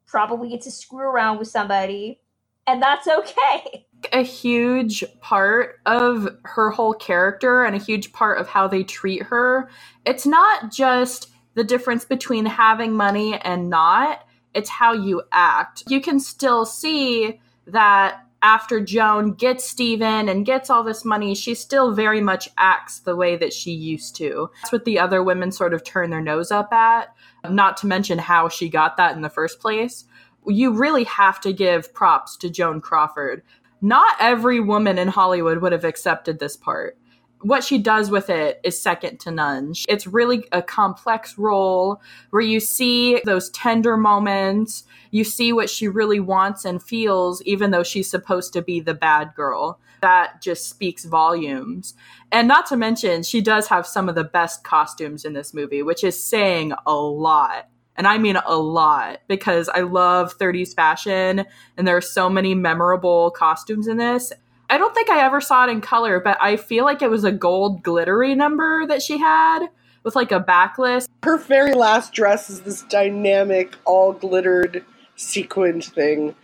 probably 0.06 0.48
get 0.48 0.62
to 0.62 0.72
screw 0.72 1.06
around 1.06 1.38
with 1.38 1.46
somebody, 1.46 2.18
and 2.66 2.82
that's 2.82 3.06
okay. 3.06 3.85
A 4.12 4.22
huge 4.22 5.04
part 5.20 5.80
of 5.86 6.28
her 6.44 6.70
whole 6.70 6.94
character 6.94 7.64
and 7.64 7.74
a 7.74 7.78
huge 7.78 8.12
part 8.12 8.38
of 8.38 8.48
how 8.48 8.68
they 8.68 8.84
treat 8.84 9.22
her. 9.24 9.68
It's 10.04 10.26
not 10.26 10.70
just 10.70 11.30
the 11.54 11.64
difference 11.64 12.04
between 12.04 12.46
having 12.46 12.92
money 12.92 13.38
and 13.38 13.70
not, 13.70 14.26
it's 14.54 14.70
how 14.70 14.92
you 14.92 15.22
act. 15.32 15.82
You 15.88 16.00
can 16.00 16.20
still 16.20 16.64
see 16.64 17.40
that 17.66 18.22
after 18.42 18.80
Joan 18.80 19.32
gets 19.32 19.64
Stephen 19.64 20.28
and 20.28 20.46
gets 20.46 20.70
all 20.70 20.84
this 20.84 21.04
money, 21.04 21.34
she 21.34 21.54
still 21.54 21.92
very 21.92 22.20
much 22.20 22.48
acts 22.56 23.00
the 23.00 23.16
way 23.16 23.36
that 23.36 23.52
she 23.52 23.72
used 23.72 24.14
to. 24.16 24.50
That's 24.62 24.72
what 24.72 24.84
the 24.84 24.98
other 24.98 25.22
women 25.22 25.50
sort 25.50 25.74
of 25.74 25.82
turn 25.82 26.10
their 26.10 26.20
nose 26.20 26.52
up 26.52 26.72
at, 26.72 27.14
not 27.48 27.76
to 27.78 27.86
mention 27.86 28.18
how 28.18 28.48
she 28.48 28.68
got 28.68 28.98
that 28.98 29.16
in 29.16 29.22
the 29.22 29.30
first 29.30 29.58
place. 29.58 30.04
You 30.46 30.72
really 30.72 31.04
have 31.04 31.40
to 31.40 31.52
give 31.52 31.92
props 31.92 32.36
to 32.36 32.50
Joan 32.50 32.80
Crawford. 32.80 33.42
Not 33.80 34.16
every 34.20 34.60
woman 34.60 34.98
in 34.98 35.08
Hollywood 35.08 35.58
would 35.62 35.72
have 35.72 35.84
accepted 35.84 36.38
this 36.38 36.56
part 36.56 36.98
what 37.42 37.62
she 37.62 37.78
does 37.78 38.10
with 38.10 38.30
it 38.30 38.60
is 38.64 38.80
second 38.80 39.20
to 39.20 39.30
none. 39.30 39.74
It's 39.88 40.06
really 40.06 40.44
a 40.52 40.62
complex 40.62 41.36
role 41.38 42.00
where 42.30 42.42
you 42.42 42.60
see 42.60 43.20
those 43.24 43.50
tender 43.50 43.96
moments, 43.96 44.84
you 45.10 45.24
see 45.24 45.52
what 45.52 45.70
she 45.70 45.88
really 45.88 46.20
wants 46.20 46.64
and 46.64 46.82
feels, 46.82 47.42
even 47.42 47.70
though 47.70 47.82
she's 47.82 48.10
supposed 48.10 48.52
to 48.54 48.62
be 48.62 48.80
the 48.80 48.94
bad 48.94 49.34
girl. 49.36 49.78
That 50.02 50.42
just 50.42 50.68
speaks 50.68 51.04
volumes. 51.04 51.94
And 52.32 52.48
not 52.48 52.66
to 52.66 52.76
mention, 52.76 53.22
she 53.22 53.40
does 53.40 53.68
have 53.68 53.86
some 53.86 54.08
of 54.08 54.14
the 54.14 54.24
best 54.24 54.64
costumes 54.64 55.24
in 55.24 55.32
this 55.32 55.54
movie, 55.54 55.82
which 55.82 56.04
is 56.04 56.22
saying 56.22 56.72
a 56.86 56.94
lot. 56.94 57.68
And 57.96 58.06
I 58.06 58.18
mean 58.18 58.36
a 58.36 58.56
lot 58.56 59.20
because 59.26 59.68
I 59.68 59.80
love 59.80 60.36
30s 60.38 60.74
fashion 60.74 61.44
and 61.76 61.88
there 61.88 61.96
are 61.96 62.02
so 62.02 62.28
many 62.28 62.54
memorable 62.54 63.30
costumes 63.30 63.88
in 63.88 63.96
this. 63.96 64.32
I 64.68 64.78
don't 64.78 64.94
think 64.94 65.10
I 65.10 65.24
ever 65.24 65.40
saw 65.40 65.66
it 65.66 65.70
in 65.70 65.80
color, 65.80 66.20
but 66.20 66.36
I 66.40 66.56
feel 66.56 66.84
like 66.84 67.00
it 67.00 67.10
was 67.10 67.24
a 67.24 67.32
gold 67.32 67.82
glittery 67.82 68.34
number 68.34 68.86
that 68.86 69.02
she 69.02 69.18
had 69.18 69.68
with 70.02 70.16
like 70.16 70.32
a 70.32 70.40
backlist. 70.40 71.08
Her 71.24 71.38
very 71.38 71.74
last 71.74 72.12
dress 72.12 72.50
is 72.50 72.62
this 72.62 72.82
dynamic, 72.82 73.74
all 73.84 74.12
glittered, 74.12 74.84
sequined 75.16 75.84
thing. 75.84 76.34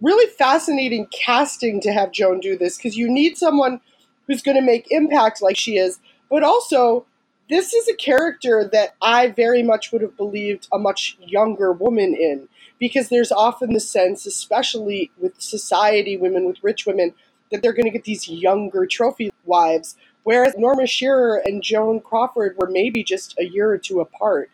Really 0.00 0.30
fascinating 0.38 1.06
casting 1.06 1.80
to 1.82 1.92
have 1.92 2.12
Joan 2.12 2.40
do 2.40 2.56
this 2.56 2.76
because 2.76 2.96
you 2.96 3.10
need 3.10 3.36
someone 3.36 3.80
who's 4.26 4.42
going 4.42 4.56
to 4.56 4.62
make 4.62 4.86
impact 4.90 5.42
like 5.42 5.56
she 5.56 5.76
is, 5.76 5.98
but 6.30 6.42
also 6.42 7.04
this 7.50 7.74
is 7.74 7.88
a 7.88 7.94
character 7.94 8.68
that 8.72 8.94
I 9.02 9.28
very 9.28 9.62
much 9.62 9.90
would 9.92 10.02
have 10.02 10.16
believed 10.16 10.68
a 10.72 10.78
much 10.78 11.18
younger 11.20 11.72
woman 11.72 12.14
in 12.14 12.48
because 12.78 13.08
there's 13.08 13.32
often 13.32 13.74
the 13.74 13.80
sense, 13.80 14.24
especially 14.24 15.10
with 15.18 15.40
society, 15.40 16.16
women 16.16 16.46
with 16.46 16.62
rich 16.62 16.86
women, 16.86 17.12
that 17.50 17.60
they're 17.60 17.72
going 17.72 17.84
to 17.86 17.90
get 17.90 18.04
these 18.04 18.28
younger 18.28 18.86
trophy 18.86 19.32
wives, 19.44 19.96
whereas 20.22 20.54
Norma 20.56 20.86
Shearer 20.86 21.42
and 21.44 21.62
Joan 21.62 22.00
Crawford 22.00 22.56
were 22.56 22.70
maybe 22.70 23.02
just 23.02 23.34
a 23.38 23.44
year 23.44 23.68
or 23.68 23.78
two 23.78 24.00
apart. 24.00 24.48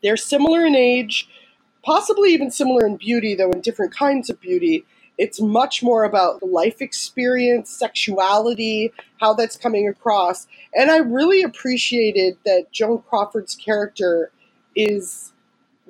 They're 0.00 0.16
similar 0.16 0.64
in 0.64 0.76
age, 0.76 1.28
possibly 1.82 2.32
even 2.32 2.52
similar 2.52 2.86
in 2.86 2.96
beauty, 2.96 3.34
though 3.34 3.50
in 3.50 3.60
different 3.60 3.92
kinds 3.92 4.30
of 4.30 4.40
beauty. 4.40 4.84
It's 5.16 5.40
much 5.40 5.82
more 5.82 6.04
about 6.04 6.42
life 6.42 6.82
experience, 6.82 7.70
sexuality, 7.70 8.92
how 9.20 9.34
that's 9.34 9.56
coming 9.56 9.88
across. 9.88 10.46
And 10.74 10.90
I 10.90 10.98
really 10.98 11.42
appreciated 11.42 12.36
that 12.44 12.72
Joan 12.72 13.02
Crawford's 13.08 13.54
character 13.54 14.32
is 14.74 15.32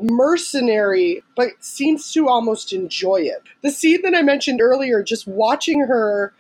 mercenary, 0.01 1.23
but 1.37 1.51
seems 1.61 2.13
to 2.13 2.29
almost 2.29 2.73
enjoy 2.73 3.23
it. 3.23 3.43
The 3.63 3.71
scene 3.71 4.03
that 4.03 4.15
I 4.15 4.23
mentioned 4.23 4.61
earlier, 4.61 5.03
just 5.03 5.27
watching 5.27 5.81
her 5.81 6.35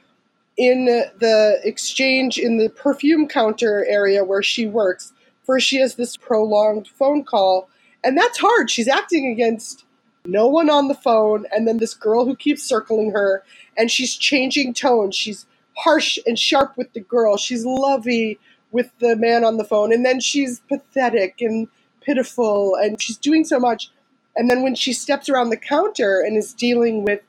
in 0.57 0.85
the 0.85 1.61
exchange 1.65 2.39
in 2.39 2.59
the 2.59 2.69
perfume 2.69 3.27
counter 3.29 3.87
area 3.89 4.25
where 4.25 4.43
she 4.43 4.67
works, 4.67 5.13
first 5.45 5.67
she 5.67 5.79
has 5.79 5.95
this 5.95 6.17
prolonged 6.17 6.89
phone 6.89 7.25
call, 7.25 7.69
and 8.03 8.19
that's 8.19 8.39
hard. 8.39 8.71
She's 8.71 8.89
acting 8.89 9.31
against 9.31 9.85
no 10.25 10.47
one 10.47 10.71
on 10.71 10.89
the 10.89 10.95
phone, 10.95 11.47
and 11.53 11.67
then 11.67 11.79
this 11.79 11.95
girl 11.95 12.25
who 12.25 12.37
keeps 12.37 12.63
circling 12.63 13.11
her, 13.13 13.43
and 13.77 13.91
she's 13.91 14.17
changing 14.17 14.75
tone. 14.75 15.11
She's 15.11 15.47
harsh 15.77 16.19
and 16.27 16.39
sharp 16.39 16.77
with 16.77 16.93
the 16.93 17.01
girl, 17.01 17.37
she's 17.37 17.65
lovey 17.65 18.39
with 18.71 18.91
the 18.99 19.17
man 19.17 19.45
on 19.45 19.57
the 19.57 19.65
phone, 19.65 19.93
and 19.93 20.05
then 20.05 20.21
she's 20.21 20.61
pathetic 20.69 21.41
and 21.41 21.69
pitiful 22.05 22.77
and 22.77 23.01
she's 23.01 23.17
doing 23.17 23.45
so 23.45 23.59
much. 23.59 23.91
And 24.37 24.51
then 24.51 24.63
when 24.63 24.75
she 24.75 24.93
steps 24.93 25.29
around 25.29 25.51
the 25.51 25.57
counter 25.57 26.21
and 26.21 26.37
is 26.37 26.53
dealing 26.53 27.05
with 27.05 27.21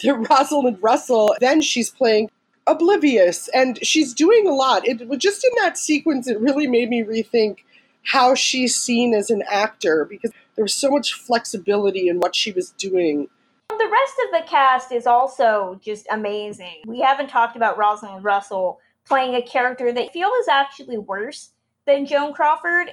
the 0.00 0.14
Rosalind 0.30 0.78
Russell, 0.82 1.34
then 1.40 1.60
she's 1.60 1.90
playing 1.90 2.30
oblivious 2.66 3.48
and 3.54 3.84
she's 3.84 4.14
doing 4.14 4.46
a 4.46 4.54
lot. 4.54 4.86
It 4.86 5.08
was 5.08 5.18
just 5.18 5.44
in 5.44 5.50
that 5.58 5.78
sequence, 5.78 6.28
it 6.28 6.40
really 6.40 6.66
made 6.66 6.90
me 6.90 7.02
rethink 7.02 7.58
how 8.04 8.34
she's 8.34 8.74
seen 8.76 9.14
as 9.14 9.30
an 9.30 9.42
actor 9.48 10.04
because 10.04 10.32
there 10.54 10.64
was 10.64 10.74
so 10.74 10.90
much 10.90 11.14
flexibility 11.14 12.08
in 12.08 12.18
what 12.18 12.34
she 12.34 12.52
was 12.52 12.70
doing. 12.70 13.28
The 13.68 13.90
rest 13.90 14.14
of 14.24 14.40
the 14.40 14.46
cast 14.48 14.92
is 14.92 15.06
also 15.06 15.80
just 15.82 16.06
amazing. 16.10 16.82
We 16.86 17.00
haven't 17.00 17.28
talked 17.28 17.56
about 17.56 17.78
Rosalind 17.78 18.24
Russell 18.24 18.80
playing 19.06 19.34
a 19.34 19.42
character 19.42 19.92
that 19.92 20.02
I 20.02 20.08
feel 20.08 20.30
is 20.40 20.48
actually 20.48 20.98
worse 20.98 21.50
than 21.86 22.06
Joan 22.06 22.32
Crawford, 22.32 22.92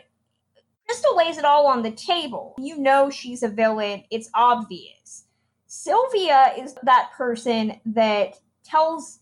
Crystal 0.90 1.16
lays 1.16 1.38
it 1.38 1.46
all 1.46 1.68
on 1.68 1.84
the 1.84 1.92
table. 1.92 2.56
You 2.58 2.80
know 2.80 3.12
she's 3.12 3.44
a 3.44 3.48
villain, 3.48 4.06
it's 4.10 4.28
obvious. 4.34 5.26
Sylvia 5.68 6.54
is 6.58 6.74
that 6.82 7.12
person 7.16 7.80
that 7.86 8.40
tells 8.64 9.20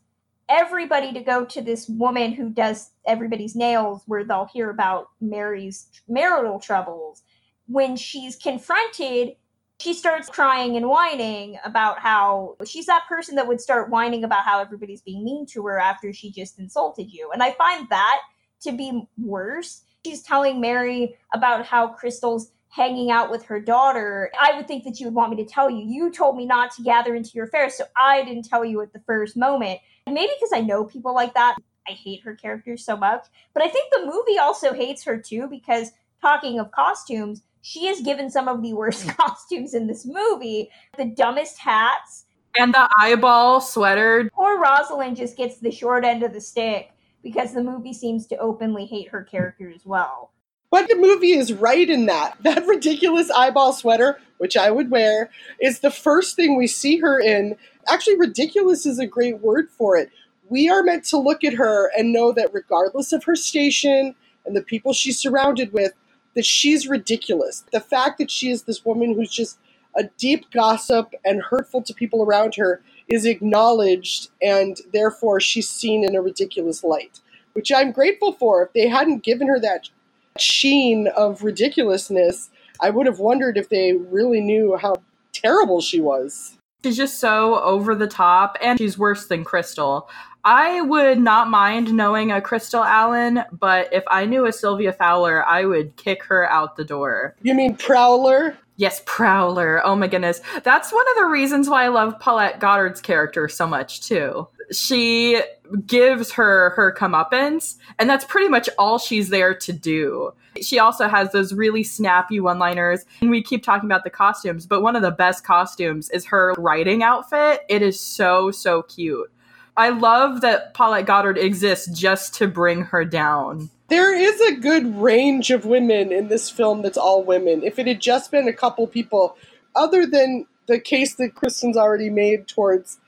everybody 0.47 1.11
to 1.11 1.19
go 1.19 1.43
to 1.43 1.61
this 1.61 1.89
woman 1.89 2.31
who 2.31 2.49
does 2.51 2.91
everybody's 3.05 3.53
nails, 3.53 4.01
where 4.05 4.23
they'll 4.23 4.45
hear 4.45 4.69
about 4.69 5.09
Mary's 5.19 5.87
marital 6.07 6.57
troubles. 6.57 7.23
When 7.67 7.95
she's 7.95 8.35
confronted, 8.35 9.35
she 9.79 9.93
starts 9.93 10.29
crying 10.29 10.75
and 10.75 10.87
whining 10.89 11.59
about 11.63 11.99
how 11.99 12.57
she's 12.65 12.87
that 12.87 13.03
person 13.07 13.35
that 13.35 13.47
would 13.47 13.61
start 13.61 13.91
whining 13.91 14.23
about 14.23 14.43
how 14.43 14.59
everybody's 14.59 15.01
being 15.01 15.23
mean 15.23 15.45
to 15.47 15.65
her 15.67 15.79
after 15.79 16.11
she 16.11 16.31
just 16.31 16.57
insulted 16.57 17.11
you. 17.11 17.29
And 17.31 17.43
I 17.43 17.51
find 17.51 17.87
that 17.89 18.21
to 18.61 18.71
be 18.71 19.07
worse 19.17 19.83
she's 20.07 20.21
telling 20.21 20.61
Mary 20.61 21.15
about 21.33 21.65
how 21.65 21.87
Crystal's 21.89 22.51
hanging 22.69 23.11
out 23.11 23.31
with 23.31 23.43
her 23.43 23.59
daughter, 23.59 24.31
I 24.39 24.55
would 24.55 24.67
think 24.67 24.83
that 24.83 24.99
you 24.99 25.07
would 25.07 25.15
want 25.15 25.31
me 25.31 25.43
to 25.43 25.49
tell 25.49 25.69
you. 25.69 25.83
You 25.85 26.11
told 26.11 26.37
me 26.37 26.45
not 26.45 26.71
to 26.75 26.83
gather 26.83 27.15
into 27.15 27.31
your 27.33 27.45
affairs, 27.45 27.75
so 27.75 27.85
I 27.97 28.23
didn't 28.23 28.47
tell 28.47 28.63
you 28.63 28.81
at 28.81 28.93
the 28.93 28.99
first 28.99 29.35
moment. 29.35 29.79
And 30.05 30.13
maybe 30.13 30.31
because 30.39 30.51
I 30.53 30.61
know 30.61 30.85
people 30.85 31.13
like 31.13 31.33
that, 31.33 31.55
I 31.87 31.91
hate 31.91 32.23
her 32.23 32.35
character 32.35 32.77
so 32.77 32.95
much. 32.95 33.25
But 33.53 33.63
I 33.63 33.69
think 33.69 33.91
the 33.91 34.05
movie 34.05 34.37
also 34.37 34.73
hates 34.73 35.03
her 35.05 35.17
too, 35.17 35.47
because 35.49 35.91
talking 36.21 36.59
of 36.59 36.71
costumes, 36.71 37.41
she 37.61 37.87
is 37.87 38.01
given 38.01 38.29
some 38.29 38.47
of 38.47 38.61
the 38.61 38.73
worst 38.73 39.07
costumes 39.17 39.73
in 39.73 39.87
this 39.87 40.05
movie. 40.05 40.69
The 40.97 41.05
dumbest 41.05 41.59
hats. 41.59 42.25
And 42.57 42.73
the 42.73 42.89
eyeball 42.99 43.61
sweater. 43.61 44.29
Poor 44.33 44.59
Rosalind 44.59 45.17
just 45.17 45.37
gets 45.37 45.57
the 45.57 45.71
short 45.71 46.03
end 46.03 46.23
of 46.23 46.33
the 46.33 46.41
stick 46.41 46.91
because 47.21 47.53
the 47.53 47.63
movie 47.63 47.93
seems 47.93 48.25
to 48.27 48.37
openly 48.37 48.85
hate 48.85 49.09
her 49.09 49.23
character 49.23 49.71
as 49.73 49.85
well. 49.85 50.31
But 50.69 50.89
the 50.89 50.95
movie 50.95 51.33
is 51.33 51.53
right 51.53 51.89
in 51.89 52.05
that. 52.07 52.37
That 52.43 52.65
ridiculous 52.65 53.29
eyeball 53.31 53.73
sweater, 53.73 54.19
which 54.37 54.57
I 54.57 54.71
would 54.71 54.89
wear, 54.89 55.29
is 55.61 55.79
the 55.79 55.91
first 55.91 56.35
thing 56.35 56.55
we 56.55 56.67
see 56.67 56.97
her 56.97 57.19
in. 57.19 57.55
Actually, 57.87 58.17
ridiculous 58.17 58.85
is 58.85 58.99
a 58.99 59.07
great 59.07 59.41
word 59.41 59.69
for 59.69 59.97
it. 59.97 60.09
We 60.49 60.69
are 60.69 60.83
meant 60.83 61.03
to 61.05 61.17
look 61.17 61.43
at 61.43 61.55
her 61.55 61.91
and 61.97 62.13
know 62.13 62.31
that 62.31 62.53
regardless 62.53 63.11
of 63.11 63.25
her 63.25 63.35
station 63.35 64.15
and 64.45 64.55
the 64.55 64.61
people 64.61 64.93
she's 64.93 65.19
surrounded 65.19 65.73
with, 65.73 65.91
that 66.37 66.45
she's 66.45 66.87
ridiculous. 66.87 67.65
The 67.73 67.79
fact 67.79 68.19
that 68.19 68.29
she 68.29 68.51
is 68.51 68.63
this 68.63 68.85
woman 68.85 69.15
who's 69.15 69.31
just 69.31 69.57
a 69.95 70.03
deep 70.19 70.51
gossip 70.51 71.11
and 71.25 71.41
hurtful 71.41 71.81
to 71.81 71.95
people 71.95 72.21
around 72.21 72.53
her 72.55 72.83
is 73.07 73.25
acknowledged 73.25 74.29
and 74.39 74.79
therefore 74.93 75.39
she's 75.39 75.67
seen 75.67 76.03
in 76.03 76.15
a 76.15 76.21
ridiculous 76.21 76.83
light, 76.83 77.21
which 77.53 77.71
I'm 77.71 77.91
grateful 77.91 78.33
for. 78.33 78.61
If 78.61 78.73
they 78.73 78.87
hadn't 78.87 79.23
given 79.23 79.47
her 79.47 79.59
that 79.61 79.89
sheen 80.37 81.07
of 81.07 81.41
ridiculousness, 81.41 82.51
I 82.79 82.91
would 82.91 83.07
have 83.07 83.17
wondered 83.17 83.57
if 83.57 83.69
they 83.69 83.93
really 83.93 84.39
knew 84.39 84.77
how 84.77 84.97
terrible 85.33 85.81
she 85.81 85.99
was. 85.99 86.56
She's 86.83 86.97
just 86.97 87.19
so 87.19 87.59
over 87.61 87.95
the 87.95 88.07
top 88.07 88.57
and 88.61 88.77
she's 88.77 88.97
worse 88.97 89.27
than 89.27 89.43
Crystal. 89.43 90.09
I 90.43 90.79
would 90.81 91.19
not 91.19 91.49
mind 91.49 91.93
knowing 91.93 92.31
a 92.31 92.41
Crystal 92.41 92.83
Allen, 92.83 93.43
but 93.51 93.91
if 93.91 94.03
I 94.09 94.25
knew 94.25 94.45
a 94.45 94.53
Sylvia 94.53 94.93
Fowler, 94.93 95.45
I 95.45 95.65
would 95.65 95.97
kick 95.97 96.23
her 96.23 96.49
out 96.49 96.77
the 96.77 96.85
door. 96.85 97.35
You 97.41 97.53
mean 97.53 97.75
Prowler? 97.75 98.57
Yes, 98.77 99.01
Prowler. 99.05 99.81
Oh 99.83 99.95
my 99.95 100.07
goodness. 100.07 100.39
That's 100.63 100.93
one 100.93 101.05
of 101.09 101.15
the 101.17 101.25
reasons 101.25 101.67
why 101.67 101.83
I 101.83 101.87
love 101.89 102.19
Paulette 102.19 102.59
Goddard's 102.59 103.01
character 103.01 103.49
so 103.49 103.67
much 103.67 104.01
too. 104.01 104.47
She 104.71 105.41
gives 105.85 106.31
her 106.33 106.71
her 106.71 106.93
comeuppance, 106.93 107.75
and 107.97 108.09
that's 108.09 108.25
pretty 108.25 108.49
much 108.49 108.69
all 108.77 108.97
she's 108.97 109.29
there 109.29 109.53
to 109.53 109.73
do. 109.73 110.33
She 110.61 110.79
also 110.79 111.07
has 111.07 111.31
those 111.31 111.53
really 111.53 111.83
snappy 111.83 112.39
one-liners. 112.39 113.05
And 113.21 113.29
we 113.29 113.43
keep 113.43 113.63
talking 113.63 113.87
about 113.87 114.03
the 114.03 114.09
costumes, 114.09 114.65
but 114.65 114.81
one 114.81 114.95
of 114.95 115.01
the 115.01 115.11
best 115.11 115.43
costumes 115.43 116.09
is 116.09 116.25
her 116.25 116.53
riding 116.57 117.03
outfit. 117.03 117.61
It 117.69 117.81
is 117.81 117.99
so, 117.99 118.51
so 118.51 118.81
cute. 118.81 119.31
I 119.77 119.89
love 119.89 120.41
that 120.41 120.73
Paulette 120.73 121.05
Goddard 121.05 121.37
exists 121.37 121.87
just 121.97 122.33
to 122.35 122.47
bring 122.47 122.81
her 122.81 123.05
down. 123.05 123.69
There 123.89 124.13
is 124.13 124.41
a 124.41 124.59
good 124.59 124.99
range 124.99 125.51
of 125.51 125.65
women 125.65 126.11
in 126.11 126.27
this 126.27 126.49
film 126.49 126.81
that's 126.81 126.97
all 126.97 127.23
women. 127.23 127.63
If 127.63 127.77
it 127.77 127.87
had 127.87 128.01
just 128.01 128.31
been 128.31 128.47
a 128.47 128.53
couple 128.53 128.87
people, 128.87 129.37
other 129.75 130.05
than 130.05 130.47
the 130.65 130.79
case 130.79 131.15
that 131.15 131.35
Kristen's 131.35 131.77
already 131.77 132.09
made 132.09 132.47
towards 132.47 132.99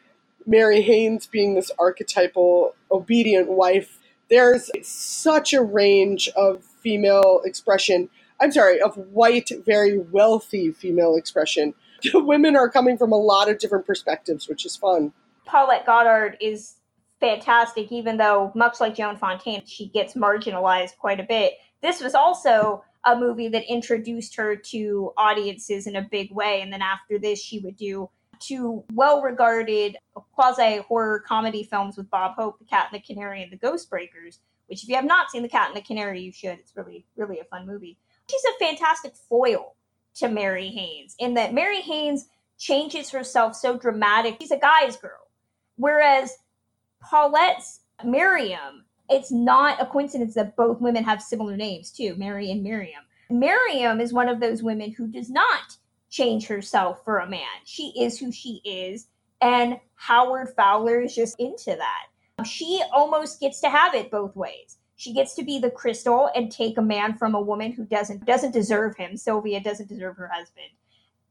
Mary 0.46 0.82
Haines 0.82 1.28
being 1.28 1.56
this 1.56 1.72
archetypal 1.78 2.76
obedient 2.92 3.50
wife. 3.50 4.00
There's 4.30 4.70
such 4.84 5.54
a 5.54 5.62
range 5.62 6.30
of 6.36 6.64
female 6.64 7.42
expression. 7.44 8.10
I'm 8.40 8.52
sorry, 8.52 8.82
of 8.82 8.96
white, 8.96 9.50
very 9.66 9.98
wealthy 9.98 10.72
female 10.72 11.16
expression. 11.16 11.74
The 12.12 12.20
women 12.24 12.56
are 12.56 12.70
coming 12.70 12.98
from 12.98 13.12
a 13.12 13.18
lot 13.18 13.50
of 13.50 13.60
different 13.60 13.86
perspectives, 13.86 14.48
which 14.48 14.66
is 14.66 14.76
fun. 14.76 15.14
Paulette 15.46 15.86
Goddard 15.86 16.38
is 16.40 16.76
fantastic, 17.20 17.92
even 17.92 18.18
though, 18.18 18.52
much 18.56 18.80
like 18.80 18.96
Joan 18.96 19.18
Fontaine, 19.18 19.66
she 19.66 19.88
gets 19.88 20.14
marginalized 20.14 20.98
quite 20.98 21.20
a 21.20 21.24
bit. 21.24 21.54
This 21.82 22.02
was 22.02 22.16
also 22.16 22.84
a 23.06 23.16
movie 23.16 23.50
that 23.50 23.64
introduced 23.70 24.36
her 24.36 24.56
to 24.56 25.12
audiences 25.18 25.88
in 25.88 25.96
a 25.96 26.02
big 26.02 26.32
way. 26.32 26.62
And 26.62 26.72
then 26.72 26.82
after 26.82 27.18
this, 27.18 27.42
she 27.42 27.60
would 27.60 27.78
do 27.78 28.10
two 28.40 28.84
well 28.94 29.22
regarded 29.22 29.98
quasi 30.34 30.78
horror 30.78 31.20
comedy 31.20 31.64
films 31.64 31.98
with 31.98 32.10
Bob 32.10 32.36
Hope, 32.36 32.60
The 32.60 32.66
Cat 32.66 32.90
and 32.92 33.02
the 33.02 33.06
Canary, 33.06 33.44
and 33.44 33.52
The 33.52 33.58
Ghost 33.58 33.90
Breakers, 33.90 34.40
which, 34.68 34.84
if 34.84 34.90
you 34.90 34.96
have 34.96 35.06
not 35.06 35.32
seen 35.32 35.42
The 35.42 35.50
Cat 35.50 35.68
and 35.68 35.78
the 35.78 35.82
Canary, 35.82 36.22
you 36.22 36.32
should. 36.32 36.60
It's 36.60 36.76
really, 36.76 37.06
really 37.16 37.40
a 37.40 37.46
fun 37.46 37.66
movie. 37.66 37.98
She's 38.30 38.44
a 38.44 38.66
fantastic 38.66 39.16
foil 39.16 39.76
to 40.16 40.28
Mary 40.28 40.70
Haines 40.70 41.16
in 41.20 41.34
that 41.36 41.54
Mary 41.54 41.82
Haines 41.82 42.28
changes 42.58 43.10
herself 43.10 43.56
so 43.56 43.78
dramatic. 43.78 44.38
She's 44.40 44.52
a 44.52 44.58
guy's 44.58 44.98
girl. 44.98 45.28
Whereas 45.78 46.38
Paulette's 47.02 47.82
Miriam, 48.04 48.86
it's 49.10 49.32
not 49.32 49.82
a 49.82 49.86
coincidence 49.86 50.36
that 50.36 50.56
both 50.56 50.82
women 50.82 51.04
have 51.04 51.22
similar 51.22 51.56
names 51.56 51.92
too, 51.92 52.16
Mary 52.18 52.52
and 52.52 52.62
Miriam. 52.62 53.04
Miriam 53.30 54.02
is 54.02 54.12
one 54.12 54.28
of 54.28 54.40
those 54.40 54.62
women 54.62 54.92
who 54.92 55.08
does 55.08 55.30
not 55.30 55.78
change 56.10 56.47
herself 56.47 57.03
for 57.03 57.20
a 57.20 57.30
man. 57.30 57.41
She 57.66 57.93
is 57.99 58.20
who 58.20 58.32
she 58.32 58.62
is, 58.66 59.07
and 59.41 59.80
Howard 59.95 60.49
Fowler 60.55 61.01
is 61.01 61.16
just 61.16 61.39
into 61.39 61.76
that. 61.76 62.07
Um, 62.39 62.45
she 62.45 62.82
almost 62.93 63.39
gets 63.39 63.60
to 63.62 63.70
have 63.70 63.93
it 63.95 64.12
both 64.12 64.36
ways. 64.36 64.78
She 64.95 65.14
gets 65.14 65.36
to 65.36 65.43
be 65.43 65.60
the 65.60 65.72
crystal 65.72 66.30
and 66.36 66.51
take 66.51 66.78
a 66.78 66.82
man 66.82 67.18
from 67.18 67.34
a 67.34 67.41
woman 67.41 67.72
who 67.72 67.86
doesn't 67.86 68.26
doesn't 68.26 68.51
deserve 68.51 68.97
him. 68.97 69.16
Sylvia 69.16 69.62
doesn't 69.62 69.88
deserve 69.88 70.18
her 70.18 70.28
husband. 70.28 70.68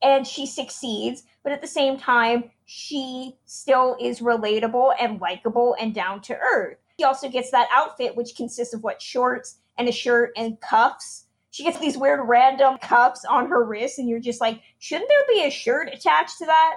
And 0.00 0.26
she 0.26 0.46
succeeds, 0.46 1.24
but 1.42 1.52
at 1.52 1.60
the 1.60 1.66
same 1.66 1.98
time, 1.98 2.50
she 2.66 3.36
still 3.46 3.96
is 4.00 4.20
relatable 4.20 4.94
and 5.00 5.20
likable 5.20 5.74
and 5.80 5.94
down 5.94 6.20
to 6.22 6.36
earth. 6.36 6.78
She 6.98 7.04
also 7.04 7.28
gets 7.28 7.50
that 7.50 7.68
outfit 7.72 8.16
which 8.16 8.36
consists 8.36 8.74
of 8.74 8.82
what 8.82 9.02
shorts 9.02 9.58
and 9.76 9.88
a 9.88 9.92
shirt 9.92 10.32
and 10.36 10.60
cuffs. 10.60 11.26
She 11.50 11.64
gets 11.64 11.78
these 11.78 11.96
weird 11.96 12.20
random 12.28 12.78
cuffs 12.78 13.24
on 13.24 13.48
her 13.48 13.64
wrists, 13.64 13.98
and 13.98 14.08
you're 14.08 14.20
just 14.20 14.40
like, 14.40 14.60
shouldn't 14.78 15.08
there 15.08 15.34
be 15.34 15.44
a 15.44 15.50
shirt 15.50 15.88
attached 15.92 16.38
to 16.38 16.46
that? 16.46 16.76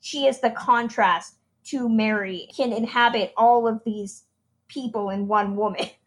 She 0.00 0.26
is 0.26 0.40
the 0.40 0.50
contrast 0.50 1.36
to 1.66 1.88
Mary, 1.88 2.48
can 2.56 2.72
inhabit 2.72 3.32
all 3.36 3.68
of 3.68 3.80
these 3.84 4.24
people 4.68 5.10
in 5.10 5.28
one 5.28 5.56
woman. 5.56 5.86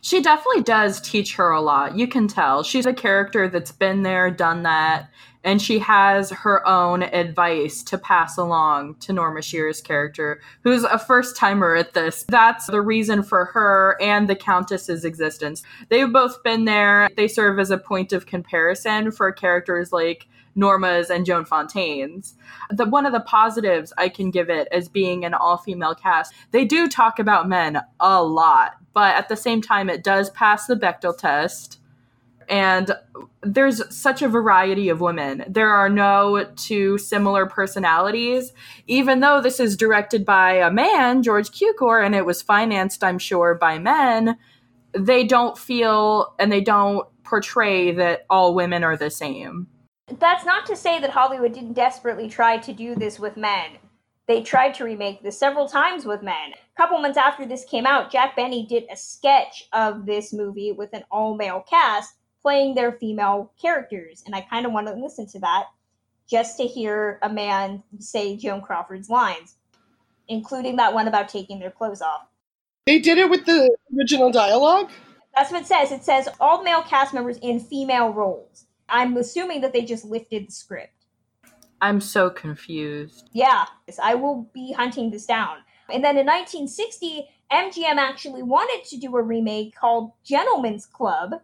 She 0.00 0.22
definitely 0.22 0.62
does 0.62 0.98
teach 0.98 1.36
her 1.36 1.50
a 1.50 1.60
lot. 1.60 1.94
You 1.94 2.08
can 2.08 2.26
tell. 2.26 2.62
She's 2.62 2.86
a 2.86 2.94
character 2.94 3.48
that's 3.48 3.70
been 3.70 4.02
there, 4.02 4.30
done 4.30 4.62
that, 4.62 5.10
and 5.48 5.62
she 5.62 5.78
has 5.78 6.28
her 6.28 6.66
own 6.68 7.02
advice 7.02 7.82
to 7.82 7.96
pass 7.96 8.36
along 8.36 8.94
to 8.96 9.14
Norma 9.14 9.40
Shearer's 9.40 9.80
character, 9.80 10.42
who's 10.62 10.84
a 10.84 10.98
first 10.98 11.36
timer 11.36 11.74
at 11.74 11.94
this. 11.94 12.26
That's 12.28 12.66
the 12.66 12.82
reason 12.82 13.22
for 13.22 13.46
her 13.46 13.96
and 13.98 14.28
the 14.28 14.36
Countess's 14.36 15.06
existence. 15.06 15.62
They've 15.88 16.12
both 16.12 16.42
been 16.42 16.66
there. 16.66 17.08
They 17.16 17.28
serve 17.28 17.58
as 17.58 17.70
a 17.70 17.78
point 17.78 18.12
of 18.12 18.26
comparison 18.26 19.10
for 19.10 19.32
characters 19.32 19.90
like 19.90 20.28
Norma's 20.54 21.08
and 21.08 21.24
Joan 21.24 21.46
Fontaine's. 21.46 22.34
The 22.68 22.84
one 22.84 23.06
of 23.06 23.14
the 23.14 23.20
positives 23.20 23.90
I 23.96 24.10
can 24.10 24.30
give 24.30 24.50
it 24.50 24.68
as 24.70 24.90
being 24.90 25.24
an 25.24 25.32
all-female 25.32 25.94
cast, 25.94 26.34
they 26.50 26.66
do 26.66 26.88
talk 26.88 27.18
about 27.18 27.48
men 27.48 27.80
a 28.00 28.22
lot, 28.22 28.72
but 28.92 29.14
at 29.14 29.30
the 29.30 29.36
same 29.36 29.62
time 29.62 29.88
it 29.88 30.04
does 30.04 30.28
pass 30.28 30.66
the 30.66 30.76
Bechdel 30.76 31.16
test. 31.16 31.80
And 32.48 32.92
there's 33.42 33.82
such 33.94 34.22
a 34.22 34.28
variety 34.28 34.88
of 34.88 35.00
women. 35.00 35.44
There 35.48 35.70
are 35.70 35.88
no 35.88 36.46
two 36.56 36.98
similar 36.98 37.46
personalities, 37.46 38.52
even 38.86 39.20
though 39.20 39.40
this 39.40 39.60
is 39.60 39.76
directed 39.76 40.24
by 40.24 40.54
a 40.54 40.70
man, 40.70 41.22
George 41.22 41.50
Cukor, 41.50 42.04
and 42.04 42.14
it 42.14 42.24
was 42.24 42.42
financed, 42.42 43.04
I'm 43.04 43.18
sure, 43.18 43.54
by 43.54 43.78
men. 43.78 44.38
They 44.92 45.24
don't 45.24 45.58
feel 45.58 46.34
and 46.38 46.50
they 46.50 46.62
don't 46.62 47.06
portray 47.22 47.92
that 47.92 48.24
all 48.30 48.54
women 48.54 48.82
are 48.82 48.96
the 48.96 49.10
same. 49.10 49.66
That's 50.18 50.46
not 50.46 50.64
to 50.66 50.76
say 50.76 50.98
that 51.00 51.10
Hollywood 51.10 51.52
didn't 51.52 51.74
desperately 51.74 52.28
try 52.28 52.56
to 52.56 52.72
do 52.72 52.94
this 52.94 53.20
with 53.20 53.36
men. 53.36 53.72
They 54.26 54.42
tried 54.42 54.74
to 54.74 54.84
remake 54.84 55.22
this 55.22 55.38
several 55.38 55.68
times 55.68 56.06
with 56.06 56.22
men. 56.22 56.52
A 56.52 56.76
couple 56.76 56.98
months 57.00 57.18
after 57.18 57.46
this 57.46 57.64
came 57.64 57.86
out, 57.86 58.10
Jack 58.10 58.36
Benny 58.36 58.66
did 58.66 58.84
a 58.90 58.96
sketch 58.96 59.68
of 59.72 60.06
this 60.06 60.32
movie 60.32 60.72
with 60.72 60.92
an 60.94 61.04
all 61.10 61.34
male 61.34 61.64
cast 61.68 62.14
playing 62.42 62.74
their 62.74 62.92
female 62.92 63.52
characters. 63.60 64.22
And 64.26 64.34
I 64.34 64.42
kind 64.42 64.66
of 64.66 64.72
want 64.72 64.86
to 64.86 64.94
listen 64.94 65.26
to 65.28 65.38
that 65.40 65.66
just 66.28 66.56
to 66.58 66.64
hear 66.64 67.18
a 67.22 67.28
man 67.28 67.82
say 67.98 68.36
Joan 68.36 68.60
Crawford's 68.60 69.08
lines, 69.08 69.56
including 70.28 70.76
that 70.76 70.94
one 70.94 71.08
about 71.08 71.28
taking 71.28 71.58
their 71.58 71.70
clothes 71.70 72.02
off. 72.02 72.28
They 72.86 72.98
did 72.98 73.18
it 73.18 73.30
with 73.30 73.44
the 73.46 73.74
original 73.96 74.30
dialogue? 74.30 74.90
That's 75.36 75.52
what 75.52 75.62
it 75.62 75.66
says. 75.66 75.92
It 75.92 76.04
says 76.04 76.28
all 76.40 76.62
male 76.62 76.82
cast 76.82 77.14
members 77.14 77.38
in 77.38 77.60
female 77.60 78.12
roles. 78.12 78.66
I'm 78.88 79.16
assuming 79.16 79.60
that 79.60 79.72
they 79.72 79.82
just 79.82 80.04
lifted 80.04 80.48
the 80.48 80.52
script. 80.52 80.92
I'm 81.80 82.00
so 82.00 82.30
confused. 82.30 83.28
Yeah, 83.32 83.66
I 84.02 84.14
will 84.14 84.50
be 84.52 84.72
hunting 84.72 85.10
this 85.10 85.26
down. 85.26 85.58
And 85.90 86.02
then 86.02 86.18
in 86.18 86.26
1960, 86.26 87.28
MGM 87.52 87.96
actually 87.96 88.42
wanted 88.42 88.84
to 88.88 88.96
do 88.98 89.16
a 89.16 89.22
remake 89.22 89.74
called 89.74 90.12
Gentleman's 90.24 90.86
Club 90.86 91.34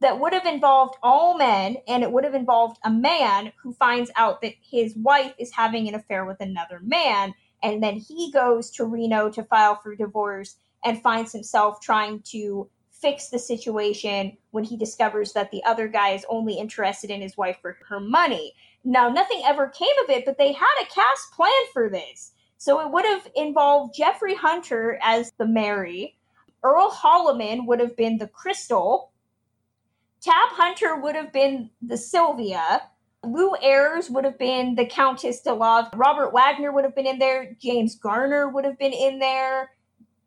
that 0.00 0.18
would 0.18 0.32
have 0.32 0.46
involved 0.46 0.96
all 1.02 1.36
men 1.36 1.76
and 1.86 2.02
it 2.02 2.10
would 2.10 2.24
have 2.24 2.34
involved 2.34 2.78
a 2.84 2.90
man 2.90 3.52
who 3.62 3.72
finds 3.74 4.10
out 4.16 4.40
that 4.40 4.54
his 4.62 4.96
wife 4.96 5.34
is 5.38 5.52
having 5.52 5.88
an 5.88 5.94
affair 5.94 6.24
with 6.24 6.40
another 6.40 6.80
man. 6.82 7.34
And 7.62 7.82
then 7.82 7.96
he 7.96 8.30
goes 8.32 8.70
to 8.72 8.86
Reno 8.86 9.30
to 9.30 9.44
file 9.44 9.78
for 9.82 9.94
divorce 9.94 10.56
and 10.84 11.02
finds 11.02 11.32
himself 11.32 11.80
trying 11.80 12.20
to 12.30 12.68
fix 12.90 13.28
the 13.28 13.38
situation 13.38 14.36
when 14.50 14.64
he 14.64 14.76
discovers 14.76 15.32
that 15.32 15.50
the 15.50 15.62
other 15.64 15.88
guy 15.88 16.10
is 16.10 16.26
only 16.28 16.54
interested 16.54 17.10
in 17.10 17.20
his 17.20 17.36
wife 17.36 17.58
for 17.60 17.76
her 17.88 18.00
money. 18.00 18.52
Now, 18.84 19.08
nothing 19.08 19.42
ever 19.44 19.68
came 19.68 19.88
of 20.04 20.10
it, 20.10 20.24
but 20.24 20.38
they 20.38 20.52
had 20.52 20.82
a 20.82 20.86
cast 20.86 21.32
plan 21.34 21.50
for 21.72 21.90
this. 21.90 22.32
So 22.56 22.80
it 22.80 22.90
would 22.90 23.04
have 23.04 23.26
involved 23.36 23.94
Jeffrey 23.94 24.34
Hunter 24.34 24.98
as 25.02 25.32
the 25.38 25.46
Mary, 25.46 26.16
Earl 26.62 26.90
Holliman 26.90 27.66
would 27.66 27.80
have 27.80 27.96
been 27.96 28.18
the 28.18 28.28
Crystal, 28.28 29.09
Tab 30.22 30.50
Hunter 30.50 30.96
would 30.96 31.14
have 31.14 31.32
been 31.32 31.70
the 31.80 31.96
Sylvia, 31.96 32.82
Lew 33.24 33.54
Ayres 33.62 34.10
would 34.10 34.24
have 34.24 34.38
been 34.38 34.74
the 34.74 34.86
Countess 34.86 35.40
de 35.40 35.52
Lave, 35.52 35.86
Robert 35.94 36.32
Wagner 36.32 36.72
would 36.72 36.84
have 36.84 36.94
been 36.94 37.06
in 37.06 37.18
there, 37.18 37.56
James 37.60 37.94
Garner 37.96 38.48
would 38.48 38.64
have 38.64 38.78
been 38.78 38.92
in 38.92 39.18
there, 39.18 39.70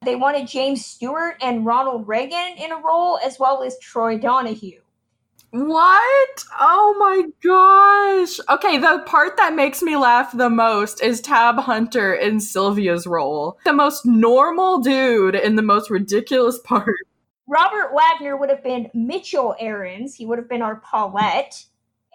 they 0.03 0.15
wanted 0.15 0.47
James 0.47 0.85
Stewart 0.85 1.35
and 1.41 1.65
Ronald 1.65 2.07
Reagan 2.07 2.55
in 2.57 2.71
a 2.71 2.77
role, 2.77 3.19
as 3.23 3.39
well 3.39 3.63
as 3.63 3.77
Troy 3.79 4.17
Donahue. 4.17 4.81
What? 5.51 6.45
Oh 6.59 6.95
my 6.97 7.23
gosh. 7.43 8.39
Okay, 8.49 8.79
the 8.79 9.03
part 9.05 9.37
that 9.37 9.53
makes 9.53 9.83
me 9.83 9.95
laugh 9.95 10.35
the 10.35 10.49
most 10.49 11.01
is 11.01 11.21
Tab 11.21 11.57
Hunter 11.59 12.13
in 12.13 12.39
Sylvia's 12.39 13.05
role. 13.05 13.59
The 13.63 13.71
most 13.71 14.03
normal 14.05 14.79
dude 14.79 15.35
in 15.35 15.55
the 15.55 15.61
most 15.61 15.89
ridiculous 15.91 16.59
part. 16.63 16.97
Robert 17.53 17.93
Wagner 17.93 18.35
would 18.35 18.49
have 18.49 18.63
been 18.63 18.89
Mitchell 18.95 19.55
Ahrens. 19.59 20.15
He 20.15 20.25
would 20.25 20.39
have 20.39 20.49
been 20.49 20.63
our 20.63 20.77
Paulette. 20.77 21.63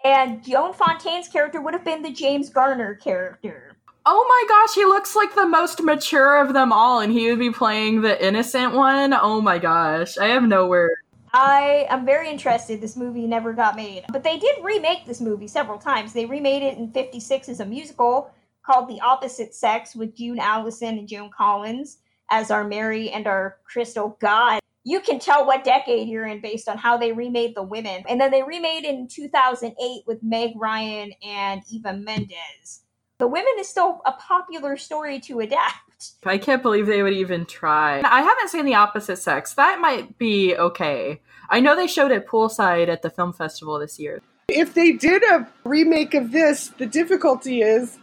And 0.03 0.43
Joan 0.43 0.73
Fontaine's 0.73 1.29
character 1.29 1.61
would 1.61 1.73
have 1.73 1.85
been 1.85 2.01
the 2.01 2.11
James 2.11 2.49
Garner 2.49 2.95
character. 2.95 3.71
Oh 4.05 4.25
my 4.27 4.45
gosh, 4.49 4.75
he 4.75 4.83
looks 4.83 5.15
like 5.15 5.35
the 5.35 5.45
most 5.45 5.81
mature 5.81 6.41
of 6.41 6.51
them 6.51 6.73
all, 6.73 6.99
and 6.99 7.13
he 7.13 7.29
would 7.29 7.39
be 7.39 7.51
playing 7.51 8.01
the 8.01 8.21
innocent 8.25 8.73
one. 8.73 9.13
Oh 9.13 9.39
my 9.39 9.59
gosh, 9.59 10.17
I 10.17 10.27
have 10.27 10.43
no 10.43 10.67
words. 10.67 10.95
I 11.31 11.87
am 11.89 12.05
very 12.05 12.29
interested. 12.29 12.81
This 12.81 12.97
movie 12.97 13.25
never 13.25 13.53
got 13.53 13.77
made. 13.77 14.03
But 14.11 14.25
they 14.25 14.39
did 14.39 14.61
remake 14.61 15.05
this 15.05 15.21
movie 15.21 15.47
several 15.47 15.79
times. 15.79 16.11
They 16.11 16.25
remade 16.25 16.63
it 16.63 16.77
in 16.77 16.91
56 16.91 17.47
as 17.47 17.61
a 17.61 17.65
musical 17.65 18.29
called 18.65 18.89
The 18.89 18.99
Opposite 18.99 19.55
Sex 19.55 19.95
with 19.95 20.17
June 20.17 20.39
Allyson 20.39 20.97
and 20.97 21.07
Joan 21.07 21.29
Collins 21.29 21.99
as 22.29 22.51
our 22.51 22.65
Mary 22.65 23.09
and 23.09 23.25
our 23.25 23.57
Crystal 23.63 24.17
God. 24.19 24.59
You 24.89 24.99
can 24.99 25.19
tell 25.19 25.45
what 25.45 25.63
decade 25.63 26.07
you're 26.07 26.25
in 26.25 26.41
based 26.41 26.67
on 26.67 26.77
how 26.77 26.97
they 26.97 27.11
remade 27.11 27.55
the 27.55 27.63
women. 27.63 28.03
And 28.09 28.19
then 28.19 28.31
they 28.31 28.43
remade 28.43 28.85
in 28.85 29.07
2008 29.07 30.03
with 30.07 30.23
Meg 30.23 30.53
Ryan 30.55 31.11
and 31.23 31.61
Eva 31.69 31.93
Mendes 31.93 32.81
the 33.19 33.27
women 33.27 33.51
is 33.59 33.67
still 33.67 34.01
a 34.05 34.13
popular 34.13 34.77
story 34.77 35.19
to 35.19 35.41
adapt. 35.41 36.13
I 36.25 36.37
can't 36.37 36.63
believe 36.63 36.87
they 36.87 37.03
would 37.03 37.13
even 37.13 37.45
try. 37.45 38.01
I 38.03 38.21
haven't 38.21 38.47
seen 38.47 38.65
The 38.65 38.75
Opposite 38.75 39.17
Sex. 39.17 39.53
That 39.53 39.79
might 39.81 40.17
be 40.17 40.55
okay. 40.55 41.21
I 41.49 41.59
know 41.59 41.75
they 41.75 41.87
showed 41.87 42.11
it 42.11 42.27
poolside 42.27 42.87
at 42.87 43.01
the 43.01 43.09
film 43.09 43.33
festival 43.33 43.77
this 43.77 43.99
year. 43.99 44.21
If 44.47 44.73
they 44.73 44.93
did 44.93 45.21
a 45.23 45.47
remake 45.65 46.13
of 46.13 46.31
this, 46.31 46.69
the 46.69 46.85
difficulty 46.85 47.61
is 47.61 47.97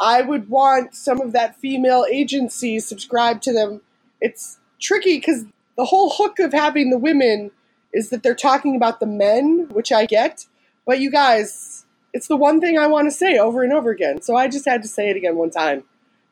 I 0.00 0.22
would 0.22 0.48
want 0.48 0.94
some 0.94 1.20
of 1.20 1.32
that 1.32 1.60
female 1.60 2.06
agency 2.10 2.80
subscribed 2.80 3.42
to 3.42 3.52
them. 3.52 3.82
It's 4.22 4.58
tricky 4.80 5.18
because 5.18 5.44
the 5.76 5.84
whole 5.84 6.10
hook 6.10 6.38
of 6.38 6.52
having 6.52 6.90
the 6.90 6.98
women 6.98 7.50
is 7.92 8.10
that 8.10 8.22
they're 8.22 8.34
talking 8.34 8.76
about 8.76 9.00
the 9.00 9.06
men, 9.06 9.68
which 9.70 9.92
I 9.92 10.06
get. 10.06 10.46
But 10.86 11.00
you 11.00 11.10
guys, 11.10 11.86
it's 12.12 12.28
the 12.28 12.36
one 12.36 12.60
thing 12.60 12.78
I 12.78 12.86
want 12.86 13.06
to 13.06 13.16
say 13.16 13.38
over 13.38 13.62
and 13.62 13.72
over 13.72 13.90
again. 13.90 14.22
So 14.22 14.36
I 14.36 14.48
just 14.48 14.64
had 14.64 14.82
to 14.82 14.88
say 14.88 15.10
it 15.10 15.16
again 15.16 15.36
one 15.36 15.50
time. 15.50 15.84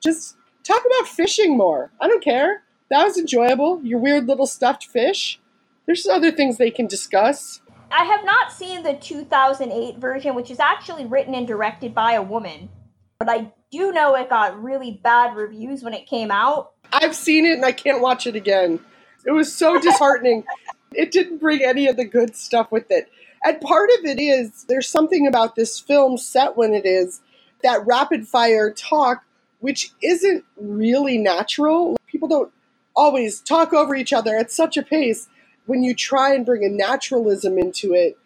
Just 0.03 0.36
talk 0.64 0.82
about 0.84 1.09
fishing 1.09 1.57
more. 1.57 1.91
I 2.01 2.09
don't 2.09 2.24
care. 2.24 2.62
That 2.91 3.05
was 3.05 3.16
enjoyable. 3.16 3.80
Your 3.84 3.99
weird 3.99 4.26
little 4.26 4.47
stuffed 4.47 4.86
fish. 4.86 5.38
There's 5.86 6.07
other 6.07 6.30
things 6.30 6.57
they 6.57 6.70
can 6.70 6.86
discuss. 6.86 7.61
I 7.91 8.05
have 8.05 8.24
not 8.24 8.53
seen 8.53 8.82
the 8.82 8.95
2008 8.95 9.99
version, 9.99 10.34
which 10.34 10.51
is 10.51 10.61
actually 10.61 11.07
written 11.07 11.34
and 11.34 11.47
directed 11.47 11.95
by 11.95 12.12
a 12.12 12.22
woman. 12.22 12.68
But 13.18 13.28
I 13.28 13.53
do 13.70 13.93
know 13.93 14.14
it 14.14 14.30
got 14.30 14.61
really 14.61 15.01
bad 15.03 15.36
reviews 15.36 15.82
when 15.82 15.95
it 15.95 16.07
came 16.07 16.30
out. 16.30 16.72
I've 16.93 17.14
seen 17.14 17.45
it 17.45 17.55
and 17.55 17.64
I 17.64 17.72
can't 17.72 18.01
watch 18.01 18.26
it 18.26 18.36
again. 18.36 18.80
It 19.25 19.33
was 19.33 19.55
so 19.55 19.79
disheartening. 19.81 20.45
it 20.95 21.12
didn't 21.12 21.39
bring 21.39 21.62
any 21.62 21.87
of 21.87 21.97
the 21.97 22.05
good 22.05 22.35
stuff 22.37 22.73
with 22.73 22.91
it. 22.91 23.11
And 23.45 23.61
part 23.61 23.91
of 23.99 24.05
it 24.05 24.21
is 24.21 24.64
there's 24.68 24.89
something 24.89 25.27
about 25.27 25.55
this 25.57 25.79
film 25.81 26.18
set 26.18 26.57
when 26.57 26.75
it 26.75 26.85
is 26.85 27.21
that 27.62 27.87
rapid 27.87 28.27
fire 28.27 28.71
talk, 28.71 29.25
which 29.61 29.93
isn't 30.03 30.45
really 30.57 31.18
natural. 31.18 31.97
People 32.07 32.29
don't 32.29 32.53
always 32.95 33.41
talk 33.41 33.73
over 33.73 33.95
each 33.95 34.12
other 34.12 34.37
at 34.37 34.51
such 34.51 34.77
a 34.77 34.83
pace. 34.83 35.29
When 35.66 35.83
you 35.83 35.95
try 35.95 36.35
and 36.35 36.45
bring 36.45 36.64
a 36.64 36.68
naturalism 36.68 37.59
into 37.59 37.95
it, 37.95 38.18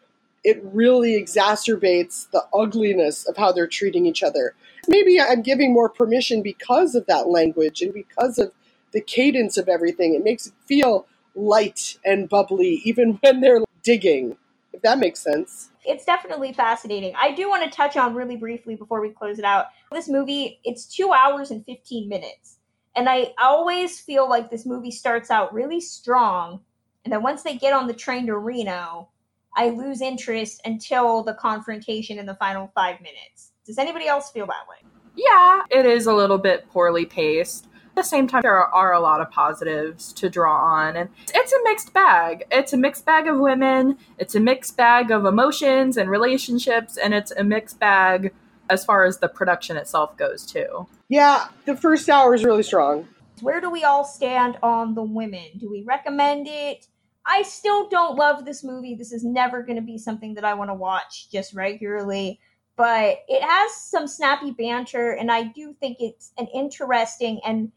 it 0.43 0.61
really 0.63 1.21
exacerbates 1.21 2.31
the 2.31 2.45
ugliness 2.55 3.27
of 3.27 3.37
how 3.37 3.53
they're 3.53 3.67
treating 3.67 4.07
each 4.07 4.23
other. 4.23 4.55
Maybe 4.89 5.21
I'm 5.21 5.43
giving 5.43 5.73
more 5.73 5.89
permission 5.89 6.43
because 6.43 6.95
of 6.95 7.07
that 7.07 7.29
language 7.29 7.81
and 7.81 7.95
because 7.95 8.39
of 8.39 8.53
the 8.95 9.03
cadence 9.03 9.59
of 9.59 9.69
everything. 9.69 10.15
It 10.15 10.25
makes 10.25 10.47
it 10.47 10.55
feel 10.67 11.07
light 11.35 11.99
and 12.05 12.29
bubbly, 12.29 12.81
even 12.85 13.15
when 13.21 13.41
they're 13.41 13.61
digging, 13.83 14.39
if 14.73 14.81
that 14.81 14.99
makes 14.99 15.21
sense. 15.21 15.71
It's 15.85 16.07
definitely 16.07 16.55
fascinating. 16.55 17.13
I 17.21 17.33
do 17.33 17.51
want 17.51 17.65
to 17.65 17.77
touch 17.77 17.99
on 17.99 18.15
really 18.15 18.37
briefly 18.37 18.75
before 18.75 19.03
we 19.03 19.11
close 19.11 19.39
it 19.39 19.45
out. 19.45 19.67
This 19.93 20.09
movie, 20.09 20.61
it's 20.65 20.87
two 20.87 21.13
hours 21.13 21.51
and 21.51 21.63
15 21.67 22.09
minutes. 22.09 22.57
And 22.97 23.09
I 23.09 23.33
always 23.43 24.01
feel 24.01 24.29
like 24.29 24.51
this 24.51 24.65
movie 24.65 24.93
starts 24.93 25.31
out 25.31 25.53
really 25.53 25.81
strong. 25.81 26.61
And 27.05 27.13
then 27.13 27.23
once 27.23 27.43
they 27.43 27.59
get 27.59 27.75
on 27.75 27.87
the 27.87 27.93
train 27.93 28.27
to 28.27 28.39
Reno, 28.39 29.11
I 29.57 29.71
lose 29.71 30.01
interest 30.01 30.63
until 30.65 31.23
the 31.23 31.35
confrontation 31.35 32.19
in 32.19 32.25
the 32.25 32.37
final 32.37 32.71
five 32.75 33.01
minutes. 33.01 33.53
Does 33.67 33.79
anybody 33.79 34.07
else 34.07 34.31
feel 34.31 34.47
that 34.47 34.67
way? 34.69 34.89
Yeah, 35.17 35.63
it 35.71 35.87
is 35.87 36.07
a 36.07 36.15
little 36.15 36.39
bit 36.39 36.69
poorly 36.71 37.05
paced. 37.05 37.67
At 37.97 38.03
the 38.03 38.09
same 38.09 38.27
time, 38.27 38.43
there 38.43 38.59
are 38.59 38.93
a 38.93 38.99
lot 38.99 39.21
of 39.21 39.31
positives 39.31 40.13
to 40.15 40.29
draw 40.29 40.57
on, 40.57 40.97
and 40.97 41.11
it's 41.33 41.53
a 41.53 41.63
mixed 41.63 41.93
bag. 41.93 42.45
It's 42.51 42.73
a 42.73 42.77
mixed 42.77 43.07
bag 43.07 43.29
of 43.29 43.39
women, 43.39 43.99
it's 44.19 44.35
a 44.35 44.41
mixed 44.41 44.77
bag 44.77 45.13
of 45.13 45.25
emotions 45.25 45.97
and 45.97 46.11
relationships, 46.11 46.97
and 46.97 47.15
it's 47.15 47.31
a 47.31 47.45
mixed 47.45 47.79
bag 47.79 48.35
as 48.69 48.85
far 48.85 49.05
as 49.05 49.19
the 49.19 49.29
production 49.29 49.77
itself 49.77 50.17
goes, 50.17 50.45
too. 50.45 50.89
Yeah, 51.09 51.47
the 51.67 51.77
first 51.77 52.11
hour 52.11 52.35
is 52.35 52.45
really 52.45 52.65
strong. 52.65 53.07
Where 53.43 53.61
do 53.61 53.71
we 53.71 53.85
all 53.85 54.05
stand 54.05 54.59
on 54.61 54.97
the 54.97 55.03
women? 55.05 55.51
Do 55.59 55.71
we 55.71 55.85
recommend 55.85 56.49
it? 56.49 56.89
I 57.25 57.43
still 57.43 57.89
don't 57.89 58.17
love 58.17 58.45
this 58.45 58.65
movie. 58.65 58.97
This 58.97 59.13
is 59.13 59.23
never 59.23 59.63
going 59.63 59.77
to 59.77 59.83
be 59.83 59.99
something 59.99 60.35
that 60.35 60.45
I 60.45 60.55
want 60.55 60.71
to 60.71 60.75
watch 60.75 61.31
just 61.31 61.55
regularly, 61.55 62.41
but 62.77 63.19
it 63.29 63.41
has 63.41 63.73
some 63.77 64.09
snappy 64.09 64.51
banter, 64.51 65.13
and 65.13 65.31
I 65.31 65.45
do 65.45 65.77
think 65.79 65.99
it's 66.01 66.33
an 66.37 66.49
interesting 66.53 67.41
and 67.47 67.71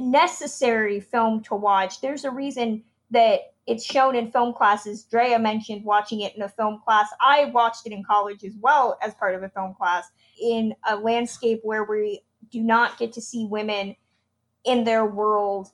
necessary 0.00 1.00
film 1.00 1.42
to 1.44 1.54
watch. 1.54 2.00
There's 2.00 2.24
a 2.24 2.30
reason 2.30 2.82
that 3.10 3.52
it's 3.66 3.84
shown 3.84 4.16
in 4.16 4.30
film 4.30 4.54
classes. 4.54 5.04
Drea 5.04 5.38
mentioned 5.38 5.84
watching 5.84 6.20
it 6.20 6.34
in 6.36 6.42
a 6.42 6.48
film 6.48 6.80
class. 6.84 7.08
I 7.20 7.46
watched 7.46 7.86
it 7.86 7.92
in 7.92 8.02
college 8.04 8.44
as 8.44 8.54
well 8.60 8.98
as 9.02 9.14
part 9.14 9.34
of 9.34 9.42
a 9.42 9.48
film 9.48 9.74
class 9.74 10.08
in 10.40 10.74
a 10.88 10.96
landscape 10.96 11.60
where 11.62 11.84
we 11.84 12.22
do 12.50 12.62
not 12.62 12.98
get 12.98 13.12
to 13.12 13.20
see 13.20 13.44
women 13.44 13.94
in 14.64 14.84
their 14.84 15.04
world 15.04 15.70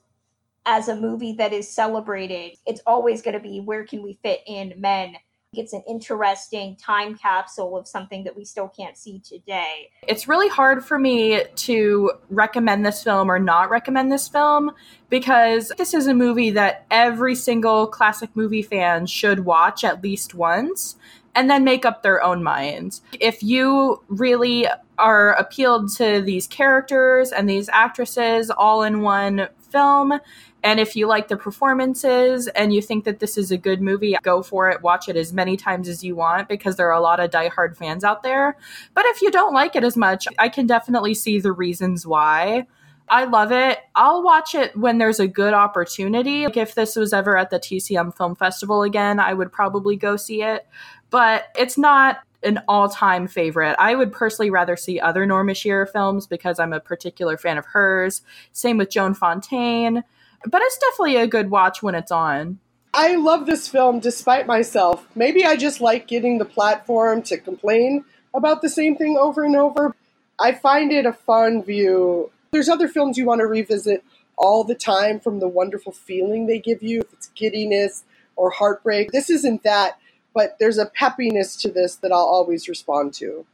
as 0.65 0.87
a 0.87 0.95
movie 0.95 1.33
that 1.33 1.53
is 1.53 1.71
celebrated, 1.71 2.57
it's 2.65 2.81
always 2.87 3.21
going 3.21 3.33
to 3.33 3.39
be 3.39 3.59
where 3.59 3.85
can 3.85 4.01
we 4.01 4.19
fit 4.23 4.41
in 4.47 4.73
men? 4.77 5.15
It's 5.57 5.73
an 5.73 5.83
interesting 5.87 6.75
time 6.75 7.15
capsule 7.15 7.77
of 7.77 7.87
something 7.87 8.23
that 8.23 8.35
we 8.35 8.45
still 8.45 8.67
can't 8.67 8.97
see 8.97 9.19
today. 9.19 9.89
It's 10.07 10.27
really 10.27 10.49
hard 10.49 10.83
for 10.83 10.99
me 10.99 11.43
to 11.43 12.11
recommend 12.29 12.85
this 12.85 13.03
film 13.03 13.29
or 13.29 13.39
not 13.39 13.69
recommend 13.69 14.11
this 14.11 14.27
film 14.27 14.71
because 15.09 15.71
this 15.77 15.93
is 15.93 16.07
a 16.07 16.13
movie 16.13 16.51
that 16.51 16.85
every 16.91 17.35
single 17.35 17.87
classic 17.87 18.29
movie 18.35 18.61
fan 18.61 19.05
should 19.05 19.45
watch 19.45 19.83
at 19.83 20.03
least 20.03 20.33
once 20.33 20.95
and 21.35 21.49
then 21.49 21.63
make 21.63 21.85
up 21.85 22.01
their 22.01 22.23
own 22.23 22.41
minds. 22.41 23.01
If 23.19 23.43
you 23.43 24.01
really 24.07 24.67
are 24.97 25.33
appealed 25.33 25.91
to 25.97 26.21
these 26.21 26.47
characters 26.47 27.31
and 27.31 27.49
these 27.49 27.67
actresses 27.69 28.49
all 28.49 28.83
in 28.83 29.01
one 29.01 29.49
film 29.75 30.19
and 30.65 30.79
if 30.79 30.95
you 30.95 31.05
like 31.05 31.27
the 31.27 31.37
performances 31.37 32.47
and 32.47 32.73
you 32.73 32.81
think 32.81 33.03
that 33.03 33.19
this 33.19 33.37
is 33.37 33.51
a 33.51 33.57
good 33.57 33.83
movie, 33.83 34.17
go 34.23 34.41
for 34.41 34.67
it. 34.71 34.81
Watch 34.81 35.07
it 35.07 35.15
as 35.15 35.31
many 35.31 35.55
times 35.57 35.87
as 35.87 36.03
you 36.03 36.15
want 36.15 36.49
because 36.49 36.75
there 36.75 36.87
are 36.87 36.97
a 36.97 37.01
lot 37.01 37.19
of 37.19 37.29
diehard 37.29 37.77
fans 37.77 38.03
out 38.03 38.23
there. 38.23 38.57
But 38.95 39.05
if 39.05 39.21
you 39.21 39.29
don't 39.29 39.53
like 39.53 39.75
it 39.75 39.83
as 39.83 39.95
much, 39.95 40.27
I 40.39 40.49
can 40.49 40.65
definitely 40.65 41.13
see 41.13 41.39
the 41.39 41.51
reasons 41.51 42.07
why. 42.07 42.65
I 43.07 43.25
love 43.25 43.51
it. 43.51 43.77
I'll 43.93 44.23
watch 44.23 44.55
it 44.55 44.75
when 44.75 44.97
there's 44.97 45.19
a 45.19 45.27
good 45.27 45.53
opportunity. 45.53 46.45
Like 46.45 46.57
if 46.57 46.73
this 46.73 46.95
was 46.95 47.13
ever 47.13 47.37
at 47.37 47.51
the 47.51 47.59
TCM 47.59 48.17
Film 48.17 48.35
Festival 48.35 48.81
again, 48.81 49.19
I 49.19 49.35
would 49.35 49.51
probably 49.51 49.95
go 49.95 50.15
see 50.15 50.41
it. 50.41 50.65
But 51.11 51.43
it's 51.55 51.77
not 51.77 52.24
an 52.43 52.61
all-time 52.67 53.27
favorite. 53.27 53.75
I 53.79 53.95
would 53.95 54.11
personally 54.11 54.49
rather 54.49 54.75
see 54.75 54.99
other 54.99 55.25
Norma 55.25 55.53
Shearer 55.53 55.85
films 55.85 56.27
because 56.27 56.59
I'm 56.59 56.73
a 56.73 56.79
particular 56.79 57.37
fan 57.37 57.57
of 57.57 57.65
hers. 57.67 58.21
Same 58.51 58.77
with 58.77 58.89
Joan 58.89 59.13
Fontaine 59.13 60.03
but 60.45 60.61
it's 60.63 60.77
definitely 60.77 61.17
a 61.17 61.27
good 61.27 61.49
watch 61.49 61.81
when 61.81 61.95
it's 61.95 62.11
on. 62.11 62.59
I 62.93 63.15
love 63.15 63.45
this 63.45 63.67
film 63.67 63.99
despite 63.99 64.47
myself. 64.47 65.05
Maybe 65.15 65.43
I 65.43 65.57
just 65.57 65.81
like 65.81 66.07
getting 66.07 66.37
the 66.37 66.45
platform 66.45 67.21
to 67.23 67.37
complain 67.37 68.05
about 68.33 68.61
the 68.61 68.69
same 68.69 68.95
thing 68.95 69.17
over 69.17 69.43
and 69.43 69.55
over. 69.55 69.95
I 70.39 70.53
find 70.53 70.91
it 70.91 71.05
a 71.05 71.13
fun 71.13 71.63
view. 71.63 72.31
There's 72.51 72.69
other 72.69 72.87
films 72.87 73.17
you 73.17 73.25
want 73.25 73.39
to 73.39 73.47
revisit 73.47 74.03
all 74.37 74.63
the 74.63 74.75
time 74.75 75.19
from 75.19 75.39
the 75.39 75.47
wonderful 75.47 75.91
feeling 75.91 76.45
they 76.45 76.59
give 76.59 76.83
you, 76.83 77.01
if 77.01 77.13
it's 77.13 77.27
giddiness 77.29 78.03
or 78.35 78.49
heartbreak. 78.49 79.11
This 79.11 79.29
isn't 79.29 79.63
that, 79.63 79.97
but 80.35 80.57
there's 80.59 80.77
a 80.77 80.91
peppiness 80.99 81.59
to 81.61 81.71
this 81.71 81.95
that 81.95 82.11
I'll 82.11 82.19
always 82.19 82.69
respond 82.69 83.15
to. 83.15 83.47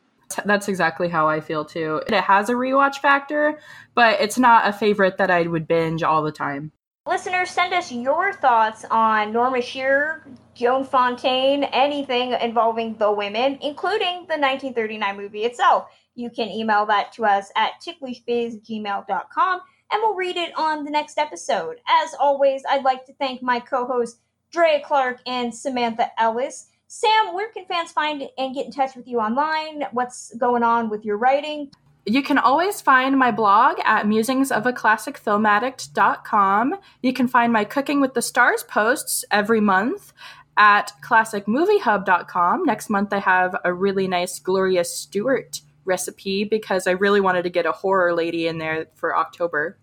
That's 0.44 0.68
exactly 0.68 1.08
how 1.08 1.30
I 1.30 1.40
feel 1.40 1.64
too. 1.64 2.02
It 2.08 2.14
has 2.14 2.50
a 2.50 2.54
rewatch 2.54 2.98
factor, 2.98 3.60
but 3.96 4.20
it's 4.20 4.38
not 4.38 4.68
a 4.68 4.74
favorite 4.74 5.18
that 5.18 5.32
I 5.32 5.44
would 5.44 5.68
binge 5.68 6.04
all 6.04 6.24
the 6.24 6.32
time. 6.32 6.72
Listeners, 7.08 7.50
send 7.50 7.74
us 7.74 7.92
your 7.92 8.32
thoughts 8.32 8.86
on 8.92 9.34
Norma 9.34 9.62
Shearer, 9.62 10.26
Joan 10.54 10.84
Fontaine, 10.84 11.64
anything 11.66 12.34
involving 12.34 12.96
the 12.98 13.12
women, 13.12 13.58
including 13.62 14.28
the 14.28 14.38
1939 14.38 15.18
movie 15.18 15.44
itself. 15.44 15.88
You 16.16 16.30
can 16.30 16.50
email 16.50 16.86
that 16.86 17.12
to 17.14 17.26
us 17.26 17.52
at 17.56 17.72
ticklishbiz@gmail.com, 17.86 19.62
and 19.92 20.02
we'll 20.02 20.14
read 20.14 20.38
it 20.38 20.54
on 20.58 20.86
the 20.86 20.92
next 20.92 21.18
episode. 21.18 21.82
As 21.90 22.14
always, 22.20 22.64
I'd 22.70 22.84
like 22.84 23.06
to 23.06 23.14
thank 23.14 23.42
my 23.42 23.60
co-hosts 23.60 24.20
Drea 24.52 24.82
Clark 24.82 25.22
and 25.26 25.54
Samantha 25.54 26.12
Ellis. 26.18 26.68
Sam, 26.94 27.34
where 27.34 27.50
can 27.54 27.66
fans 27.68 27.94
find 27.94 28.22
and 28.38 28.54
get 28.54 28.66
in 28.66 28.72
touch 28.74 28.98
with 28.98 29.08
you 29.08 29.22
online? 29.22 29.86
What's 29.94 30.36
going 30.36 30.62
on 30.62 30.90
with 30.90 31.06
your 31.06 31.16
writing? 31.16 31.72
You 32.06 32.22
can 32.22 32.38
always 32.38 32.82
find 32.82 33.18
my 33.18 33.32
blog 33.32 33.78
at 33.86 34.08
musingsofaClassicFilmaddict.com. 34.08 36.76
You 37.02 37.14
can 37.14 37.30
find 37.30 37.54
my 37.54 37.64
Cooking 37.64 38.02
with 38.02 38.14
the 38.14 38.22
Stars 38.22 38.64
posts 38.64 39.24
every 39.32 39.62
month 39.62 40.12
at 40.58 40.92
classicmoviehub.com. 41.02 42.66
Next 42.66 42.90
month, 42.90 43.14
I 43.14 43.20
have 43.20 43.56
a 43.64 43.74
really 43.74 44.10
nice 44.10 44.38
Gloria 44.40 44.84
Stuart 44.84 45.62
recipe 45.86 46.44
because 46.44 46.88
I 46.88 46.92
really 46.92 47.22
wanted 47.22 47.44
to 47.44 47.50
get 47.50 47.66
a 47.66 47.72
horror 47.72 48.14
lady 48.14 48.48
in 48.48 48.58
there 48.58 48.88
for 48.96 49.16
October. 49.16 49.78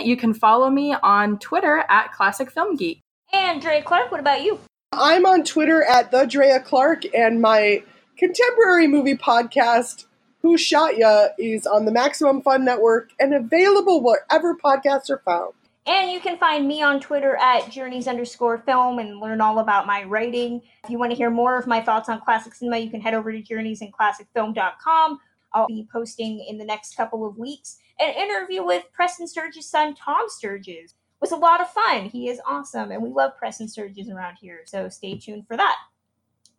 You 0.00 0.16
can 0.16 0.32
follow 0.32 0.70
me 0.70 0.94
on 1.02 1.40
Twitter 1.40 1.84
at 1.88 2.12
Classic 2.12 2.48
Film 2.48 2.76
Geek. 2.76 3.00
And 3.32 3.60
Drea 3.60 3.82
Clark, 3.82 4.12
what 4.12 4.20
about 4.20 4.44
you? 4.44 4.60
I'm 4.98 5.26
on 5.26 5.44
Twitter 5.44 5.82
at 5.82 6.10
the 6.10 6.24
Drea 6.24 6.60
Clark, 6.60 7.02
and 7.14 7.40
my 7.40 7.82
contemporary 8.16 8.86
movie 8.86 9.16
podcast 9.16 10.06
who 10.42 10.58
Shot 10.58 10.98
Ya 10.98 11.28
is 11.38 11.66
on 11.66 11.84
the 11.84 11.92
Maximum 11.92 12.42
Fun 12.42 12.64
Network 12.64 13.10
and 13.18 13.34
available 13.34 14.02
wherever 14.02 14.54
podcasts 14.54 15.10
are 15.10 15.22
found. 15.24 15.54
And 15.86 16.10
you 16.10 16.20
can 16.20 16.38
find 16.38 16.68
me 16.68 16.82
on 16.82 17.00
Twitter 17.00 17.36
at 17.36 17.70
journeys 17.70 18.06
underscore 18.06 18.58
film 18.58 18.98
and 18.98 19.20
learn 19.20 19.40
all 19.40 19.58
about 19.58 19.86
my 19.86 20.04
writing. 20.04 20.62
If 20.84 20.90
you 20.90 20.98
want 20.98 21.12
to 21.12 21.16
hear 21.16 21.30
more 21.30 21.58
of 21.58 21.66
my 21.66 21.80
thoughts 21.80 22.08
on 22.08 22.20
classic 22.20 22.54
cinema, 22.54 22.78
you 22.78 22.90
can 22.90 23.00
head 23.00 23.14
over 23.14 23.32
to 23.32 23.42
journeysinclassicfilm.com. 23.42 25.18
I'll 25.52 25.66
be 25.66 25.88
posting 25.92 26.44
in 26.48 26.58
the 26.58 26.64
next 26.64 26.96
couple 26.96 27.26
of 27.26 27.38
weeks 27.38 27.78
an 27.98 28.12
interview 28.14 28.64
with 28.64 28.84
Preston 28.92 29.26
Sturges' 29.26 29.68
son, 29.68 29.94
Tom 29.94 30.26
Sturges. 30.28 30.94
Was 31.20 31.32
a 31.32 31.36
lot 31.36 31.60
of 31.60 31.70
fun. 31.70 32.04
He 32.04 32.28
is 32.28 32.40
awesome, 32.46 32.90
and 32.90 33.02
we 33.02 33.08
love 33.08 33.36
Preston 33.38 33.68
Sturges 33.68 34.10
around 34.10 34.36
here, 34.40 34.60
so 34.66 34.88
stay 34.88 35.16
tuned 35.16 35.46
for 35.46 35.56
that. 35.56 35.76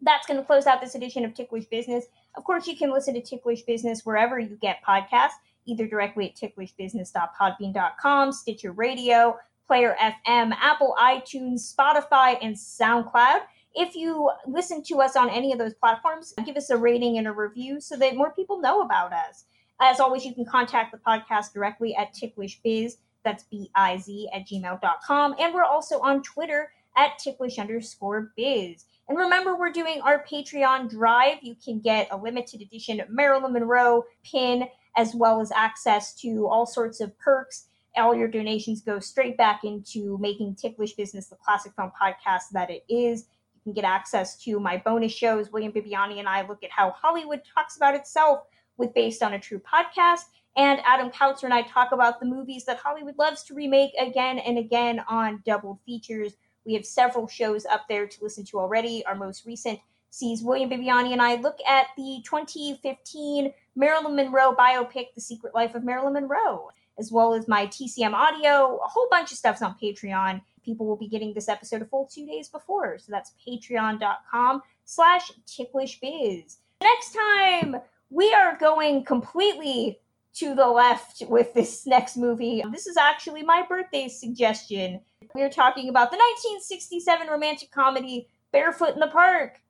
That's 0.01 0.25
going 0.27 0.39
to 0.39 0.45
close 0.45 0.65
out 0.65 0.81
this 0.81 0.95
edition 0.95 1.23
of 1.23 1.33
Ticklish 1.33 1.65
Business. 1.65 2.05
Of 2.35 2.43
course, 2.43 2.67
you 2.67 2.75
can 2.75 2.91
listen 2.91 3.13
to 3.13 3.21
Ticklish 3.21 3.61
Business 3.61 4.05
wherever 4.05 4.39
you 4.39 4.57
get 4.61 4.83
podcasts, 4.87 5.37
either 5.65 5.87
directly 5.87 6.29
at 6.29 6.35
ticklishbusiness.podbean.com, 6.35 8.31
Stitcher 8.31 8.71
Radio, 8.71 9.37
Player 9.67 9.95
FM, 9.99 10.53
Apple 10.59 10.95
iTunes, 10.99 11.73
Spotify, 11.73 12.37
and 12.41 12.55
SoundCloud. 12.55 13.41
If 13.73 13.95
you 13.95 14.31
listen 14.47 14.83
to 14.83 15.01
us 15.01 15.15
on 15.15 15.29
any 15.29 15.51
of 15.51 15.59
those 15.59 15.73
platforms, 15.73 16.33
give 16.45 16.55
us 16.55 16.69
a 16.69 16.77
rating 16.77 17.17
and 17.17 17.27
a 17.27 17.31
review 17.31 17.81
so 17.81 17.97
that 17.97 18.15
more 18.15 18.31
people 18.31 18.61
know 18.61 18.81
about 18.81 19.11
us. 19.11 19.45
As 19.81 19.99
always, 19.99 20.23
you 20.23 20.33
can 20.33 20.45
contact 20.45 20.91
the 20.91 20.97
podcast 20.99 21.53
directly 21.53 21.95
at 21.95 22.13
ticklishbiz, 22.13 22.93
that's 23.25 23.43
B-I-Z, 23.43 24.29
at 24.33 24.47
gmail.com. 24.47 25.35
And 25.39 25.53
we're 25.53 25.63
also 25.63 25.99
on 25.99 26.23
Twitter 26.23 26.71
at 26.95 27.19
ticklish 27.19 27.59
underscore 27.59 28.31
biz. 28.37 28.85
And 29.07 29.17
remember, 29.17 29.57
we're 29.57 29.71
doing 29.71 30.01
our 30.01 30.23
Patreon 30.23 30.89
drive. 30.89 31.37
You 31.41 31.55
can 31.63 31.79
get 31.79 32.07
a 32.11 32.17
limited 32.17 32.61
edition 32.61 33.01
Marilyn 33.09 33.53
Monroe 33.53 34.05
pin, 34.23 34.67
as 34.95 35.13
well 35.13 35.41
as 35.41 35.51
access 35.51 36.15
to 36.21 36.47
all 36.47 36.65
sorts 36.65 37.01
of 37.01 37.17
perks. 37.19 37.67
All 37.97 38.15
your 38.15 38.27
donations 38.27 38.81
go 38.81 38.99
straight 38.99 39.37
back 39.37 39.63
into 39.63 40.17
making 40.19 40.55
Ticklish 40.55 40.93
Business 40.93 41.27
the 41.27 41.35
classic 41.35 41.73
film 41.75 41.91
podcast 42.01 42.49
that 42.53 42.69
it 42.69 42.83
is. 42.89 43.25
You 43.53 43.61
can 43.63 43.73
get 43.73 43.85
access 43.85 44.37
to 44.43 44.59
my 44.59 44.77
bonus 44.77 45.13
shows. 45.13 45.51
William 45.51 45.71
Bibbiani 45.71 46.19
and 46.19 46.27
I 46.27 46.45
look 46.47 46.63
at 46.63 46.71
how 46.71 46.91
Hollywood 46.91 47.41
talks 47.53 47.77
about 47.77 47.95
itself 47.95 48.41
with 48.77 48.93
Based 48.93 49.23
on 49.23 49.33
a 49.33 49.39
True 49.39 49.59
podcast. 49.59 50.23
And 50.57 50.79
Adam 50.85 51.09
Kautzer 51.09 51.43
and 51.43 51.53
I 51.53 51.63
talk 51.63 51.91
about 51.91 52.19
the 52.19 52.25
movies 52.25 52.65
that 52.65 52.77
Hollywood 52.77 53.17
loves 53.17 53.43
to 53.43 53.53
remake 53.53 53.91
again 53.99 54.39
and 54.39 54.57
again 54.57 55.01
on 55.09 55.43
double 55.45 55.79
features. 55.85 56.33
We 56.65 56.73
have 56.73 56.85
several 56.85 57.27
shows 57.27 57.65
up 57.65 57.85
there 57.89 58.07
to 58.07 58.23
listen 58.23 58.45
to 58.45 58.59
already. 58.59 59.05
Our 59.05 59.15
most 59.15 59.45
recent 59.45 59.79
sees 60.09 60.43
William 60.43 60.69
Bibbiani 60.69 61.11
and 61.11 61.21
I 61.21 61.35
look 61.35 61.57
at 61.67 61.87
the 61.97 62.21
2015 62.25 63.53
Marilyn 63.75 64.15
Monroe 64.15 64.55
biopic, 64.55 65.07
The 65.13 65.21
Secret 65.21 65.53
Life 65.53 65.75
of 65.75 65.83
Marilyn 65.83 66.13
Monroe, 66.13 66.69
as 66.97 67.11
well 67.11 67.33
as 67.33 67.49
my 67.49 67.67
TCM 67.67 68.13
audio. 68.13 68.77
A 68.77 68.87
whole 68.87 69.07
bunch 69.11 69.33
of 69.33 69.37
stuff's 69.37 69.61
on 69.61 69.75
Patreon. 69.81 70.41
People 70.63 70.85
will 70.85 70.95
be 70.95 71.09
getting 71.09 71.33
this 71.33 71.49
episode 71.49 71.81
a 71.81 71.85
full 71.85 72.05
two 72.05 72.25
days 72.25 72.47
before. 72.47 72.97
So 72.97 73.11
that's 73.11 73.33
patreon.com 73.45 74.61
slash 74.85 75.31
ticklishbiz. 75.45 76.57
Next 76.81 77.13
time, 77.13 77.75
we 78.09 78.33
are 78.33 78.57
going 78.57 79.03
completely 79.03 79.99
to 80.35 80.53
the 80.53 80.67
left 80.67 81.23
with 81.29 81.53
this 81.53 81.85
next 81.87 82.17
movie. 82.17 82.63
This 82.71 82.87
is 82.87 82.97
actually 82.97 83.43
my 83.43 83.63
birthday 83.67 84.07
suggestion. 84.07 84.99
We 85.33 85.41
are 85.41 85.49
talking 85.49 85.89
about 85.89 86.11
the 86.11 86.17
1967 86.17 87.27
romantic 87.27 87.71
comedy 87.71 88.27
Barefoot 88.51 88.93
in 88.93 88.99
the 88.99 89.07
Park. 89.07 89.61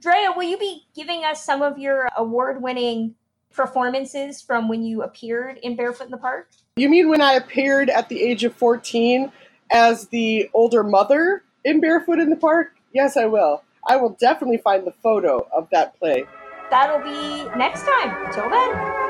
Drea, 0.00 0.32
will 0.34 0.44
you 0.44 0.58
be 0.58 0.86
giving 0.94 1.24
us 1.24 1.44
some 1.44 1.62
of 1.62 1.78
your 1.78 2.08
award 2.16 2.62
winning 2.62 3.14
performances 3.52 4.40
from 4.40 4.68
when 4.68 4.82
you 4.82 5.02
appeared 5.02 5.58
in 5.58 5.76
Barefoot 5.76 6.04
in 6.04 6.10
the 6.10 6.16
Park? 6.16 6.50
You 6.76 6.88
mean 6.88 7.08
when 7.08 7.20
I 7.20 7.34
appeared 7.34 7.90
at 7.90 8.08
the 8.08 8.22
age 8.22 8.44
of 8.44 8.54
14 8.54 9.30
as 9.70 10.08
the 10.08 10.48
older 10.54 10.82
mother 10.82 11.44
in 11.64 11.80
Barefoot 11.80 12.18
in 12.18 12.30
the 12.30 12.36
Park? 12.36 12.76
Yes, 12.92 13.16
I 13.16 13.26
will. 13.26 13.62
I 13.88 13.96
will 13.96 14.16
definitely 14.20 14.58
find 14.58 14.86
the 14.86 14.92
photo 15.02 15.46
of 15.54 15.68
that 15.70 15.98
play. 15.98 16.24
That'll 16.70 17.00
be 17.00 17.44
next 17.56 17.82
time. 17.82 18.26
Until 18.26 18.48
then. 18.48 19.01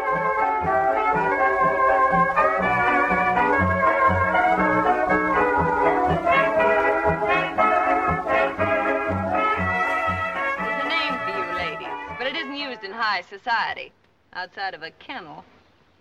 High 13.02 13.20
society, 13.22 13.92
outside 14.32 14.74
of 14.74 14.84
a 14.84 14.90
kennel. 14.92 15.44